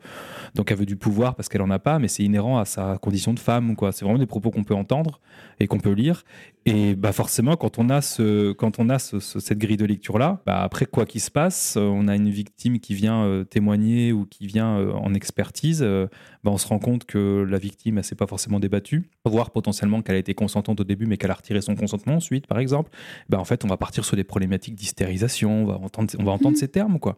[0.55, 2.97] donc, elle veut du pouvoir parce qu'elle en a pas, mais c'est inhérent à sa
[2.99, 3.77] condition de femme.
[3.77, 3.93] quoi.
[3.93, 5.21] C'est vraiment des propos qu'on peut entendre
[5.61, 6.25] et qu'on peut lire.
[6.71, 9.87] Et bah, forcément, quand on a, ce, quand on a ce- ce- cette grille de
[9.87, 14.13] lecture-là, bah, après, quoi qu'il se passe, on a une victime qui vient euh, témoigner
[14.13, 15.81] ou qui vient euh, en expertise.
[15.83, 16.09] euh,
[16.45, 20.03] bah, on se rend compte que la victime, elle s'est pas forcément débattue, voire potentiellement
[20.03, 22.91] qu'elle a été consentante au début, mais qu'elle a retiré son consentement ensuite, par exemple.
[23.31, 25.63] Bah, en fait, on va partir sur des problématiques d'hystérisation.
[25.63, 26.57] On va entendre, on va entendre Mhm.
[26.57, 27.17] ces termes, quoi.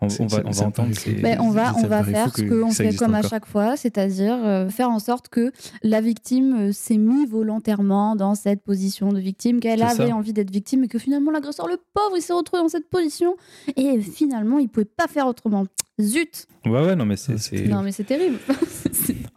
[0.00, 0.94] On, va, on va entendre.
[1.22, 4.90] Ben, on va, on faire ce qu'on fait comme à chaque fois, c'est-à-dire euh, faire
[4.90, 9.78] en sorte que la victime euh, s'est mise volontairement dans cette position de victime, qu'elle
[9.80, 9.88] ça.
[9.88, 12.90] avait envie d'être victime et que finalement l'agresseur, le pauvre, il s'est retrouvé dans cette
[12.90, 13.36] position
[13.76, 15.66] et finalement il pouvait pas faire autrement.
[15.98, 17.38] Zut Ouais, ouais, non, mais c'est.
[17.38, 18.36] C'est- Non mais c'est terrible.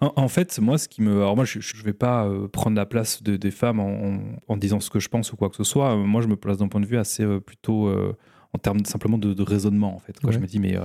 [0.01, 1.11] En, en fait, moi, ce qui me.
[1.17, 4.19] Alors, moi, je ne vais pas euh, prendre la place de- des femmes en, en-
[4.47, 5.95] en disant ce que je pense ou quoi que ce soit.
[5.97, 8.15] Moi, je me place d'un point de vue assez euh, plutôt euh,
[8.53, 10.19] en termes simplement de, de raisonnement, en fait.
[10.19, 10.31] quoi.
[10.31, 10.75] Je me dis, mais.
[10.77, 10.81] euh,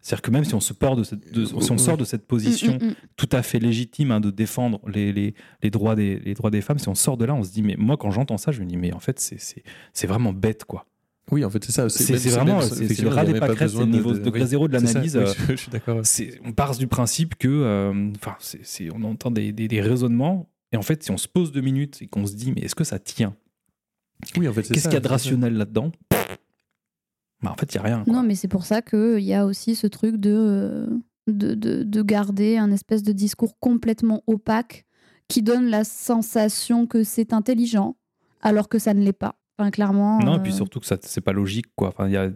[0.00, 2.24] c'est-à-dire que même si on se porte de cette, de- si on sort de cette
[2.24, 2.94] position Mm, mm, mm.
[3.16, 6.60] tout à fait légitime hein, de défendre les, les, les droits des, les droits des
[6.60, 8.60] femmes, si on sort de là, on se dit, mais moi, quand j'entends ça, je
[8.60, 10.86] me dis, mais en fait, c'est- vraiment bête, quoi.
[11.32, 11.88] Oui, en fait, c'est ça.
[11.88, 14.46] C'est vraiment c'est- le ras des pâquerettes, c'est le niveau de- degré oui.
[14.46, 15.16] zéro de l'analyse.
[15.16, 16.00] oui, euh, je, je suis d'accord.
[16.44, 18.36] on part du principe que, euh, enfin,
[18.94, 21.98] on entend des, des- des raisonnements, et en fait, si on se pose deux minutes
[22.02, 23.34] et qu'on se dit, mais est-ce que ça tient?
[24.36, 25.92] Oui, en fait, c'est Qu'est-ce ça, qu'il y a de rationnel là-dedans?
[27.42, 28.04] Bah, En fait, il n'y a rien.
[28.04, 28.12] quoi.
[28.12, 30.86] Non mais c'est pour ça qu'il y a aussi ce truc de euh,
[31.26, 34.86] de, de, de garder un espèce de discours complètement opaque
[35.28, 37.96] qui donne la sensation que c'est intelligent
[38.40, 39.36] alors que ça ne l'est pas.
[39.58, 40.20] Enfin, clairement.
[40.20, 41.88] Non, et euh, puis surtout que ça c'est pas logique quoi.
[41.88, 42.30] Enfin, y a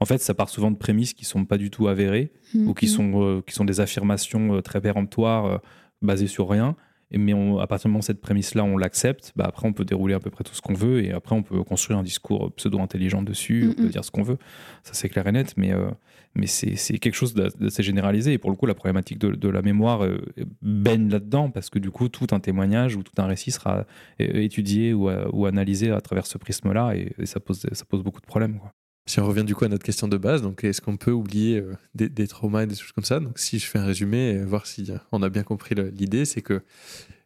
[0.00, 2.74] En fait, ça part souvent de prémices qui sont pas du tout avérées mm, ou
[2.74, 2.88] qui mm.
[2.88, 5.58] sont euh, qui sont des affirmations euh, très péremptoires euh,
[6.00, 6.76] basées sur rien.
[7.12, 9.72] Et mais on- à partir du moment où cette prémisse-là, on l'accepte, bah après on
[9.72, 12.02] peut dérouler à peu près tout ce qu'on veut et après on peut construire un
[12.04, 13.88] discours pseudo-intelligent dessus, on peut Mhm.
[13.90, 14.38] dire ce qu'on veut.
[14.84, 15.90] Ça c'est clair et net, mais euh,
[16.36, 18.32] mais c'est quelque chose d'a- d'assez généralisé.
[18.34, 20.18] Et pour le coup, la problématique de, de la mémoire euh,
[20.62, 23.78] baigne là-dedans parce que du coup, tout un témoignage ou tout un récit sera
[24.20, 28.02] euh, étudié ou, ou analysé à travers ce prisme-là et, et ça pose ça pose
[28.04, 28.58] beaucoup de problèmes.
[28.60, 28.72] Quoi.
[29.10, 31.58] Si on revient du coup à notre question de base, donc est-ce qu'on peut oublier
[31.58, 33.18] euh, des, traumas et des choses comme ça?
[33.18, 36.24] Donc si je fais un résumé, euh, voir si euh, on a bien compris l'idée,
[36.24, 36.62] c'est que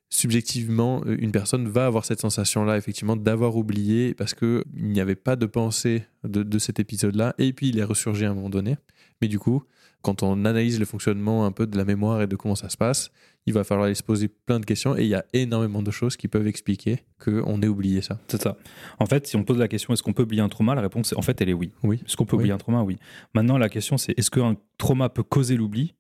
[0.08, 5.36] subjectivement, une personne va avoir cette sensation-là, effectivement, d'avoir oublié parce qu'il n'y avait pas
[5.36, 8.78] de pensée de, de cet épisode-là, et puis il est ressurgi à un moment donné.
[9.20, 9.62] Mais du coup,
[10.00, 12.78] quand on analyse le fonctionnement un peu de la mémoire et de comment ça se
[12.78, 13.10] passe,
[13.46, 15.90] il va falloir aller se poser plein de questions, et il y a énormément de
[15.90, 18.18] choses qui peuvent expliquer qu'on ait oublié ça.
[18.28, 18.56] C'est ça.
[18.98, 21.12] En fait, si on pose la question est-ce qu'on peut oublier un trauma, la réponse
[21.12, 21.70] est en fait elle est oui.
[21.82, 22.00] Oui.
[22.06, 22.42] Est-ce qu'on peut Oui.
[22.42, 22.82] oublier un trauma?
[22.82, 22.96] Oui.
[23.34, 25.94] Maintenant, la question c'est est-ce qu'un trauma peut causer l'oubli?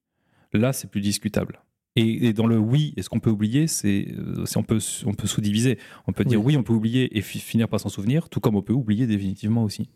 [0.52, 1.60] Là, c'est plus discutable.
[1.96, 3.66] Et, et dans le oui, est-ce qu'on peut oublier?
[3.68, 5.78] C'est euh, c'est- on peut on peut sous-diviser.
[6.08, 6.54] On peut dire Oui.
[6.54, 9.06] oui, on peut oublier et fi- finir par s'en souvenir, tout comme on peut oublier
[9.06, 9.88] définitivement aussi.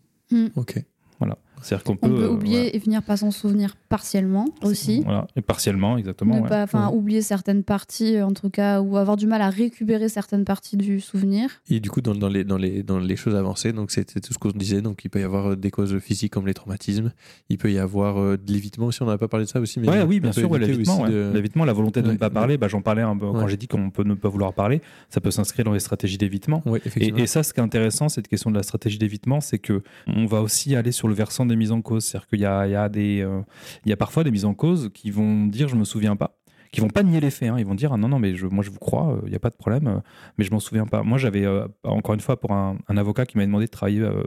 [0.55, 0.83] Ok.
[1.17, 1.37] Voilà.
[1.61, 5.01] C'est-à-dire qu'on peut, On peut euh, oublier et finir par s'en souvenir partiellement aussi.
[5.03, 5.27] Voilà.
[5.35, 6.35] Et partiellement, exactement.
[6.37, 6.47] ne ouais.
[6.49, 6.95] pas, enfin, Ouais.
[6.95, 10.99] oublier certaines parties, en tout cas, ou avoir du mal à récupérer certaines parties du
[10.99, 11.49] souvenir.
[11.69, 14.33] Et du coup, dans, dans les, dans, les, dans les choses avancées, donc c'était tout
[14.33, 14.81] ce qu'on disait.
[14.81, 17.11] Donc, il peut y avoir euh, des causes physiques comme les traumatismes.
[17.49, 19.01] Il peut y avoir euh, de l'évitement aussi.
[19.01, 19.79] On n'avait pas parlé de ça aussi.
[19.79, 21.09] Mais Ouais, oui, bien sûr, l'évitement, aussi ouais.
[21.11, 23.47] de- L'évitement, la volonté de Ouais, ne pas parler, bah, j'en parlais un peu quand
[23.47, 26.61] j'ai dit qu'on peut ne pas vouloir parler, ça peut s'inscrire dans les stratégies d'évitement.
[26.65, 29.59] Ouais, Et, et ça, ce qui est intéressant, cette question de la stratégie d'évitement, c'est
[29.59, 32.05] que on va aussi aller sur le versant des mises en cause.
[32.05, 33.41] C'est-à-dire qu'il y a, il y, a des, euh,
[33.85, 36.37] il y a parfois des mises en cause qui vont dire je me souviens pas,
[36.71, 37.49] qui vont pas nier les faits.
[37.49, 37.55] hein.
[37.59, 39.35] Ils vont dire ah, non, non, mais je, moi je vous crois, euh, il n'y
[39.35, 39.99] a pas de problème, euh,
[40.37, 41.03] mais je m'en souviens pas.
[41.03, 44.01] Moi, j'avais, euh, encore une fois, pour un, un avocat qui m'avait demandé de travailler
[44.01, 44.23] euh,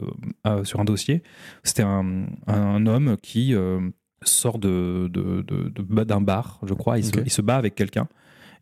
[0.47, 1.23] euh, sur un dossier,
[1.63, 3.79] c'était un, un homme qui euh,
[4.23, 7.75] sort de, de- de- de- d'un bar, je crois, il, se, il se bat avec
[7.75, 8.07] quelqu'un.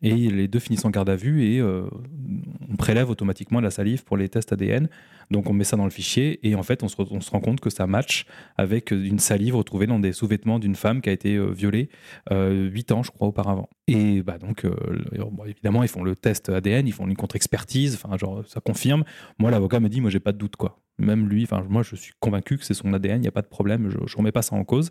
[0.02, 1.84] Et les deux finissent en garde à vue et euh,
[2.70, 4.88] on prélève automatiquement la salive pour les tests ADN.
[5.30, 6.96] Donc on met ça dans le fichier et en fait on se,
[7.30, 8.26] rend compte que ça match
[8.56, 11.88] avec une salive retrouvée dans des sous-vêtements d'une femme qui a été euh, violée
[12.30, 13.68] euh, 8 ans je crois auparavant.
[13.88, 14.74] Et bah donc euh,
[15.46, 19.04] évidemment ils font le test ADN, ils font une contre-expertise, enfin genre ça confirme.
[19.38, 20.78] Moi l'avocat me dit moi j'ai pas de doute quoi.
[20.98, 23.42] Même lui, enfin moi je suis convaincu que c'est son ADN, il n'y a pas
[23.42, 24.90] de problème, je, je remets pas ça en cause.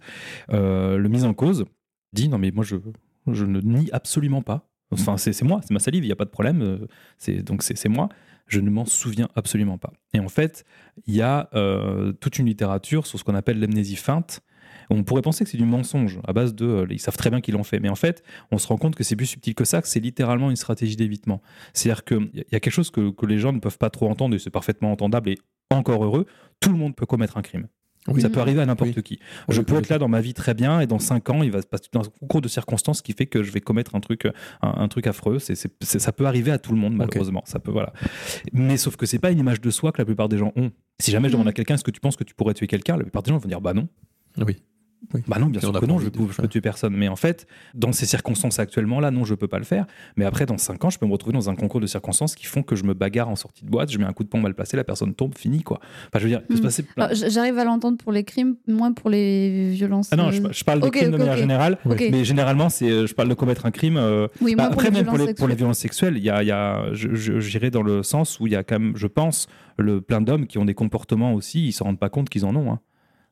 [0.50, 1.66] Le mise en cause
[2.14, 4.71] dit non mais moi je ne nie absolument pas.
[4.92, 6.62] Enfin c'est moi, c'est ma salive, il n'y a pas de problème.
[6.62, 6.88] euh,
[7.18, 8.10] C'est donc c'est moi.
[8.48, 9.94] Je ne m'en souviens absolument pas.
[10.14, 10.66] Et en fait,
[11.08, 14.42] il y a euh, toute une littérature sur ce qu'on appelle l'amnésie feinte.
[14.90, 16.66] On pourrait penser que c'est du mensonge à base de.
[16.66, 17.80] euh, ils savent très bien qu'ils l'ont fait.
[17.80, 20.02] Mais en fait, on se rend compte que c'est plus subtil que ça, que c'est
[20.02, 21.42] littéralement une stratégie d'évitement.
[21.74, 24.36] C'est-à-dire qu'il y a quelque chose que, que les gens ne peuvent pas trop entendre,
[24.36, 25.38] et c'est parfaitement entendable et
[25.70, 26.26] encore heureux.
[26.60, 27.68] Tout le monde peut commettre un crime.
[28.08, 28.20] Oui.
[28.22, 29.04] Ça peut arriver à n'importe Oui.
[29.04, 29.20] qui.
[29.48, 31.52] Oui, je peux être là dans ma vie très bien et dans 5 ans, il
[31.52, 34.26] va se passer un concours de circonstances qui fait que je vais commettre un truc,
[34.26, 35.38] un, un truc affreux.
[35.40, 37.44] C'est, c'est- c'est- ça peut arriver à tout le monde, malheureusement.
[37.46, 37.94] Ça peut, voilà.
[38.54, 40.72] Mais sauf que c'est pas une image de soi que la plupart des gens ont.
[41.00, 42.98] Si jamais je demande à quelqu'un est-ce que tu penses que tu pourrais tuer quelqu'un,
[42.98, 43.88] la plupart des gens vont dire bah non.
[44.40, 44.58] Oui.
[45.14, 45.22] Oui.
[45.28, 46.96] Bah non, bien sûr que non, je de peux, tuer personne.
[46.96, 49.86] Mais en fait, dans ces circonstances actuellement là, non, je peux pas le faire.
[50.16, 52.46] Mais après, dans 5 ans, je peux me retrouver dans un concours de circonstances qui
[52.46, 54.40] font que je me bagarre en sortie de boîte, je mets un coup de poing
[54.40, 55.80] mal placé, la personne tombe, fini quoi.
[56.08, 56.64] Enfin, je veux dire, il peut se Hmm.
[56.64, 60.10] passer plein- J'arrive à l'entendre pour les crimes, moins pour les violences.
[60.12, 61.78] Ah non, euh, je, je parle de ok, crimes de manière générale.
[61.86, 63.98] Mais généralement, c'est, euh, je parle de commettre un crime.
[63.98, 66.30] euh, Oui, bah, pour après, les même pour les, pour les violences sexuelles, il y
[66.30, 69.48] a, y a, j'irais dans le sens où il y a quand même, je pense,
[69.78, 72.56] le plein d'hommes qui ont des comportements aussi, ils se rendent pas compte qu'ils en
[72.56, 72.72] ont.
[72.72, 72.80] hein.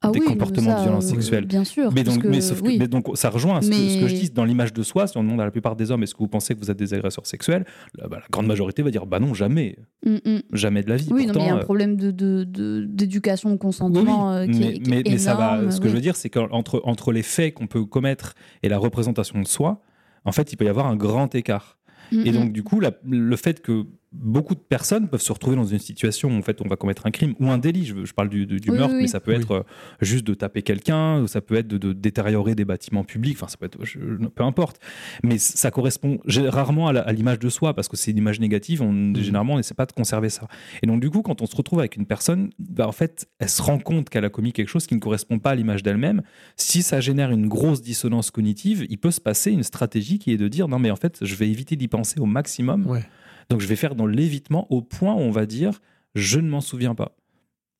[0.01, 1.45] Ah des oui, comportements ça, de violence sexuelle.
[1.45, 1.91] Bien sûr.
[1.91, 2.77] Mais donc, que- mais sauf que, oui.
[2.79, 5.07] mais donc, ça rejoint ce, que, ce que je dis dans l'image de soi.
[5.07, 6.77] Si on demande à la plupart des hommes, est-ce que vous pensez que vous êtes
[6.79, 7.65] des agresseurs sexuels
[7.97, 10.39] la, bah, la grande majorité va dire, bah non, jamais, Mm, mm.
[10.53, 11.09] jamais de la vie.
[11.11, 13.57] Oui, non, mais il y a Pourtant, un euh, problème de, de- de- d'éducation au
[13.57, 15.69] consentement euh, qui, mais, est, qui ça va.
[15.69, 18.77] Ce que je veux dire, c'est qu'entre entre les faits qu'on peut commettre et la
[18.77, 19.81] représentation de soi,
[20.23, 21.77] en fait, il peut y avoir un grand écart.
[22.13, 25.55] Mm, Et donc, du coup, la- le fait que beaucoup de personnes peuvent se retrouver
[25.55, 28.13] dans une situation où en fait, on va commettre un crime ou un délit, je,
[28.13, 29.41] parle du, du- du Oui, meurtre, oui, mais ça peut Oui.
[29.41, 29.63] être euh,
[30.01, 33.47] juste de taper quelqu'un, ou ça peut être de, de détériorer des bâtiments publics, enfin,
[33.47, 34.79] ça peut être, je- peu importe.
[35.23, 38.91] Mais ça correspond rarement à l'image de soi, parce que c'est une image négative, on,
[38.91, 39.15] Mhm.
[39.17, 40.47] généralement, on n'essaie pas de conserver ça.
[40.81, 43.49] Et donc, du coup, quand on se retrouve avec une personne, bah, en fait, elle
[43.49, 46.23] se rend compte qu'elle a commis quelque chose qui ne correspond pas à l'image d'elle-même.
[46.55, 50.37] Si ça génère une grosse dissonance cognitive, il peut se passer une stratégie qui est
[50.37, 52.87] de dire non, mais en fait, je vais éviter d'y penser au maximum.
[52.87, 53.03] Ouais.
[53.49, 55.81] Donc, je vais faire dans l'évitement au point où on va dire
[56.15, 57.18] je ne m'en souviens pas.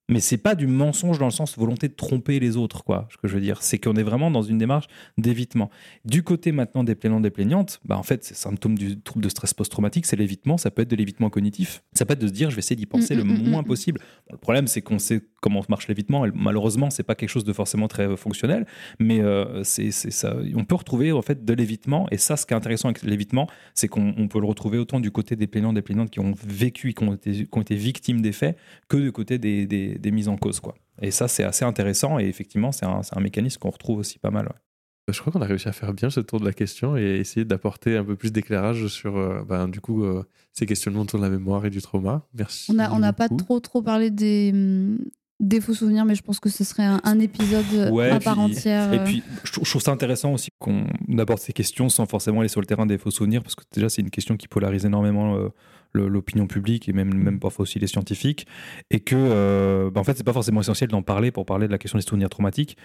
[0.09, 3.07] Mais c'est pas du mensonge dans le sens volonté de tromper les autres, quoi.
[3.11, 4.87] Ce que je veux dire, c'est qu'on est vraiment dans une démarche
[5.17, 5.69] d'évitement.
[6.03, 9.29] Du côté maintenant des plaignants, des plaignantes, bah en fait, c'est symptôme du trouble de
[9.29, 10.57] stress post-traumatique, c'est l'évitement.
[10.57, 11.83] Ça peut être de l'évitement cognitif.
[11.93, 13.49] Ça peut être de se dire, je vais essayer d'y penser le Mm, mm, mm,
[13.49, 13.65] moins mm.
[13.65, 13.99] possible.
[14.27, 16.25] Bon, le problème, c'est qu'on sait comment marche l'évitement.
[16.33, 18.65] Malheureusement, c'est pas quelque chose de forcément très euh, fonctionnel,
[18.99, 20.35] mais euh, c'est ça.
[20.55, 23.47] On peut retrouver en fait de l'évitement, et ça, ce qui est intéressant avec l'évitement,
[23.73, 26.33] c'est qu'on on peut le retrouver autant du côté des plaignants, des plaignantes qui ont
[26.45, 28.57] vécu, qui ont été, qui ont été victimes des faits,
[28.87, 30.75] que du côté des, des, des mises en cause, quoi.
[31.01, 34.19] Et ça, c'est assez intéressant, et effectivement, c'est un, c'est un mécanisme qu'on retrouve aussi
[34.19, 34.45] pas mal.
[34.45, 35.13] ouais.
[35.13, 37.43] Je crois qu'on a réussi à faire bien ce tour de la question et essayer
[37.43, 40.23] d'apporter un peu plus d'éclairage sur, euh, ben, du coup, euh,
[40.53, 42.27] ces questionnements autour de la mémoire et du trauma.
[42.33, 42.71] Merci.
[42.71, 44.99] On n'a on n'a pas trop trop parlé des, hum,
[45.39, 48.25] des faux souvenirs, mais je pense que ce serait un, un épisode Ouais, à puis-
[48.25, 48.93] part entière.
[48.93, 49.03] Et euh.
[49.05, 50.85] puis, je trouve, je trouve ça intéressant aussi qu'on
[51.17, 53.87] aborde ces questions sans forcément aller sur le terrain des faux souvenirs, parce que déjà,
[53.89, 55.47] c'est une question qui polarise énormément euh,
[55.93, 58.47] l'opinion publique et même, même parfois aussi les scientifiques.
[58.91, 61.71] Et que, euh, bah, en fait, c'est pas forcément essentiel d'en parler pour parler de
[61.71, 62.77] la question des souvenirs traumatiques.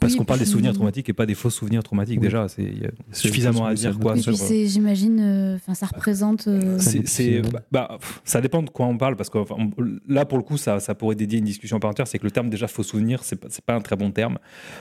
[0.00, 2.18] Parce Oui, qu'on parle des souvenirs traumatiques et pas des faux souvenirs traumatiques.
[2.18, 2.26] Oui.
[2.26, 3.96] Déjà, c'est- il y a C'est suffisamment à dire.
[3.98, 6.48] Quoi, Et sur, puis c'est, j'imagine, euh, enfin ça représente.
[6.48, 9.70] euh, c'est, bah, bah, ça dépend de quoi on parle parce que on-
[10.08, 12.30] là pour le coup ça, ça pourrait dédier une discussion par entière c'est que le
[12.32, 14.38] terme déjà faux souvenir c'est pas, c'est pas un très bon terme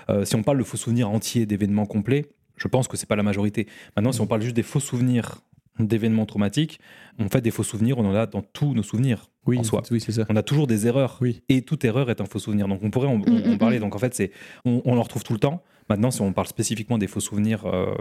[0.09, 2.25] Euh, si on parle de faux souvenirs entiers d'événements complets
[2.57, 5.41] je pense que c'est pas la majorité maintenant si on parle juste des faux souvenirs
[5.79, 6.79] d'événements traumatiques
[7.19, 9.81] en fait des faux souvenirs on en a dans tous nos souvenirs Oui, en soi
[9.91, 10.25] oui c'est ça.
[10.29, 11.41] on a toujours des erreurs Oui.
[11.49, 13.57] et toute erreur est un faux souvenir donc on pourrait en, Mm, en- en mm,
[13.57, 13.81] parler mm.
[13.81, 14.31] donc en fait c'est
[14.65, 17.65] on, on en retrouve tout le temps maintenant si on parle spécifiquement des faux souvenirs
[17.65, 17.93] euh,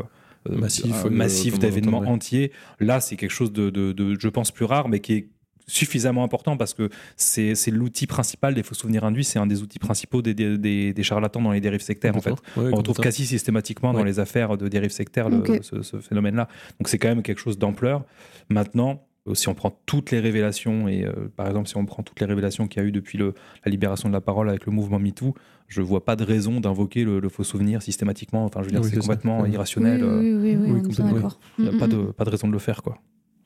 [0.49, 4.29] euh, Massifs, euh, euh, on d'événements entiers là c'est quelque chose de, de- de, je
[4.29, 5.29] pense plus rare mais qui est
[5.67, 9.79] suffisamment important parce que c'est l'outil principal des faux souvenirs induits c'est un des outils
[9.79, 12.31] principaux des, des, des- des charlatans dans les dérives sectaires en fait.
[12.57, 16.49] Ouais, on retrouve quasi systématiquement dans les affaires de dérives sectaires le- ce, ce phénomène-là.
[16.79, 18.05] Donc c'est quand même quelque chose d'ampleur.
[18.49, 22.05] Maintenant, euh, si on prend toutes les révélations, et euh, par exemple si on prend
[22.05, 23.35] toutes les révélations qu'il y a eu depuis le-
[23.65, 25.35] la libération de la parole avec le mouvement MeToo,
[25.67, 28.45] je vois pas de raison d'invoquer le, le faux souvenir systématiquement.
[28.45, 29.01] Enfin, je veux dire, Oui, c'est ça.
[29.01, 30.01] complètement irrationnel.
[30.05, 31.41] Oui, euh, oui, oui, oui, oui, on est bien complètement, d'accord.
[31.59, 32.99] il n'y a Mm, pas, mm, de, pas de raison de le faire, quoi.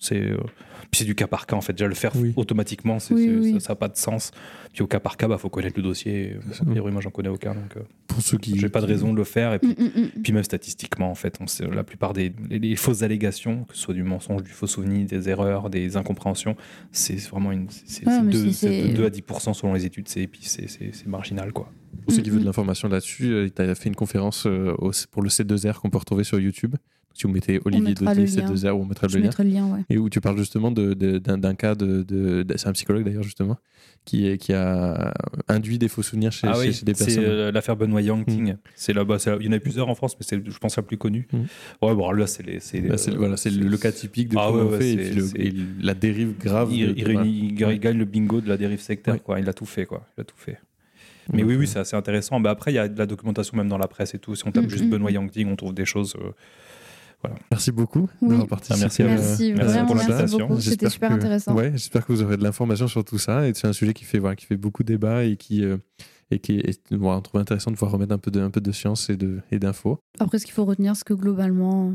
[0.02, 0.39] C'est euh,
[0.90, 1.74] puis c'est du cas par cas en fait.
[1.74, 2.32] Déjà le faire Oui.
[2.36, 3.60] automatiquement, Oui, oui.
[3.60, 4.31] ça n'a pas de sens.
[4.72, 6.36] Puis au cas par cas, bah faut connaître le dossier.
[6.59, 8.59] A priori, moi j'en connais aucun, donc euh, Pour ceux qui.
[8.59, 9.52] j'ai pas de raison de le faire.
[9.52, 10.22] Et puis Mm, mm, mm.
[10.22, 13.77] puis même statistiquement, en fait, on sait, la plupart des les, les fausses allégations, que
[13.77, 16.56] ce soit du mensonge, du faux souvenir, des erreurs, des incompréhensions,
[16.93, 19.52] c'est vraiment une, c'est Ouais, c'est mais deux- si c'est c'est- de 2 à 10%
[19.52, 20.66] selon les études, c'est, et puis c'est,
[21.06, 21.70] marginal, quoi.
[22.06, 24.74] Pour ceux qui veulent de l'information là-dessus, tu as fait une conférence euh,
[25.10, 26.77] pour le C2R qu'on peut retrouver sur YouTube.
[27.12, 28.47] Si vous mettez Olivier mettra le lien.
[28.47, 29.20] C2R, on mettra le lien.
[29.23, 29.81] mettrai le lien, ouais.
[29.91, 32.73] Et où tu parles justement de- de- d'un d'un cas de, de- de- c'est un
[32.73, 33.57] psychologue d'ailleurs justement
[34.05, 35.12] qui, est- qui a
[35.49, 37.24] induit des faux souvenirs chez, ah chez- oui, chez des c'est personnes.
[37.24, 38.55] euh, l'affaire Benoît Yangting.
[38.74, 40.82] C'est là-bas, c'est- il y en a plusieurs en France, mais c'est, je pense, la
[40.82, 41.27] plus connue.
[41.32, 41.39] Mm.
[41.82, 44.28] Ouais, bon, là, c'est, les, c'est, Bah, c'est euh, voilà, c'est le, le cas typique
[44.31, 46.70] de Ah ouais, ouais, fait et, c'est- puis le- c'est- et la dérive grave.
[46.73, 47.74] Il, de- il de- réunit- il gagne- Ouais.
[47.77, 49.20] il gagne le bingo de la dérive sectaire, Ouais.
[49.20, 49.41] quoi.
[49.41, 50.07] Il a tout fait, quoi.
[50.16, 50.59] Il a tout fait.
[51.32, 52.41] Mais Donc, oui, oui, c'est assez intéressant.
[52.41, 54.35] Bah, après, il y a de la documentation même dans la presse et tout.
[54.35, 55.15] Si on tape Mm, juste mm, Benoît mm.
[55.15, 56.15] Yangting, on trouve des choses.
[56.16, 56.31] euh,
[57.51, 58.28] Merci beaucoup Oui.
[58.30, 58.80] d'avoir participé.
[58.80, 59.10] Merci à vous.
[59.12, 60.47] Merci, merci vraiment, pour merci l'invitation.
[60.48, 60.60] beaucoup.
[60.60, 61.55] C'était super que- intéressant.
[61.55, 63.47] Ouais, j'espère que vous aurez de l'information sur tout ça.
[63.47, 65.76] Et c'est un sujet qui fait, voilà, qui fait beaucoup débat et qui, euh,
[66.30, 68.72] et qui est, on trouve intéressant de pouvoir remettre un peu de, un peu de
[68.72, 69.98] science et de et d'infos.
[70.18, 71.92] Après, ce qu'il faut retenir, c'est que globalement,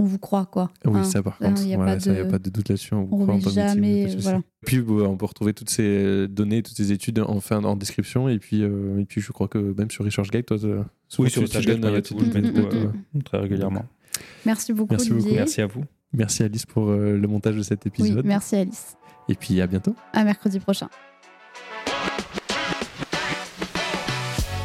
[0.00, 0.72] on vous croit, quoi.
[0.84, 2.24] Oui, Hein, ça par hein, contre, il y a voilà, pas ça, il n'y a
[2.24, 2.94] de- pas de doute là-dessus.
[2.94, 4.22] On, vous on croit victime, jamais, de souci.
[4.24, 4.40] voilà.
[4.66, 8.28] Puis on peut retrouver toutes ces euh, données, toutes ces études en, fin- en description.
[8.28, 10.82] Et puis, euh, et puis, je crois que même sur ResearchGate, toi, euh,
[11.20, 13.22] Oui, sur tu- tu donnes, euh, tout, tu je donnes mets des tout, euh, ouais.
[13.22, 13.86] très régulièrement.
[14.46, 15.28] Merci beaucoup, Merci beaucoup.
[15.34, 15.84] Merci à vous.
[16.12, 18.24] Merci Alice pour euh, le montage de cet Oui, épisode.
[18.24, 18.96] merci Alice.
[19.28, 19.94] Et puis à bientôt.
[20.12, 20.88] À mercredi prochain.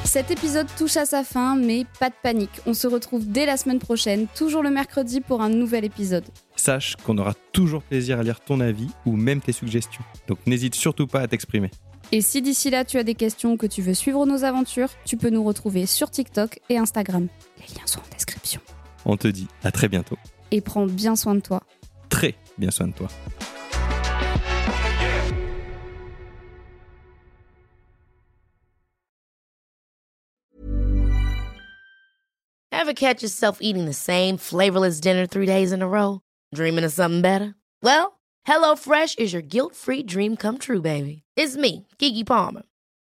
[0.03, 2.49] Cet épisode touche à sa fin, mais pas de panique.
[2.65, 6.25] On se retrouve dès la semaine prochaine, toujours le mercredi pour un nouvel épisode.
[6.55, 10.03] Sache qu'on aura toujours plaisir à lire ton avis ou même tes suggestions.
[10.27, 11.69] Donc n'hésite surtout pas à t'exprimer.
[12.11, 14.89] Et si d'ici là tu as des questions ou que tu veux suivre nos aventures,
[15.05, 17.27] tu peux nous retrouver sur TikTok et Instagram.
[17.59, 18.18] Les liens sont en description.
[19.05, 20.17] On te dit à très bientôt.
[20.51, 21.61] Et prends bien soin de toi.
[22.09, 23.07] Très bien soin de toi.
[32.71, 36.21] Ever catch yourself eating the same flavorless dinner three days in a row?
[36.55, 37.53] Dreaming of something better?
[37.83, 41.23] Well, HelloFresh is your guilt free dream come true, baby.
[41.35, 42.63] It's me, Kiki Palmer.